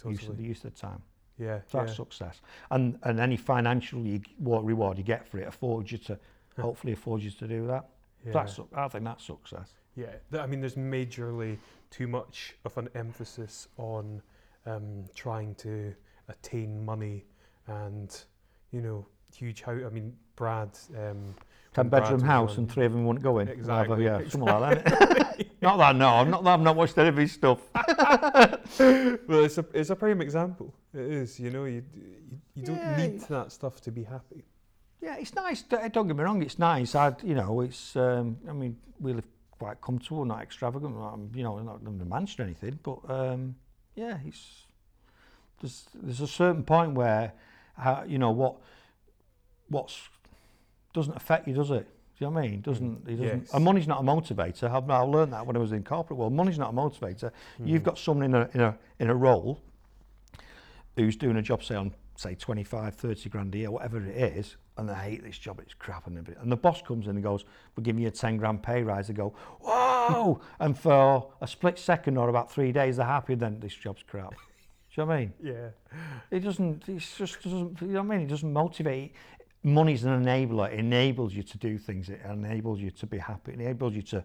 totally. 0.01 0.37
the 0.37 0.43
use 0.43 0.65
of 0.65 0.75
the 0.75 0.81
time. 0.81 1.03
Yeah. 1.39 1.61
That's 1.71 1.91
yeah. 1.91 1.97
success. 1.97 2.41
And 2.71 2.99
and 3.03 3.21
any 3.21 3.37
financial 3.37 4.01
you, 4.07 4.21
what 4.39 4.65
reward 4.65 4.99
you 4.99 5.05
get 5.05 5.29
for 5.29 5.39
it 5.39 5.49
affords 5.49 5.93
you 5.93 5.99
to, 5.99 6.19
hopefully 6.59 6.93
affords 6.93 7.25
you 7.25 7.31
to 7.31 7.47
do 7.47 7.67
that. 7.67 7.89
yeah. 8.25 8.33
That's 8.33 8.59
I 8.75 8.89
think 8.89 9.05
that's 9.05 9.25
success. 9.25 9.69
Yeah, 9.97 10.13
th- 10.31 10.43
I 10.43 10.47
mean, 10.47 10.61
there's 10.61 10.75
majorly 10.75 11.57
too 11.91 12.07
much 12.07 12.55
of 12.65 12.77
an 12.77 12.89
emphasis 12.95 13.69
on 13.79 14.21
um, 14.67 15.05
trying 15.15 15.55
to 15.57 15.95
attain 16.29 16.85
money 16.85 17.25
and, 17.67 18.15
you 18.73 18.83
know, 18.83 19.07
huge 19.35 19.63
house. 19.63 19.81
I 19.87 19.89
mean, 19.89 20.15
Brad. 20.37 20.71
Um, 20.97 21.35
Ten 21.73 21.89
bedroom 21.89 22.21
house 22.21 22.53
on- 22.53 22.61
and 22.61 22.71
three 22.73 22.85
of 22.85 22.93
them 22.93 23.07
wouldn't 23.07 23.23
go 23.23 23.39
in. 23.39 23.49
Exactly, 23.49 24.05
Yeah, 24.05 24.19
something 24.29 24.43
like 24.43 24.85
that. 24.85 25.46
not 25.63 25.77
that. 25.79 25.97
No, 25.97 26.09
I'm 26.09 26.31
not. 26.31 26.47
I've 26.47 26.61
not 26.61 26.77
watched 26.77 26.97
any 26.99 27.09
of 27.09 27.17
his 27.17 27.33
stuff. 27.33 27.61
well, 27.75 29.45
it's 29.45 29.59
a 29.59 29.65
it's 29.75 29.91
a 29.91 29.97
prime 29.97 30.21
example. 30.21 30.75
It 30.95 31.01
is. 31.01 31.41
You 31.41 31.51
know, 31.51 31.65
you 31.65 31.83
you, 31.95 32.39
you 32.55 32.63
don't 32.65 32.77
Yeah. 32.77 32.97
need 32.97 33.21
that 33.23 33.53
stuff 33.53 33.81
to 33.83 33.91
be 33.91 34.05
happy. 34.05 34.45
Yeah, 35.01 35.17
it's 35.19 35.35
nice. 35.35 35.63
Don't 35.63 36.07
get 36.09 36.17
me 36.17 36.23
wrong, 36.25 36.43
it's 36.43 36.59
nice. 36.59 36.95
I, 36.95 37.15
you 37.23 37.35
know, 37.35 37.61
it's. 37.61 37.97
Um, 37.97 38.39
I 38.49 38.53
mean, 38.53 38.77
we 39.01 39.13
live 39.13 39.27
quite 39.59 39.81
comfortable, 39.81 40.25
not 40.25 40.43
extravagant. 40.43 40.97
um, 40.97 41.31
You 41.35 41.45
know, 41.45 41.59
not 41.59 41.81
in 41.83 42.01
a 42.01 42.05
mansion 42.05 42.43
or 42.43 42.45
anything, 42.45 42.79
but 42.83 42.99
um, 43.09 43.57
yeah, 43.95 44.19
it's. 44.27 44.65
There's 45.61 45.87
there's 45.95 46.21
a 46.21 46.27
certain 46.29 46.65
point 46.65 46.93
where, 46.95 47.33
uh, 47.83 48.05
you 48.07 48.19
know, 48.19 48.31
what, 48.31 48.57
what's 49.69 50.01
doesn't 50.93 51.17
affect 51.17 51.49
you, 51.49 51.55
does 51.55 51.71
it? 51.71 51.87
Do 52.19 52.25
you 52.25 52.31
know 52.31 52.37
what 52.37 52.45
I 52.45 52.49
mean? 52.49 52.61
Doesn't 52.63 53.05
mm. 53.05 53.09
it 53.09 53.17
doesn't? 53.17 53.41
yes. 53.43 53.55
And 53.55 53.65
money's 53.65 53.87
not 53.87 54.01
a 54.01 54.03
motivator. 54.03 54.71
I've, 54.71 54.89
I 54.89 55.01
learned 55.01 55.33
that 55.35 55.47
when 55.47 55.57
I 55.57 55.59
was 55.59 55.73
in 55.73 55.85
corporate 55.85 56.19
world. 56.19 56.33
Money's 56.33 56.59
not 56.59 56.71
a 56.71 56.73
motivator. 56.73 57.25
Mm-hmm. 57.25 57.67
You've 57.67 57.83
got 57.83 57.99
someone 57.99 58.25
in 58.25 58.35
a 58.35 58.49
in 58.55 58.61
a 58.61 58.79
in 59.01 59.11
a 59.11 59.15
role 59.15 59.61
who's 60.97 61.17
doing 61.17 61.37
a 61.37 61.43
job, 61.43 61.63
say 61.63 61.75
on 61.75 61.93
say 62.19 62.35
25, 62.35 62.95
30 62.95 63.29
grand 63.29 63.55
a 63.55 63.59
year, 63.59 63.71
whatever 63.71 63.99
it 63.99 64.17
is, 64.17 64.57
and 64.77 64.89
they 64.89 64.95
hate 64.95 65.23
this 65.23 65.39
job, 65.39 65.61
it's 65.61 65.75
crap 65.75 66.07
and. 66.07 66.17
And 66.41 66.51
the 66.51 66.57
boss 66.57 66.83
comes 66.83 67.07
in 67.07 67.17
and 67.17 67.23
goes, 67.23 67.45
we're 67.77 67.83
giving 67.83 68.03
you 68.03 68.09
a 68.09 68.13
10 68.13 68.37
grand 68.39 68.63
pay 68.63 68.83
rise. 68.83 69.09
They 69.09 69.15
go, 69.15 69.35
whoa! 69.61 70.41
and 70.61 70.79
for 70.79 71.31
a 71.41 71.47
split 71.47 71.79
second 71.79 72.17
or 72.17 72.29
about 72.29 72.51
three 72.51 72.73
days, 72.73 72.97
they're 72.97 73.07
happy, 73.07 73.35
then 73.35 73.61
this 73.61 73.75
job's 73.75 74.03
crap. 74.03 74.31
Do 74.31 75.03
you 75.03 75.03
know 75.03 75.07
what 75.07 75.15
I 75.15 75.21
mean? 75.21 75.33
Yeah. 75.43 75.69
It 76.31 76.41
doesn't, 76.41 76.89
it's 76.89 77.17
just 77.17 77.43
doesn't, 77.43 77.81
you 77.81 77.89
know 77.89 78.03
what 78.03 78.15
I 78.15 78.17
mean? 78.19 78.27
It 78.27 78.31
doesn't 78.31 78.53
motivate. 78.53 79.15
Money's 79.67 80.05
an 80.05 80.25
enabler. 80.25 80.73
It 80.73 80.79
enables 80.79 81.35
you 81.35 81.43
to 81.43 81.59
do 81.59 81.77
things. 81.77 82.09
It 82.09 82.21
enables 82.25 82.79
you 82.81 82.93
to 82.93 83.07
be 83.07 83.19
happy. 83.19 83.51
It 83.53 83.61
enables 83.61 83.95
you 83.97 84.03
to 84.03 84.23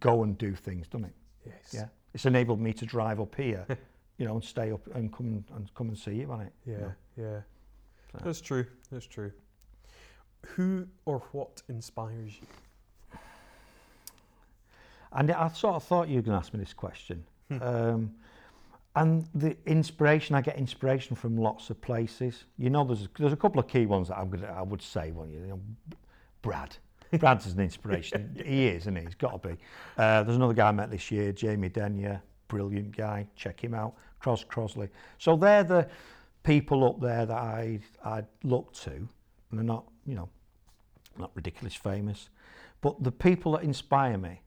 go 0.00 0.24
and 0.24 0.36
do 0.36 0.54
things, 0.56 0.88
doesn't 0.88 1.04
it? 1.06 1.14
Yes. 1.46 1.70
Yeah. 1.72 1.86
It's 2.14 2.26
enabled 2.26 2.60
me 2.60 2.72
to 2.72 2.84
drive 2.84 3.20
up 3.20 3.34
here, 3.36 3.64
you 4.18 4.26
know, 4.26 4.34
and 4.34 4.42
stay 4.44 4.72
up 4.72 4.80
and 4.94 5.12
come 5.12 5.44
and, 5.54 5.72
come 5.74 5.88
and 5.88 5.96
see 5.96 6.14
you 6.16 6.32
on 6.32 6.40
it. 6.40 6.52
you 6.66 6.72
Yeah. 6.72 6.78
know. 6.80 6.92
Yeah. 7.16 7.40
So- 8.12 8.24
That's 8.24 8.40
true. 8.40 8.66
That's 8.90 9.06
true. 9.06 9.30
Who 10.46 10.88
or 11.04 11.20
what 11.30 11.62
inspires 11.68 12.32
you? 12.40 13.18
And 15.12 15.30
I 15.30 15.48
sort 15.48 15.76
of 15.76 15.84
thought 15.84 16.08
you 16.08 16.16
were 16.16 16.22
going 16.22 16.34
to 16.34 16.38
ask 16.44 16.52
me 16.52 16.58
this 16.60 16.74
question. 16.74 17.24
Hmm. 17.48 17.62
Um, 17.62 18.14
and 18.98 19.28
the 19.34 19.56
inspiration, 19.66 20.34
I 20.34 20.40
get 20.40 20.56
inspiration 20.56 21.14
from 21.14 21.36
lots 21.36 21.70
of 21.70 21.80
places. 21.80 22.44
You 22.58 22.70
know, 22.70 22.82
there's 22.84 23.08
there's 23.16 23.32
a 23.32 23.36
couple 23.36 23.60
of 23.60 23.68
key 23.68 23.86
ones 23.86 24.08
that 24.08 24.18
I'm 24.18 24.28
gonna, 24.28 24.52
I 24.52 24.62
would 24.62 24.82
say. 24.82 25.12
One, 25.12 25.30
you 25.30 25.40
know, 25.40 25.60
Brad. 26.42 26.76
Brad's 27.12 27.46
an 27.46 27.60
inspiration. 27.60 28.36
he 28.44 28.66
is, 28.66 28.82
isn't 28.82 28.96
he? 28.96 29.04
He's 29.04 29.14
got 29.14 29.40
to 29.40 29.48
be. 29.48 29.54
Uh, 29.96 30.24
there's 30.24 30.36
another 30.36 30.52
guy 30.52 30.68
I 30.68 30.72
met 30.72 30.90
this 30.90 31.10
year, 31.10 31.32
Jamie 31.32 31.70
Denyer, 31.70 32.20
brilliant 32.48 32.94
guy. 32.94 33.26
Check 33.36 33.62
him 33.62 33.72
out. 33.72 33.94
Cross 34.18 34.44
Crosley. 34.44 34.88
So 35.18 35.36
they're 35.36 35.64
the 35.64 35.88
people 36.42 36.84
up 36.84 37.00
there 37.00 37.24
that 37.24 37.38
I 37.38 37.78
I 38.04 38.24
look 38.42 38.72
to, 38.82 38.90
and 38.90 39.08
they're 39.52 39.62
not, 39.62 39.84
you 40.06 40.16
know, 40.16 40.28
not 41.18 41.30
ridiculous 41.34 41.74
famous, 41.74 42.30
but 42.80 43.00
the 43.02 43.12
people 43.12 43.52
that 43.52 43.62
inspire 43.62 44.18
me. 44.18 44.40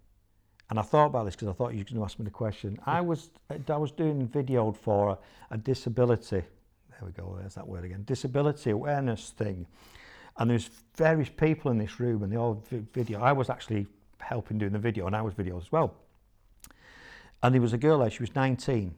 And 0.71 0.79
I 0.79 0.83
thought 0.83 1.07
about 1.07 1.25
this 1.25 1.35
because 1.35 1.49
I 1.49 1.51
thought 1.51 1.73
you 1.73 1.79
were 1.79 1.83
going 1.83 1.97
to 1.97 2.03
ask 2.05 2.17
me 2.17 2.23
the 2.23 2.31
question. 2.31 2.79
I 2.85 3.01
was 3.01 3.29
I 3.67 3.75
was 3.75 3.91
doing 3.91 4.25
videoed 4.29 4.77
for 4.77 5.09
a, 5.09 5.17
a 5.53 5.57
disability. 5.57 6.43
There 6.89 7.03
we 7.03 7.11
go. 7.11 7.35
There's 7.37 7.55
that 7.55 7.67
word 7.67 7.83
again. 7.83 8.03
Disability 8.05 8.69
awareness 8.69 9.31
thing. 9.31 9.67
And 10.37 10.49
there's 10.49 10.69
various 10.95 11.27
people 11.27 11.71
in 11.71 11.77
this 11.77 11.99
room, 11.99 12.23
and 12.23 12.31
they 12.31 12.37
all 12.37 12.63
vi- 12.69 12.85
video. 12.93 13.19
I 13.19 13.33
was 13.33 13.49
actually 13.49 13.85
helping 14.19 14.59
doing 14.59 14.71
the 14.71 14.79
video, 14.79 15.07
and 15.07 15.15
I 15.15 15.21
was 15.21 15.33
video 15.33 15.57
as 15.57 15.73
well. 15.73 15.93
And 17.43 17.53
there 17.53 17.61
was 17.61 17.73
a 17.73 17.77
girl 17.77 17.99
there. 17.99 18.09
She 18.09 18.23
was 18.23 18.33
19, 18.33 18.95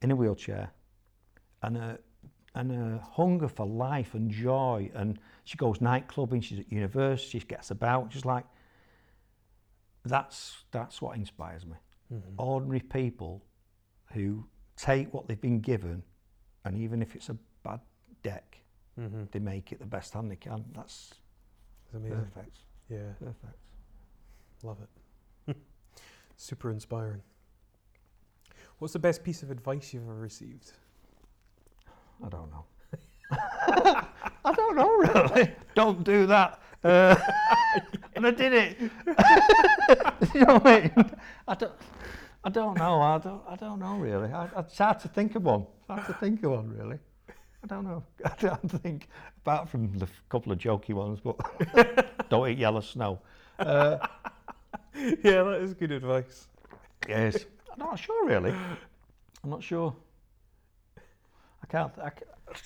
in 0.00 0.10
a 0.12 0.14
wheelchair, 0.14 0.70
and 1.64 1.76
a 1.76 1.98
and 2.54 2.70
a 2.70 2.98
hunger 3.16 3.48
for 3.48 3.66
life 3.66 4.14
and 4.14 4.30
joy. 4.30 4.92
And 4.94 5.18
she 5.42 5.56
goes 5.56 5.80
night 5.80 6.06
clubbing. 6.06 6.40
She's 6.40 6.60
at 6.60 6.70
university. 6.70 7.40
She 7.40 7.46
gets 7.46 7.72
about. 7.72 8.12
She's 8.12 8.24
like, 8.24 8.44
that's 10.04 10.64
that's 10.70 11.00
what 11.02 11.16
inspires 11.16 11.64
me. 11.66 11.76
Mm-hmm. 12.12 12.34
Ordinary 12.38 12.80
people 12.80 13.42
who 14.12 14.46
take 14.76 15.12
what 15.14 15.26
they've 15.28 15.40
been 15.40 15.60
given, 15.60 16.02
and 16.64 16.76
even 16.76 17.00
if 17.02 17.14
it's 17.16 17.28
a 17.28 17.36
bad 17.62 17.80
deck, 18.22 18.58
Mm-hmm. 19.00 19.24
they 19.32 19.40
make 19.40 19.72
it 19.72 19.80
the 19.80 19.86
best 19.86 20.12
hand 20.14 20.30
they 20.30 20.36
can. 20.36 20.64
That's 20.72 21.14
amazing. 21.96 22.16
perfect. 22.32 22.58
Yeah. 22.88 22.98
Perfect. 23.18 23.58
Love 24.62 24.78
it. 25.48 25.56
Super 26.36 26.70
inspiring. 26.70 27.20
What's 28.78 28.92
the 28.92 29.00
best 29.00 29.24
piece 29.24 29.42
of 29.42 29.50
advice 29.50 29.92
you've 29.92 30.04
ever 30.04 30.14
received? 30.14 30.70
I 32.24 32.28
don't 32.28 32.48
know. 32.52 32.64
I 34.44 34.52
don't 34.54 34.76
know 34.76 34.88
really. 34.90 35.50
don't 35.74 36.04
do 36.04 36.26
that. 36.26 36.60
Uh, 36.84 37.16
and 38.14 38.26
I 38.26 38.30
did 38.30 38.52
it. 38.52 38.78
you 40.34 40.40
know 40.40 40.54
what 40.54 40.66
I 40.66 40.80
mean? 40.80 41.10
I 41.48 41.54
don't. 41.54 41.72
I 42.44 42.50
don't 42.50 42.76
know. 42.76 43.00
I 43.00 43.18
don't. 43.18 43.42
I 43.48 43.56
don't 43.56 43.78
know 43.78 43.96
really. 43.96 44.32
I, 44.32 44.48
it's 44.58 44.78
hard 44.78 45.00
to 45.00 45.08
think 45.08 45.34
of 45.34 45.44
one. 45.44 45.62
It's 45.62 45.88
hard 45.88 46.06
to 46.06 46.14
think 46.14 46.42
of 46.44 46.52
one 46.52 46.76
really. 46.76 46.98
I 47.62 47.66
don't 47.66 47.84
know. 47.84 48.02
I 48.24 48.32
don't 48.38 48.70
think 48.82 49.08
apart 49.38 49.68
from 49.68 49.98
the 49.98 50.06
couple 50.28 50.52
of 50.52 50.58
jokey 50.58 50.94
ones, 50.94 51.20
but 51.20 51.38
don't 52.28 52.48
eat 52.48 52.58
yellow 52.58 52.80
snow. 52.80 53.20
Uh, 53.58 53.98
yeah, 54.94 55.42
that 55.42 55.60
is 55.62 55.74
good 55.74 55.92
advice. 55.92 56.48
yes. 57.08 57.46
I'm 57.72 57.78
not 57.78 57.98
sure 57.98 58.26
really. 58.26 58.54
I'm 59.42 59.50
not 59.50 59.62
sure. 59.62 59.94
I 61.62 61.66
can't. 61.66 61.92
I, 61.98 62.12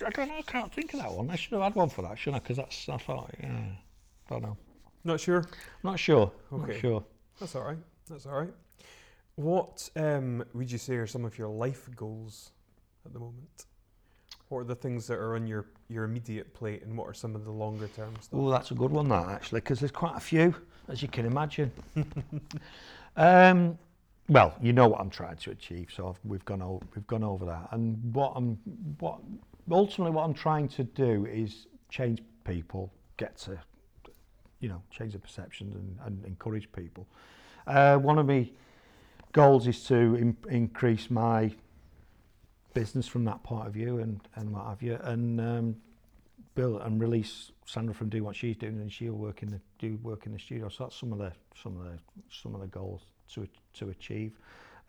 I 0.05 0.11
don't 0.11 0.29
know. 0.29 0.35
I 0.39 0.43
can't 0.43 0.73
think 0.73 0.93
of 0.95 1.01
that 1.01 1.13
one. 1.13 1.31
I 1.31 1.37
should 1.37 1.53
have 1.53 1.63
had 1.63 1.75
one 1.75 1.89
for 1.89 2.03
that, 2.03 2.19
shouldn't 2.19 2.43
I? 2.43 2.45
Because 2.45 2.57
that's. 2.57 2.89
I 2.89 2.99
thought. 2.99 3.31
Yeah. 3.41 3.49
I 3.49 4.35
don't 4.35 4.43
know. 4.43 4.57
Not 5.09 5.21
sure. 5.21 5.43
Not 5.83 5.99
sure. 5.99 6.31
Okay. 6.53 6.73
Not 6.73 6.81
sure. 6.81 7.05
That's 7.41 7.57
all 7.57 7.63
right. 7.63 7.79
That's 8.11 8.27
all 8.27 8.41
right. 8.41 8.53
What 9.37 9.89
um, 9.97 10.45
would 10.53 10.71
you 10.71 10.77
say 10.77 10.97
are 10.97 11.07
some 11.07 11.25
of 11.25 11.39
your 11.39 11.49
life 11.49 11.89
goals 11.97 12.51
at 13.07 13.15
the 13.15 13.19
moment? 13.19 13.65
What 14.51 14.61
are 14.61 14.65
the 14.65 14.75
things 14.75 15.07
that 15.07 15.15
are 15.15 15.35
on 15.35 15.47
your, 15.47 15.65
your 15.89 16.05
immediate 16.05 16.53
plate, 16.53 16.83
and 16.83 16.95
what 16.95 17.09
are 17.09 17.15
some 17.15 17.35
of 17.35 17.47
the 17.47 17.51
longer 17.51 17.89
term 17.89 18.15
stuff? 18.21 18.39
Oh, 18.39 18.51
that's 18.51 18.71
a 18.71 18.75
good 18.75 18.91
one, 18.91 19.09
that 19.09 19.29
actually, 19.29 19.61
because 19.61 19.81
there's 19.81 19.93
quite 19.93 20.15
a 20.15 20.21
few, 20.21 20.55
as 20.89 21.01
you 21.01 21.09
can 21.09 21.25
imagine. 21.25 21.73
um, 23.17 23.79
well, 24.29 24.55
you 24.61 24.75
know 24.75 24.89
what 24.89 25.01
I'm 25.01 25.11
trying 25.11 25.37
to 25.37 25.53
achieve, 25.53 25.89
so 25.91 26.09
I've, 26.09 26.21
we've 26.23 26.45
gone 26.45 26.61
over 26.61 26.85
we've 26.95 27.07
gone 27.07 27.25
over 27.25 27.47
that. 27.47 27.69
And 27.73 28.15
what 28.15 28.35
I'm 28.37 28.59
what 28.99 29.21
ultimately 29.71 30.15
what 30.15 30.25
I'm 30.25 30.35
trying 30.35 30.69
to 30.69 30.85
do 30.85 31.25
is 31.25 31.67
change 31.89 32.21
people, 32.45 32.93
get 33.17 33.39
to 33.39 33.59
you 34.61 34.69
know 34.69 34.83
change 34.91 35.13
the 35.13 35.19
perceptions 35.19 35.75
and, 35.75 35.99
and 36.05 36.25
encourage 36.25 36.71
people. 36.73 37.07
Uh, 37.67 37.97
one 37.97 38.19
of 38.19 38.27
my 38.27 38.49
goals 39.33 39.67
is 39.67 39.85
to 39.85 39.95
in, 39.95 40.37
increase 40.49 41.11
my 41.11 41.53
business 42.75 43.07
from 43.07 43.25
that 43.25 43.43
point 43.43 43.67
of 43.67 43.73
view 43.73 43.99
and 43.99 44.21
and 44.37 44.51
what 44.51 44.67
have 44.67 44.83
you, 44.83 44.99
and 45.03 45.41
um, 45.41 45.77
build 46.55 46.83
and 46.83 47.01
release 47.01 47.53
Sandra 47.67 47.95
from 47.95 48.09
doing 48.09 48.25
what 48.25 48.35
she's 48.35 48.57
doing, 48.57 48.81
and 48.81 48.93
she'll 48.93 49.13
work 49.13 49.43
in 49.43 49.49
the 49.49 49.61
do 49.79 49.99
work 50.03 50.27
in 50.27 50.33
the 50.33 50.39
studio. 50.39 50.69
So 50.69 50.85
that's 50.85 50.97
some 50.97 51.13
of 51.13 51.19
the 51.19 51.33
some 51.63 51.77
of 51.79 51.85
the 51.85 51.99
some 52.31 52.55
of 52.55 52.61
the 52.61 52.67
goals 52.67 53.03
to 53.35 53.47
to 53.75 53.91
achieve. 53.91 54.33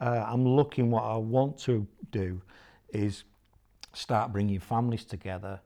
Uh, 0.02 0.24
I'm 0.26 0.46
looking 0.48 0.90
what 0.90 1.04
I 1.04 1.18
want 1.18 1.60
to 1.60 1.86
do 2.12 2.42
is 2.94 3.24
start 3.94 4.32
bringing 4.32 4.60
families 4.60 5.04
together 5.04 5.60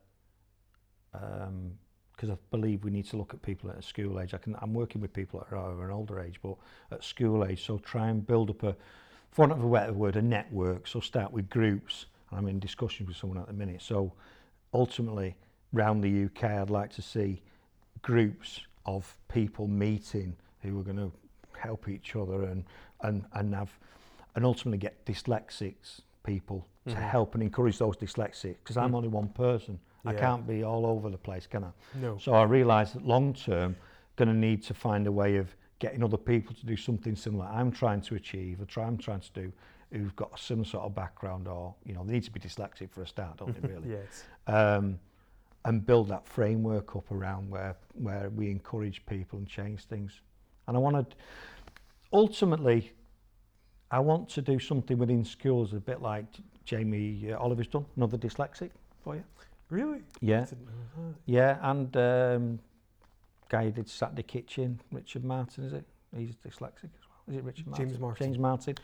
because 2.24 2.38
I 2.38 2.56
believe 2.56 2.86
we 2.86 2.92
need 2.92 3.06
to 3.10 3.18
look 3.18 3.34
at 3.34 3.42
people 3.42 3.70
at 3.70 3.78
a 3.78 3.82
school 3.82 4.22
age. 4.22 4.34
I 4.34 4.38
can, 4.38 4.56
I'm 4.62 4.74
working 4.74 5.02
with 5.02 5.12
people 5.12 5.42
that 5.42 5.54
are 5.54 5.84
an 5.84 5.92
older 5.92 6.22
age, 6.22 6.40
but 6.42 6.56
at 6.90 7.04
school 7.04 7.44
age, 7.44 7.66
so 7.66 7.80
try 7.80 8.08
and 8.08 8.26
build 8.26 8.50
up 8.50 8.64
a, 8.64 8.78
for 9.32 9.42
want 9.42 9.52
of 9.52 9.62
a 9.62 9.70
better 9.70 9.92
word, 9.92 10.16
a 10.16 10.22
network. 10.22 10.88
So 10.88 11.02
start 11.02 11.34
with 11.34 11.50
groups. 11.50 12.06
I'm 12.32 12.48
in 12.48 12.60
discussion 12.60 13.08
with 13.08 13.18
someone 13.18 13.40
at 13.40 13.48
the 13.48 13.54
minute. 13.54 13.82
So 13.82 14.14
ultimately, 14.74 15.36
round 15.74 16.02
the 16.02 16.24
UK, 16.24 16.46
I'd 16.46 16.70
like 16.70 16.94
to 16.94 17.02
see 17.02 17.42
groups 18.04 18.62
of 18.86 19.18
people 19.28 19.68
meeting 19.68 20.34
who 20.62 20.80
are 20.80 20.84
going 20.84 20.96
to 20.96 21.12
help 21.60 21.90
each 21.90 22.16
other 22.16 22.44
and, 22.44 22.64
and, 23.02 23.26
and 23.34 23.54
have 23.54 23.78
and 24.36 24.46
ultimately 24.46 24.78
get 24.78 25.06
dyslexics 25.06 26.00
people 26.24 26.66
mm-hmm. 26.88 26.98
to 26.98 27.04
help 27.04 27.34
and 27.34 27.44
encourage 27.44 27.80
those 27.80 27.98
dyslexics 27.98 28.56
because 28.64 28.78
I'm 28.78 28.94
mm. 28.94 28.96
only 28.96 29.10
one 29.10 29.28
person. 29.28 29.78
Yeah. 30.06 30.12
I 30.12 30.14
can't 30.16 30.48
be 30.48 30.64
all 30.64 30.86
over 30.86 31.10
the 31.10 31.18
place, 31.18 31.48
can 31.48 31.64
I? 31.64 31.72
No. 31.96 32.18
So 32.18 32.34
I 32.34 32.44
realise 32.44 32.92
that 32.92 33.06
long 33.06 33.34
term, 33.34 33.76
going 34.16 34.28
to 34.28 34.34
need 34.34 34.62
to 34.64 34.74
find 34.74 35.08
a 35.08 35.12
way 35.12 35.38
of 35.38 35.56
getting 35.80 36.04
other 36.04 36.18
people 36.18 36.54
to 36.56 36.66
do 36.66 36.76
something 36.76 37.16
similar. 37.16 37.46
I'm 37.46 37.72
trying 37.72 38.02
to 38.02 38.16
achieve, 38.16 38.62
or 38.62 38.66
try, 38.66 38.86
I'm 38.86 38.98
trying 38.98 39.22
to 39.22 39.32
do, 39.32 39.52
who've 39.92 40.16
got 40.16 40.40
some 40.40 40.66
sort 40.66 40.84
of 40.84 40.96
background, 40.96 41.48
or 41.48 41.76
you 41.86 41.94
know, 41.94 42.04
they 42.04 42.14
need 42.14 42.24
to 42.24 42.32
be 42.32 42.40
dyslexic 42.40 42.92
for 42.92 43.02
a 43.02 43.08
start, 43.08 43.38
don't 43.38 43.62
they? 43.62 43.68
Really. 43.74 43.90
yes. 43.92 44.24
Um, 44.48 45.00
and 45.66 45.86
build 45.86 46.10
that 46.10 46.28
framework 46.28 46.96
up 46.96 47.10
around 47.12 47.50
where 47.50 47.78
where 47.94 48.30
we 48.30 48.52
encourage 48.52 49.06
people 49.06 49.40
and 49.40 49.48
change 49.48 49.86
things. 49.86 50.22
And 50.68 50.76
I 50.76 50.80
want 50.80 51.10
to 51.10 51.16
ultimately, 52.12 52.92
I 53.92 54.00
want 54.00 54.30
to 54.30 54.42
do 54.42 54.60
something 54.60 54.98
within 54.98 55.24
schools 55.26 55.74
a 55.74 55.78
bit 55.78 56.02
like 56.02 56.26
Jamie 56.66 57.32
uh, 57.32 57.38
Oliver's 57.38 57.68
done, 57.68 57.86
another 57.96 58.18
dyslexic 58.18 58.72
for 59.04 59.16
you. 59.16 59.24
Really? 59.74 60.04
Yeah. 60.22 60.46
Yeah, 61.26 61.58
and 61.64 61.98
um, 61.98 62.60
guy 63.50 63.66
who 63.66 63.72
did 63.72 63.90
Saturday 63.90 64.22
Kitchen, 64.22 64.80
Richard 64.92 65.24
Martin, 65.26 65.64
is 65.64 65.74
it? 65.74 65.84
He's 66.16 66.36
dyslexic 66.36 66.92
as 66.94 67.04
well. 67.10 67.24
Is 67.28 67.38
it 67.38 67.44
Richard 67.44 67.68
Martin? 67.68 67.90
James 67.90 68.00
Martin. 68.00 68.26
James 68.28 68.38
Martin. 68.38 68.76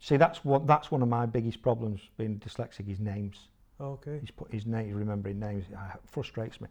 See, 0.00 0.16
that's 0.16 0.44
what 0.44 0.64
that's 0.64 0.92
one 0.92 1.02
of 1.02 1.08
my 1.08 1.26
biggest 1.26 1.60
problems 1.60 2.00
being 2.16 2.38
dyslexic. 2.38 2.86
His 2.86 3.00
names. 3.00 3.48
Okay. 3.80 4.18
He's 4.20 4.30
put 4.30 4.52
his 4.52 4.64
name, 4.64 4.94
remembering 4.94 5.40
names. 5.40 5.64
It 5.68 5.76
frustrates 6.06 6.60
me. 6.60 6.68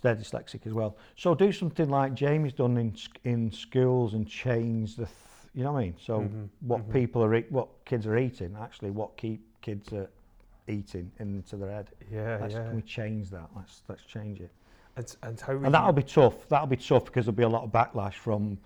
They're 0.00 0.16
dyslexic 0.16 0.66
as 0.66 0.72
well. 0.72 0.96
So 1.16 1.34
do 1.34 1.52
something 1.52 1.90
like 1.90 2.14
Jamie's 2.14 2.54
done 2.54 2.78
in 2.78 2.96
in 3.24 3.52
schools 3.52 4.14
and 4.14 4.26
change 4.26 4.96
the, 4.96 5.04
th- 5.04 5.16
you 5.54 5.62
know 5.62 5.72
what 5.72 5.80
I 5.80 5.82
mean? 5.82 5.96
So 6.02 6.20
mm-hmm. 6.20 6.44
what 6.60 6.80
mm-hmm. 6.80 6.92
people 6.92 7.22
are, 7.22 7.38
what 7.50 7.68
kids 7.84 8.06
are 8.06 8.16
eating, 8.16 8.56
actually, 8.58 8.92
what 8.92 9.18
keep 9.18 9.44
kids 9.60 9.92
are 9.92 10.08
eating 10.68 11.10
into 11.18 11.56
their 11.56 11.70
head. 11.70 11.90
Yeah, 12.10 12.38
let's, 12.40 12.54
yeah. 12.54 12.64
Can 12.64 12.76
we 12.76 12.82
change 12.82 13.30
that? 13.30 13.48
Let's 13.56 13.82
let's 13.88 14.04
change 14.04 14.40
it. 14.40 14.50
And, 14.96 15.16
and 15.22 15.40
how? 15.40 15.52
And 15.52 15.74
that'll 15.74 15.92
be 15.92 16.02
tough. 16.02 16.48
That'll 16.48 16.66
be 16.66 16.76
tough 16.76 17.06
because 17.06 17.26
there'll 17.26 17.36
be 17.36 17.42
a 17.42 17.48
lot 17.48 17.64
of 17.64 17.70
backlash 17.70 18.14
from 18.14 18.58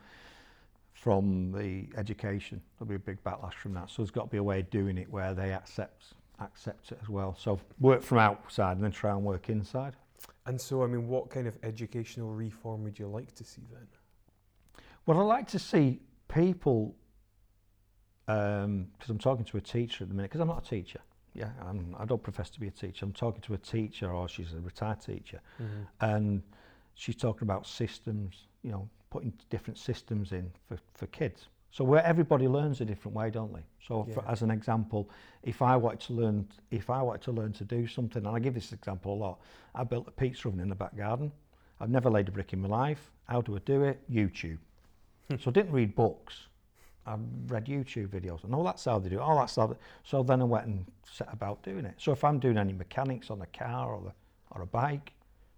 from 0.93 1.53
the 1.53 1.87
education. 1.97 2.61
There'll 2.79 2.89
be 2.89 2.97
a 2.97 2.99
big 2.99 3.23
backlash 3.23 3.55
from 3.55 3.75
that. 3.75 3.91
So 3.91 4.03
there's 4.03 4.11
got 4.11 4.25
to 4.25 4.31
be 4.31 4.39
a 4.39 4.43
way 4.43 4.61
of 4.61 4.71
doing 4.71 4.99
it 4.99 5.11
where 5.11 5.35
they 5.35 5.53
accept 5.53 6.15
accept 6.41 6.93
it 6.93 6.99
as 7.03 7.09
well. 7.09 7.37
So 7.39 7.61
work 7.81 8.03
from 8.03 8.19
outside 8.19 8.73
and 8.73 8.85
then 8.85 8.93
try 8.93 9.13
and 9.13 9.23
work 9.23 9.49
inside. 9.49 9.95
And 10.47 10.61
so, 10.61 10.85
I 10.85 10.87
mean, 10.87 11.09
what 11.09 11.31
kind 11.31 11.49
of 11.49 11.57
educational 11.63 12.33
reform 12.33 12.85
would 12.85 12.99
you 12.99 13.09
like 13.09 13.35
to 13.35 13.45
see 13.45 13.63
then? 13.73 13.87
Well, 15.05 15.21
I'd 15.21 15.25
like 15.25 15.49
to 15.49 15.59
see 15.59 16.01
people, 16.29 16.95
because 18.27 18.65
um, 18.65 18.89
I'm 19.09 19.19
talking 19.19 19.45
to 19.47 19.57
a 19.57 19.61
teacher 19.61 20.05
at 20.05 20.09
the 20.09 20.15
minute, 20.15 20.31
because 20.31 20.41
I'm 20.41 20.49
not 20.49 20.65
a 20.67 20.69
teacher. 20.69 21.01
Yeah, 21.37 21.51
I'm, 21.69 21.95
I 21.99 22.07
don't 22.07 22.23
profess 22.23 22.49
to 22.51 22.61
be 22.61 22.69
a 22.69 22.71
teacher. 22.71 23.05
I'm 23.05 23.13
talking 23.13 23.43
to 23.43 23.55
a 23.55 23.59
teacher, 23.59 24.11
or 24.11 24.29
she's 24.29 24.55
a 24.55 24.61
retired 24.61 25.01
teacher, 25.01 25.41
mm-hmm. 25.63 25.83
and 26.01 26.43
she's 26.95 27.17
talking 27.17 27.43
about 27.43 27.67
systems, 27.67 28.47
you 28.63 28.71
know, 28.71 28.89
putting 29.11 29.33
different 29.51 29.79
systems 29.79 30.33
in 30.33 30.51
for, 30.67 30.79
for 30.95 31.07
kids. 31.09 31.49
So 31.71 31.85
where 31.85 32.03
everybody 32.05 32.49
learns 32.49 32.81
a 32.81 32.87
different 32.87 33.15
way, 33.15 33.29
don't 33.29 33.53
they? 33.53 33.65
So 33.87 34.07
yeah. 34.09 34.15
for, 34.15 34.25
as 34.27 34.41
an 34.41 34.51
example, 34.51 35.11
if 35.43 35.61
I 35.61 35.77
wanted 35.77 36.01
to 36.01 36.15
learn, 36.15 36.49
if 36.71 36.89
I 36.89 37.03
wanted 37.03 37.23
to 37.23 37.33
learn 37.33 37.53
to 37.53 37.65
do 37.65 37.87
something, 37.87 38.25
and 38.25 38.35
I 38.35 38.39
give 38.39 38.55
this 38.55 38.73
example 38.73 39.13
a 39.13 39.19
lot, 39.19 39.41
I 39.75 39.85
built 39.85 40.09
a 40.09 40.11
pizza 40.11 40.49
oven 40.49 40.61
in 40.61 40.71
the 40.71 40.75
back 40.75 40.97
garden. 40.97 41.31
I've 41.79 41.91
never 41.91 42.11
laid 42.11 42.29
a 42.29 42.33
brick 42.33 42.55
in 42.55 42.63
my 42.63 42.69
life. 42.69 43.11
How 43.25 43.43
do 43.43 43.57
I 43.57 43.59
do 43.67 43.85
it? 43.85 44.01
YouTube. 44.11 44.59
so 45.39 45.51
I 45.51 45.51
didn't 45.51 45.73
read 45.73 45.95
books. 45.95 46.47
I 47.07 47.17
read 47.47 47.67
YouTube 47.67 48.09
videos, 48.09 48.43
and 48.45 48.55
all 48.55 48.65
that's 48.65 48.85
how 48.85 48.99
they 48.99 49.09
do 49.09 49.17
it. 49.17 49.21
All 49.21 49.39
that's 49.39 49.57
how. 49.57 49.69
They, 49.69 49.77
so 50.05 50.23
then 50.23 50.41
I 50.41 50.45
went 50.45 50.67
and 50.67 50.85
set 51.11 51.29
about 51.33 51.63
doing 51.63 51.85
it. 51.85 51.95
So 51.99 52.13
if 52.13 52.25
I'm 52.25 52.39
doing 52.39 52.59
any 52.59 52.73
mechanics 52.73 53.31
on 53.31 53.41
a 53.43 53.47
car 53.47 53.95
or, 53.95 54.03
the, 54.03 54.13
or 54.51 54.63
a 54.63 54.67
bike, 54.67 55.13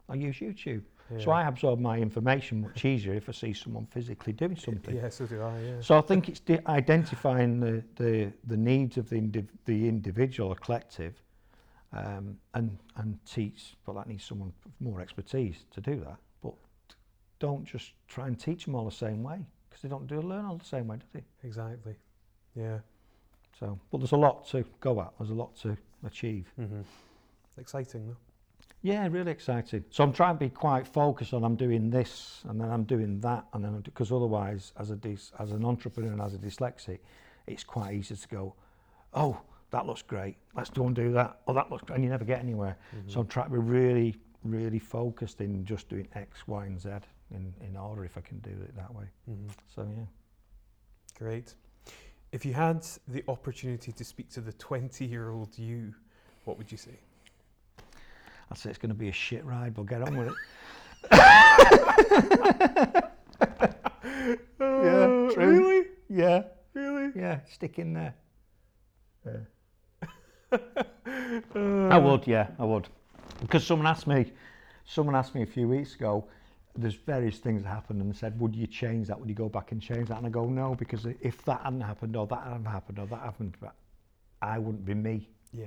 I 0.09 0.15
use 0.15 0.37
YouTube. 0.37 0.83
Yeah. 1.11 1.25
So 1.25 1.31
I 1.31 1.49
absorb 1.49 1.81
my 1.81 1.97
information 1.97 2.61
much 2.61 2.85
easier 2.85 3.15
if 3.15 3.31
I 3.31 3.33
see 3.33 3.55
someone 3.55 3.87
physically 3.87 4.35
doing 4.35 4.57
something. 4.57 4.95
Yeah, 4.95 5.09
so 5.09 5.25
do 5.25 5.41
I. 5.41 5.59
Yeah. 5.59 5.81
So 5.81 5.97
I 5.97 6.03
think 6.03 6.29
it's 6.29 6.43
identifying 6.67 7.61
the, 7.61 7.83
the, 7.97 8.31
the 8.47 8.57
needs 8.57 8.99
of 8.99 9.09
the, 9.09 9.17
indiv- 9.17 9.49
the 9.65 9.89
individual 9.89 10.51
or 10.51 10.57
collective, 10.57 11.15
um, 11.95 12.37
and 12.53 12.77
and 12.97 13.19
teach. 13.25 13.75
But 13.87 13.95
that 13.95 14.07
needs 14.07 14.23
someone 14.23 14.53
with 14.65 14.75
more 14.81 15.01
expertise 15.01 15.65
to 15.71 15.81
do 15.81 15.97
that. 16.01 16.19
But 16.43 16.53
don't 17.39 17.65
just 17.65 17.93
try 18.07 18.27
and 18.27 18.39
teach 18.39 18.67
them 18.67 18.75
all 18.75 18.85
the 18.85 18.91
same 18.91 19.23
way 19.23 19.47
because 19.79 19.89
they 19.89 19.95
don't 19.95 20.07
do 20.07 20.27
learn 20.27 20.45
all 20.45 20.57
the 20.57 20.65
same 20.65 20.89
way, 20.89 20.97
do 20.97 21.05
they? 21.13 21.47
Exactly. 21.47 21.95
Yeah. 22.55 22.79
So, 23.59 23.79
but 23.91 23.99
there's 23.99 24.13
a 24.13 24.17
lot 24.17 24.49
to 24.49 24.65
go 24.81 25.01
at. 25.01 25.13
There's 25.19 25.31
a 25.31 25.35
lot 25.35 25.57
to 25.63 25.77
achieve. 26.05 26.47
Mm-hmm. 26.61 26.81
Exciting 27.59 28.09
though. 28.09 28.17
Yeah, 28.83 29.09
really 29.11 29.33
exciting. 29.33 29.85
So 29.91 30.05
I'm 30.05 30.13
trying 30.13 30.37
to 30.37 30.39
be 30.39 30.51
quite 30.51 30.87
focused 30.87 31.35
on 31.35 31.43
I'm 31.43 31.57
doing 31.57 31.91
this 31.91 32.43
and 32.49 32.61
then 32.61 32.71
I'm 32.71 32.85
doing 32.85 33.21
that 33.21 33.45
and 33.53 33.65
then 33.65 33.81
because 33.81 34.13
otherwise 34.13 34.73
as 34.79 34.91
a 34.91 34.97
dis, 34.97 35.33
as 35.39 35.51
an 35.51 35.65
entrepreneur 35.65 36.13
and 36.13 36.21
as 36.21 36.35
a 36.35 36.39
dyslexic, 36.39 37.01
it's 37.47 37.65
quite 37.65 37.95
easy 37.95 38.15
to 38.15 38.29
go, 38.29 38.55
oh, 39.15 39.41
that 39.71 39.87
looks 39.87 40.03
great. 40.03 40.37
Let's 40.55 40.71
do 40.71 40.85
and 40.87 40.95
do 40.95 41.13
that. 41.13 41.41
Oh, 41.49 41.55
that 41.55 41.71
looks 41.71 41.83
great. 41.85 41.97
And 41.97 42.05
you 42.05 42.11
never 42.11 42.25
get 42.25 42.41
anywhere. 42.41 42.77
Mm-hmm. 42.97 43.11
So 43.11 43.21
I'm 43.21 43.27
trying 43.27 43.47
to 43.47 43.53
be 43.53 43.59
really, 43.59 44.15
really 44.45 44.79
focused 44.79 45.41
in 45.41 45.65
just 45.65 45.89
doing 45.89 46.07
X, 46.15 46.47
Y, 46.47 46.67
and 46.67 46.81
Z 46.81 46.91
in, 47.35 47.53
in 47.67 47.77
order 47.77 48.05
if 48.05 48.17
I 48.17 48.21
can 48.21 48.39
do 48.39 48.51
it 48.51 48.75
that 48.77 48.95
way. 48.95 49.05
Mm-hmm. 49.31 49.49
So 49.75 49.89
yeah. 49.97 50.05
Great. 51.19 51.55
If 52.33 52.45
you 52.45 52.53
had 52.53 52.87
the 53.09 53.25
opportunity 53.29 53.93
to 53.93 54.05
speak 54.05 54.31
to 54.31 54.41
the 54.41 54.53
20 54.53 55.05
year 55.05 55.31
old 55.31 55.57
you, 55.57 55.95
what 56.45 56.59
would 56.59 56.71
you 56.71 56.79
say? 56.79 56.99
I'd 58.51 58.59
say 58.59 58.71
it's 58.71 58.79
going 58.79 58.91
to 58.91 58.95
be 58.95 59.09
a 59.09 59.13
shit 59.13 59.45
ride, 59.45 59.75
but 59.75 59.87
get 59.87 60.03
on 60.03 60.17
with 60.17 60.29
it. 60.29 60.35
yeah, 64.61 65.31
true. 65.33 65.35
Really? 65.37 65.87
Yeah. 66.09 66.43
Really? 66.75 67.13
Yeah, 67.15 67.41
stick 67.51 67.79
in 67.79 67.93
there. 67.93 68.15
Yeah. 69.27 70.59
I 71.91 71.99
would, 71.99 72.27
yeah, 72.27 72.49
I 72.59 72.65
would. 72.65 72.89
Because 73.41 73.67
someone 73.67 73.87
asked 73.87 74.07
me, 74.07 74.33
someone 74.87 75.15
asked 75.15 75.35
me 75.35 75.43
a 75.43 75.47
few 75.47 75.69
weeks 75.69 75.95
ago, 75.95 76.27
there's 76.77 76.95
various 76.95 77.39
things 77.39 77.63
that 77.63 77.69
happened 77.69 78.01
and 78.01 78.15
said, 78.15 78.39
would 78.41 78.55
you 78.55 78.67
change 78.67 79.09
that? 79.09 79.19
Would 79.19 79.29
you 79.29 79.35
go 79.35 79.49
back 79.49 79.73
and 79.73 79.81
change 79.81 80.09
that? 80.09 80.19
And 80.19 80.27
I 80.27 80.31
go, 80.31 80.47
no, 80.47 80.75
because 80.75 81.07
if 81.21 81.45
that 81.45 81.63
hadn't 81.63 81.81
happened 81.81 82.17
or 82.17 82.27
that 82.27 82.45
hadn't 82.45 82.65
happened 82.67 82.99
or 82.99 83.07
that 83.07 83.21
happened, 83.21 83.57
I 84.41 84.59
wouldn't 84.59 84.85
be 84.85 84.95
me. 84.95 85.29
Yeah. 85.53 85.67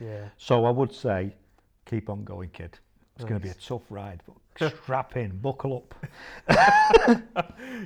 Yeah. 0.00 0.28
So 0.36 0.64
I 0.64 0.70
would 0.70 0.92
say, 0.92 1.34
keep 1.86 2.10
on 2.10 2.24
going, 2.24 2.50
kid. 2.50 2.78
It's 3.14 3.22
nice. 3.22 3.28
going 3.28 3.40
to 3.40 3.46
be 3.46 3.50
a 3.50 3.54
tough 3.54 3.82
ride, 3.90 4.22
but 4.26 4.74
strap 4.82 5.16
in, 5.16 5.38
buckle 5.38 5.76
up. 5.76 5.94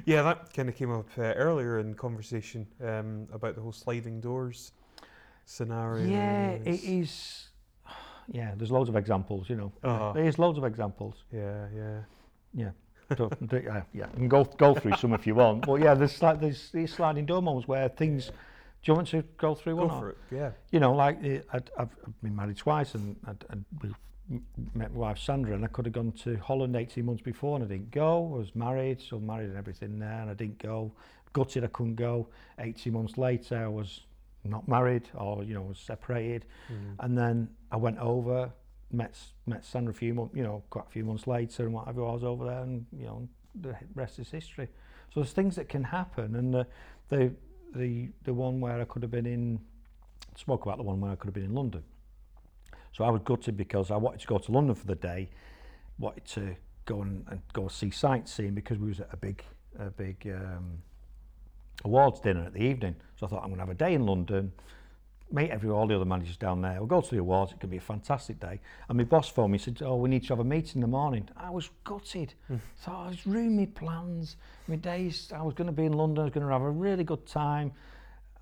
yeah, 0.06 0.22
that 0.22 0.52
kind 0.54 0.70
of 0.70 0.76
came 0.76 0.90
up 0.90 1.06
uh, 1.18 1.22
earlier 1.22 1.80
in 1.80 1.94
conversation 1.94 2.66
um, 2.82 3.26
about 3.32 3.54
the 3.54 3.60
whole 3.60 3.72
sliding 3.72 4.20
doors 4.20 4.72
scenario. 5.44 6.06
Yeah, 6.06 6.50
it 6.64 6.84
is. 6.84 7.48
Yeah, 8.30 8.52
there's 8.54 8.70
loads 8.70 8.90
of 8.90 8.96
examples, 8.96 9.48
you 9.48 9.56
know. 9.56 9.72
Uh-huh. 9.82 10.12
There's 10.12 10.38
loads 10.38 10.58
of 10.58 10.64
examples. 10.64 11.14
Yeah, 11.32 11.64
yeah. 11.74 12.00
Yeah. 12.58 12.70
Do- 13.16 13.30
yeah, 13.50 13.82
yeah, 13.94 14.06
can 14.08 14.28
go 14.28 14.44
go 14.44 14.74
through 14.74 14.96
some 14.96 15.14
if 15.14 15.26
you 15.26 15.34
want. 15.34 15.64
But 15.66 15.76
yeah, 15.76 15.94
there's 15.94 16.20
like 16.20 16.40
there's 16.40 16.70
these 16.72 16.92
sliding 16.92 17.24
door 17.24 17.40
moments 17.40 17.66
where 17.66 17.88
things. 17.88 18.26
Do 18.26 18.92
you 18.92 18.94
want 18.94 19.08
to 19.08 19.22
go 19.38 19.54
through 19.54 19.76
Go 19.76 19.86
one? 19.86 19.90
or- 19.90 20.00
for 20.00 20.10
it. 20.10 20.18
Yeah. 20.30 20.50
you 20.70 20.78
know, 20.78 20.92
like 20.92 21.18
eh, 21.24 21.40
I'd, 21.52 21.70
I've, 21.76 21.88
been 22.22 22.36
married 22.36 22.58
twice 22.58 22.94
and 22.94 23.16
I'd, 23.26 23.44
I'd 23.50 23.64
we 23.82 23.90
met 24.74 24.92
my 24.92 24.98
wife 24.98 25.18
Sandra 25.18 25.54
and 25.54 25.64
I 25.64 25.68
could 25.68 25.86
have 25.86 25.94
gone 25.94 26.12
to 26.24 26.36
Holland 26.36 26.76
18 26.76 27.04
months 27.04 27.22
before 27.22 27.56
and 27.56 27.64
I 27.64 27.68
didn't 27.68 27.90
go. 27.90 28.30
I 28.34 28.38
was 28.38 28.54
married, 28.54 29.00
so 29.00 29.18
married 29.18 29.48
and 29.48 29.56
everything 29.56 29.98
there 29.98 30.20
and 30.20 30.30
I 30.30 30.34
didn't 30.34 30.58
go. 30.58 30.92
Gutted 31.32 31.64
I 31.64 31.68
couldn't 31.68 31.96
go. 31.96 32.28
18 32.58 32.92
months 32.92 33.18
later 33.18 33.64
I 33.64 33.68
was 33.68 34.02
not 34.44 34.68
married 34.68 35.08
or, 35.14 35.44
you 35.44 35.54
know, 35.54 35.62
was 35.62 35.78
separated. 35.78 36.44
Mm. 36.70 36.96
And 37.00 37.18
then 37.18 37.48
I 37.72 37.76
went 37.76 37.98
over, 37.98 38.50
met 38.90 39.16
met 39.46 39.64
Sandra 39.64 39.90
a 39.92 39.94
few 39.94 40.14
months, 40.14 40.34
you 40.34 40.42
know, 40.42 40.62
quite 40.70 40.86
a 40.86 40.90
few 40.90 41.04
months 41.04 41.26
later 41.26 41.64
and 41.64 41.74
whatever. 41.74 42.04
I 42.04 42.12
was 42.12 42.24
over 42.24 42.46
there 42.46 42.62
and, 42.62 42.86
you 42.96 43.06
know, 43.06 43.28
the 43.60 43.76
rest 43.94 44.18
is 44.18 44.30
history. 44.30 44.68
So 45.12 45.20
there's 45.20 45.32
things 45.32 45.56
that 45.56 45.68
can 45.68 45.84
happen 45.84 46.36
and 46.36 46.52
the, 46.54 46.66
the, 47.08 47.32
the, 47.74 48.08
the 48.24 48.34
one 48.34 48.60
where 48.60 48.80
I 48.80 48.84
could 48.84 49.02
have 49.02 49.10
been 49.10 49.26
in 49.26 49.60
spoke 50.36 50.66
about 50.66 50.76
the 50.76 50.84
one 50.84 51.00
where 51.00 51.10
I 51.10 51.16
could 51.16 51.26
have 51.26 51.34
been 51.34 51.44
in 51.44 51.54
London. 51.54 51.82
So 52.92 53.04
I 53.04 53.10
was 53.10 53.22
gutted 53.24 53.56
because 53.56 53.90
I 53.90 53.96
wanted 53.96 54.20
to 54.20 54.26
go 54.26 54.38
to 54.38 54.52
London 54.52 54.74
for 54.74 54.86
the 54.86 54.94
day, 54.94 55.28
wanted 55.98 56.24
to 56.26 56.56
go 56.84 57.02
and, 57.02 57.24
and 57.28 57.40
go 57.52 57.68
see 57.68 57.90
sightseeing 57.90 58.54
because 58.54 58.78
we 58.78 58.88
was 58.88 59.00
at 59.00 59.08
a 59.12 59.16
big 59.16 59.42
a 59.78 59.90
big 59.90 60.26
um, 60.34 60.82
awards 61.84 62.20
dinner 62.20 62.44
at 62.44 62.52
the 62.52 62.62
evening. 62.62 62.96
So 63.16 63.26
I 63.26 63.28
thought 63.28 63.42
I'm 63.42 63.50
going 63.50 63.56
to 63.56 63.66
have 63.66 63.68
a 63.70 63.74
day 63.74 63.94
in 63.94 64.06
London, 64.06 64.52
meet 65.30 65.50
every 65.50 65.70
all 65.70 65.86
the 65.86 65.94
other 65.94 66.04
managers 66.04 66.36
down 66.36 66.62
there. 66.62 66.76
We'll 66.78 66.86
go 66.86 67.00
to 67.00 67.10
the 67.10 67.18
awards. 67.18 67.52
It 67.52 67.60
could 67.60 67.70
be 67.70 67.76
a 67.76 67.80
fantastic 67.80 68.40
day. 68.40 68.60
And 68.88 68.98
my 68.98 69.04
boss 69.04 69.28
phoned 69.28 69.52
me. 69.52 69.58
He 69.58 69.64
said, 69.64 69.82
"Oh, 69.82 69.96
we 69.96 70.08
need 70.08 70.22
to 70.24 70.28
have 70.28 70.40
a 70.40 70.44
meeting 70.44 70.76
in 70.76 70.80
the 70.82 70.86
morning." 70.86 71.28
I 71.36 71.50
was 71.50 71.70
gutted. 71.84 72.34
Hmm. 72.46 72.56
Thought 72.78 73.06
I 73.06 73.08
was 73.08 73.26
ruining 73.26 73.56
my 73.56 73.66
plans, 73.66 74.36
my 74.66 74.76
days. 74.76 75.32
I 75.34 75.42
was 75.42 75.54
going 75.54 75.66
to 75.66 75.72
be 75.72 75.84
in 75.84 75.92
London. 75.92 76.22
I 76.22 76.24
was 76.24 76.32
going 76.32 76.46
to 76.46 76.52
have 76.52 76.62
a 76.62 76.70
really 76.70 77.04
good 77.04 77.26
time. 77.26 77.72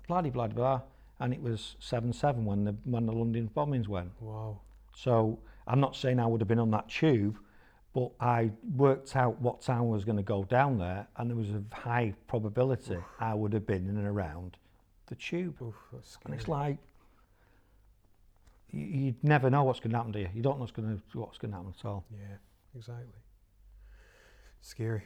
Blah 0.07 0.21
blah 0.21 0.31
blah 0.31 0.47
blah. 0.47 0.81
And 1.19 1.33
it 1.33 1.41
was 1.41 1.75
seven 1.79 2.13
seven 2.13 2.45
when 2.45 2.63
the 2.63 2.75
when 2.85 3.05
the 3.05 3.13
London 3.13 3.49
bombings 3.55 3.87
went. 3.87 4.11
Wow. 4.21 4.59
So 4.95 5.39
I'm 5.67 5.79
not 5.79 5.95
saying 5.95 6.19
I 6.19 6.25
would 6.25 6.41
have 6.41 6.47
been 6.47 6.59
on 6.59 6.71
that 6.71 6.89
tube, 6.89 7.37
but 7.93 8.11
I 8.19 8.51
worked 8.75 9.15
out 9.15 9.39
what 9.41 9.61
time 9.61 9.79
I 9.79 9.81
was 9.81 10.05
going 10.05 10.17
to 10.17 10.23
go 10.23 10.43
down 10.43 10.77
there, 10.77 11.07
and 11.17 11.29
there 11.29 11.37
was 11.37 11.49
a 11.49 11.63
high 11.73 12.13
probability 12.27 12.97
I 13.19 13.33
would 13.33 13.53
have 13.53 13.67
been 13.67 13.89
in 13.89 13.97
and 13.97 14.07
around 14.07 14.57
the 15.07 15.15
tube. 15.15 15.55
Oof, 15.61 15.75
And 16.25 16.33
it's 16.33 16.47
like 16.47 16.77
you, 18.71 18.85
you 18.85 19.15
never 19.23 19.49
know 19.49 19.63
what's 19.63 19.79
going 19.79 19.91
to 19.91 19.97
happen 19.97 20.13
to 20.13 20.19
you. 20.19 20.29
You 20.33 20.41
don't 20.41 20.55
know 20.57 20.61
what's 20.61 20.71
going 20.71 21.01
to 21.11 21.19
what's 21.19 21.37
going 21.37 21.51
to 21.51 21.57
happen 21.57 21.73
at 21.77 21.85
all. 21.85 22.05
Yeah, 22.11 22.37
exactly. 22.75 23.05
Scary. 24.61 25.03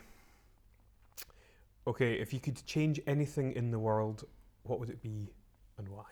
Okay, 1.88 2.14
if 2.14 2.34
you 2.34 2.39
could 2.39 2.64
change 2.66 2.99
anything 3.08 3.54
in 3.54 3.72
the 3.72 3.80
world, 3.80 4.26
what 4.64 4.80
would 4.80 4.89
it 4.89 5.02
be 5.02 5.30
and 5.78 5.88
why? 5.89 6.04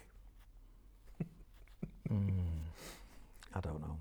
Mm, 2.10 2.32
I 3.54 3.60
don't 3.60 3.80
know. 3.82 3.98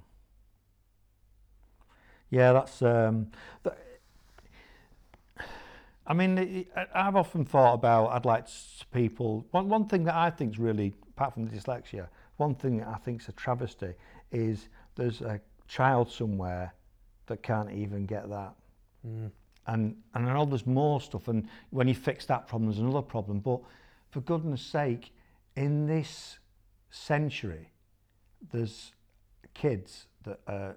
Yeah, 2.30 2.52
that's. 2.52 2.82
Um, 2.82 3.28
th- 3.64 3.76
I 6.08 6.14
mean, 6.14 6.66
I've 6.94 7.16
often 7.16 7.44
thought 7.44 7.74
about. 7.74 8.08
I'd 8.08 8.24
like 8.24 8.46
people. 8.92 9.46
One 9.50 9.68
one 9.68 9.86
thing 9.86 10.04
that 10.04 10.14
I 10.14 10.30
think 10.30 10.54
is 10.54 10.58
really, 10.58 10.94
apart 11.10 11.34
from 11.34 11.46
the 11.46 11.54
dyslexia, 11.54 12.08
one 12.38 12.54
thing 12.54 12.78
that 12.78 12.88
I 12.88 12.96
think 12.96 13.20
is 13.20 13.28
a 13.28 13.32
travesty 13.32 13.92
is 14.32 14.68
there's 14.96 15.20
a 15.20 15.40
child 15.68 16.10
somewhere 16.10 16.72
that 17.26 17.42
can't 17.42 17.70
even 17.70 18.06
get 18.06 18.28
that. 18.30 18.54
Mm. 19.06 19.30
and 19.68 19.96
and 20.14 20.28
I 20.28 20.32
know 20.32 20.44
there's 20.44 20.66
more 20.66 21.00
stuff 21.00 21.28
and 21.28 21.48
when 21.70 21.86
you 21.86 21.94
fix 21.94 22.26
that 22.26 22.48
problem 22.48 22.68
there's 22.68 22.80
another 22.80 23.02
problem 23.02 23.38
but 23.38 23.60
for 24.10 24.20
goodness 24.22 24.60
sake 24.60 25.12
in 25.54 25.86
this 25.86 26.38
century 26.90 27.70
there's 28.50 28.92
kids 29.54 30.06
that 30.24 30.40
are 30.48 30.76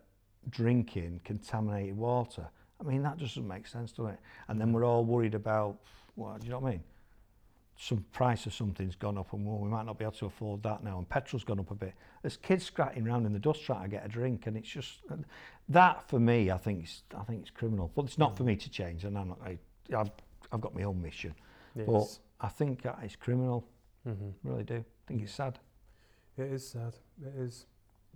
drinking 0.49 1.21
contaminated 1.23 1.97
water 1.97 2.47
I 2.81 2.83
mean 2.83 3.03
that 3.03 3.17
doesn't 3.17 3.47
make 3.47 3.67
sense 3.67 3.91
does 3.91 4.07
it? 4.07 4.19
And 4.47 4.59
then 4.59 4.73
we're 4.73 4.85
all 4.85 5.05
worried 5.05 5.35
about 5.35 5.77
well 6.15 6.37
do 6.39 6.45
you 6.45 6.51
know 6.51 6.59
what 6.59 6.69
I 6.69 6.71
mean? 6.71 6.83
Some 7.77 8.05
price 8.11 8.45
of 8.45 8.53
something's 8.53 8.95
gone 8.95 9.17
up 9.17 9.33
and 9.33 9.45
well, 9.45 9.57
we 9.57 9.69
might 9.69 9.85
not 9.85 9.97
be 9.97 10.05
able 10.05 10.13
to 10.13 10.25
afford 10.27 10.61
that 10.63 10.83
now 10.83 10.97
and 10.97 11.07
petrol's 11.07 11.43
gone 11.43 11.59
up 11.59 11.71
a 11.71 11.75
bit. 11.75 11.93
There's 12.21 12.37
kids 12.37 12.65
scratching 12.65 13.07
around 13.07 13.25
in 13.25 13.33
the 13.33 13.39
dust 13.39 13.63
trying 13.63 13.83
to 13.83 13.89
get 13.89 14.05
a 14.05 14.09
drink 14.09 14.47
and 14.47 14.57
it's 14.57 14.69
just 14.69 14.99
that 15.69 16.07
for 16.09 16.19
me 16.19 16.51
I 16.51 16.57
think 16.57 16.83
is 16.83 17.03
I 17.17 17.23
think 17.23 17.41
it's 17.41 17.51
criminal. 17.51 17.91
But 17.95 18.05
it's 18.05 18.17
not 18.17 18.37
for 18.37 18.43
me 18.43 18.55
to 18.55 18.69
change 18.69 19.05
and 19.05 19.17
I'm 19.17 19.29
not 19.29 19.39
I, 19.43 19.57
I've, 19.95 20.11
I've 20.51 20.61
got 20.61 20.75
my 20.75 20.83
own 20.83 21.01
mission. 21.01 21.33
Yes. 21.75 21.87
but 21.87 22.45
I 22.45 22.49
think 22.49 22.85
it's 23.01 23.15
criminal. 23.15 23.65
Hmm 24.03 24.31
really 24.43 24.63
do. 24.63 24.77
I 24.77 25.07
think 25.07 25.23
it's 25.23 25.33
sad. 25.33 25.59
It 26.37 26.51
is 26.51 26.67
sad. 26.67 26.93
It 27.21 27.33
is, 27.39 27.65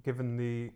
given 0.04 0.38
the 0.38 0.72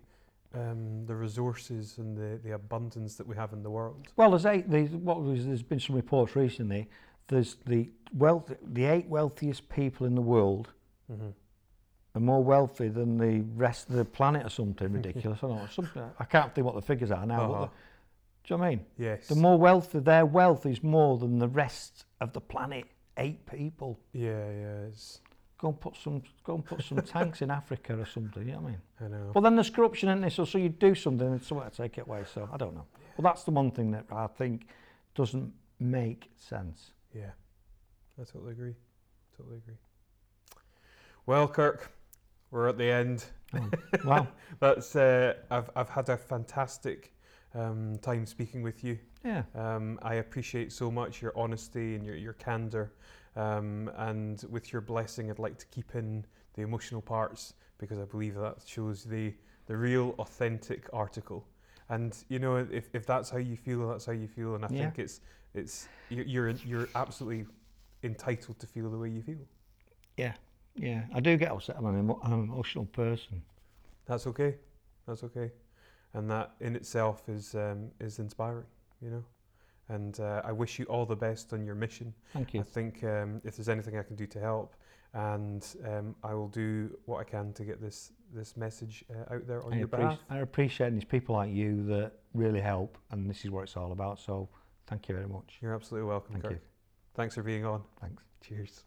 um, 0.55 1.05
the 1.05 1.15
resources 1.15 1.97
and 1.99 2.17
the, 2.17 2.39
the 2.43 2.53
abundance 2.55 3.15
that 3.15 3.27
we 3.27 3.35
have 3.35 3.53
in 3.53 3.61
the 3.63 3.69
world. 3.69 4.07
well 4.15 4.31
there's 4.31 4.45
eight 4.45 4.69
there's, 4.69 4.89
what 4.91 5.21
was 5.21 5.45
there's 5.45 5.61
been 5.63 5.79
some 5.79 5.95
reports 5.95 6.35
recently 6.35 6.89
there's 7.27 7.57
the 7.67 7.89
wealth 8.13 8.51
the 8.73 8.85
eight 8.85 9.07
wealthiest 9.07 9.69
people 9.69 10.05
in 10.07 10.15
the 10.15 10.21
world 10.21 10.69
Mm-hmm. 11.11 11.29
are 12.15 12.21
more 12.21 12.43
wealthy 12.43 12.87
than 12.87 13.17
the 13.17 13.41
rest 13.55 13.89
of 13.89 13.95
the 13.95 14.05
planet 14.05 14.45
or 14.45 14.49
something 14.49 14.91
ridiculous. 14.93 15.39
I 15.43 15.47
don't 15.47 15.55
know. 15.57 15.67
Something, 15.71 16.03
I 16.19 16.23
can't 16.25 16.53
think 16.53 16.65
what 16.65 16.75
the 16.75 16.83
figures 16.83 17.09
are 17.09 17.25
now. 17.25 17.51
Uh-huh. 17.53 17.67
do 18.43 18.53
you 18.53 18.57
know 18.59 18.63
I 18.63 18.69
mean? 18.69 18.85
Yes. 18.97 19.27
The 19.27 19.33
more 19.33 19.57
wealthy, 19.57 19.99
their 19.99 20.27
wealth 20.27 20.67
is 20.67 20.83
more 20.83 21.17
than 21.17 21.39
the 21.39 21.47
rest 21.47 22.05
of 22.21 22.33
the 22.33 22.41
planet. 22.41 22.85
Eight 23.17 23.43
people. 23.47 23.99
yeah, 24.13 24.29
yeah. 24.51 24.87
It's, 24.89 25.21
Go 25.59 25.67
and 25.67 25.79
put 25.79 25.97
some. 25.97 26.23
Go 26.43 26.55
and 26.55 26.65
put 26.65 26.83
some 26.83 27.01
tanks 27.01 27.41
in 27.41 27.51
Africa 27.51 27.99
or 27.99 28.05
something. 28.05 28.47
You 28.47 28.53
know 28.53 28.59
what 28.59 28.67
I 28.67 28.71
mean? 28.71 28.81
I 29.01 29.07
know. 29.09 29.31
Well, 29.33 29.41
then 29.41 29.55
there's 29.55 29.69
corruption 29.69 30.07
in 30.09 30.21
this. 30.21 30.35
So, 30.35 30.45
so 30.45 30.57
you 30.57 30.69
do 30.69 30.95
something 30.95 31.27
and 31.27 31.43
someone 31.43 31.69
to 31.69 31.75
take 31.75 31.97
it 31.97 32.07
away. 32.07 32.23
So 32.33 32.49
I 32.51 32.57
don't 32.57 32.73
know. 32.73 32.85
Well, 33.17 33.23
that's 33.23 33.43
the 33.43 33.51
one 33.51 33.71
thing 33.71 33.91
that 33.91 34.05
I 34.09 34.27
think 34.27 34.67
doesn't 35.15 35.51
make 35.79 36.31
sense. 36.37 36.91
Yeah, 37.13 37.31
I 38.19 38.23
totally 38.23 38.53
agree. 38.53 38.75
Totally 39.37 39.57
agree. 39.57 39.75
Well, 41.25 41.47
Kirk, 41.47 41.91
we're 42.51 42.69
at 42.69 42.77
the 42.77 42.89
end. 42.89 43.25
Oh, 43.53 43.69
wow. 44.05 44.27
That's 44.59 44.95
uh, 44.95 45.33
I've 45.51 45.69
I've 45.75 45.89
had 45.89 46.09
a 46.09 46.17
fantastic 46.17 47.13
um, 47.53 47.97
time 48.01 48.25
speaking 48.25 48.61
with 48.61 48.83
you. 48.83 48.97
Yeah. 49.25 49.43
Um, 49.55 49.99
I 50.01 50.15
appreciate 50.15 50.71
so 50.71 50.89
much 50.89 51.21
your 51.21 51.37
honesty 51.37 51.95
and 51.95 52.05
your 52.05 52.15
your 52.15 52.33
candor. 52.33 52.93
Um, 53.35 53.89
and 53.95 54.43
with 54.49 54.71
your 54.73 54.81
blessing, 54.81 55.29
I'd 55.29 55.39
like 55.39 55.57
to 55.59 55.65
keep 55.67 55.95
in 55.95 56.25
the 56.53 56.61
emotional 56.63 57.01
parts 57.01 57.53
because 57.77 57.99
I 57.99 58.05
believe 58.05 58.35
that 58.35 58.57
shows 58.65 59.03
the 59.03 59.33
the 59.67 59.77
real, 59.77 60.15
authentic 60.17 60.89
article. 60.93 61.45
And 61.89 62.17
you 62.27 62.39
know, 62.39 62.55
if, 62.57 62.89
if 62.93 63.05
that's 63.05 63.29
how 63.29 63.37
you 63.37 63.55
feel, 63.55 63.87
that's 63.87 64.05
how 64.05 64.11
you 64.13 64.27
feel. 64.27 64.55
And 64.55 64.65
I 64.65 64.69
Yeah. 64.71 64.79
think 64.79 64.99
it's 64.99 65.21
it's 65.53 65.87
you- 66.09 66.23
you're 66.27 66.49
you're 66.49 66.87
absolutely 66.95 67.45
entitled 68.03 68.57
to 68.59 68.67
feel 68.67 68.89
the 68.89 68.97
way 68.97 69.09
you 69.09 69.21
feel. 69.21 69.45
Yeah, 70.17 70.33
yeah. 70.75 71.03
I 71.13 71.19
do 71.19 71.37
get 71.37 71.51
upset. 71.51 71.75
I'm 71.77 71.85
an, 71.85 71.99
emo- 71.99 72.19
I'm 72.23 72.33
an 72.33 72.39
emotional 72.43 72.85
person. 72.85 73.41
That's 74.05 74.25
okay. 74.27 74.55
That's 75.05 75.23
okay. 75.23 75.51
And 76.13 76.29
that 76.31 76.55
in 76.59 76.75
itself 76.75 77.29
is 77.29 77.53
um, 77.55 77.91
is 77.99 78.19
inspiring, 78.19 78.65
you 79.01 79.11
know. 79.11 79.23
And 79.89 80.19
uh, 80.19 80.41
I 80.45 80.51
wish 80.51 80.79
you 80.79 80.85
all 80.85 81.05
the 81.05 81.15
best 81.15 81.51
on 81.51 81.65
your 81.65 81.75
mission. 81.75 82.13
Thank 82.33 82.53
you. 82.53 82.59
I 82.59 82.63
think 82.63 83.03
um, 83.03 83.41
if 83.43 83.57
there's 83.57 83.69
anything 83.69 83.97
I 83.97 84.03
can 84.03 84.15
do 84.15 84.27
to 84.27 84.39
help, 84.39 84.75
and 85.13 85.65
um, 85.85 86.15
I 86.23 86.33
will 86.35 86.47
do 86.47 86.95
what 87.05 87.19
I 87.19 87.23
can 87.23 87.53
to 87.53 87.63
get 87.63 87.81
this 87.81 88.11
this 88.33 88.55
message 88.55 89.03
uh, 89.09 89.33
out 89.33 89.47
there 89.47 89.63
on 89.63 89.73
I, 89.73 89.77
your 89.77 89.87
behalf. 89.87 90.19
I 90.29 90.37
appreciate 90.37 90.93
these 90.93 91.03
people 91.03 91.35
like 91.35 91.51
you 91.51 91.83
that 91.87 92.11
really 92.33 92.61
help, 92.61 92.97
and 93.11 93.27
this 93.29 93.43
is 93.43 93.49
what 93.49 93.63
it's 93.63 93.75
all 93.75 93.91
about. 93.91 94.19
So, 94.19 94.49
thank 94.85 95.09
you 95.09 95.15
very 95.15 95.27
much. 95.27 95.57
You're 95.61 95.73
absolutely 95.73 96.07
welcome, 96.07 96.33
Thank 96.33 96.43
Kirk. 96.43 96.51
you. 96.53 96.59
Thanks 97.15 97.35
for 97.35 97.43
being 97.43 97.65
on. 97.65 97.81
Thanks. 97.99 98.23
Cheers. 98.41 98.83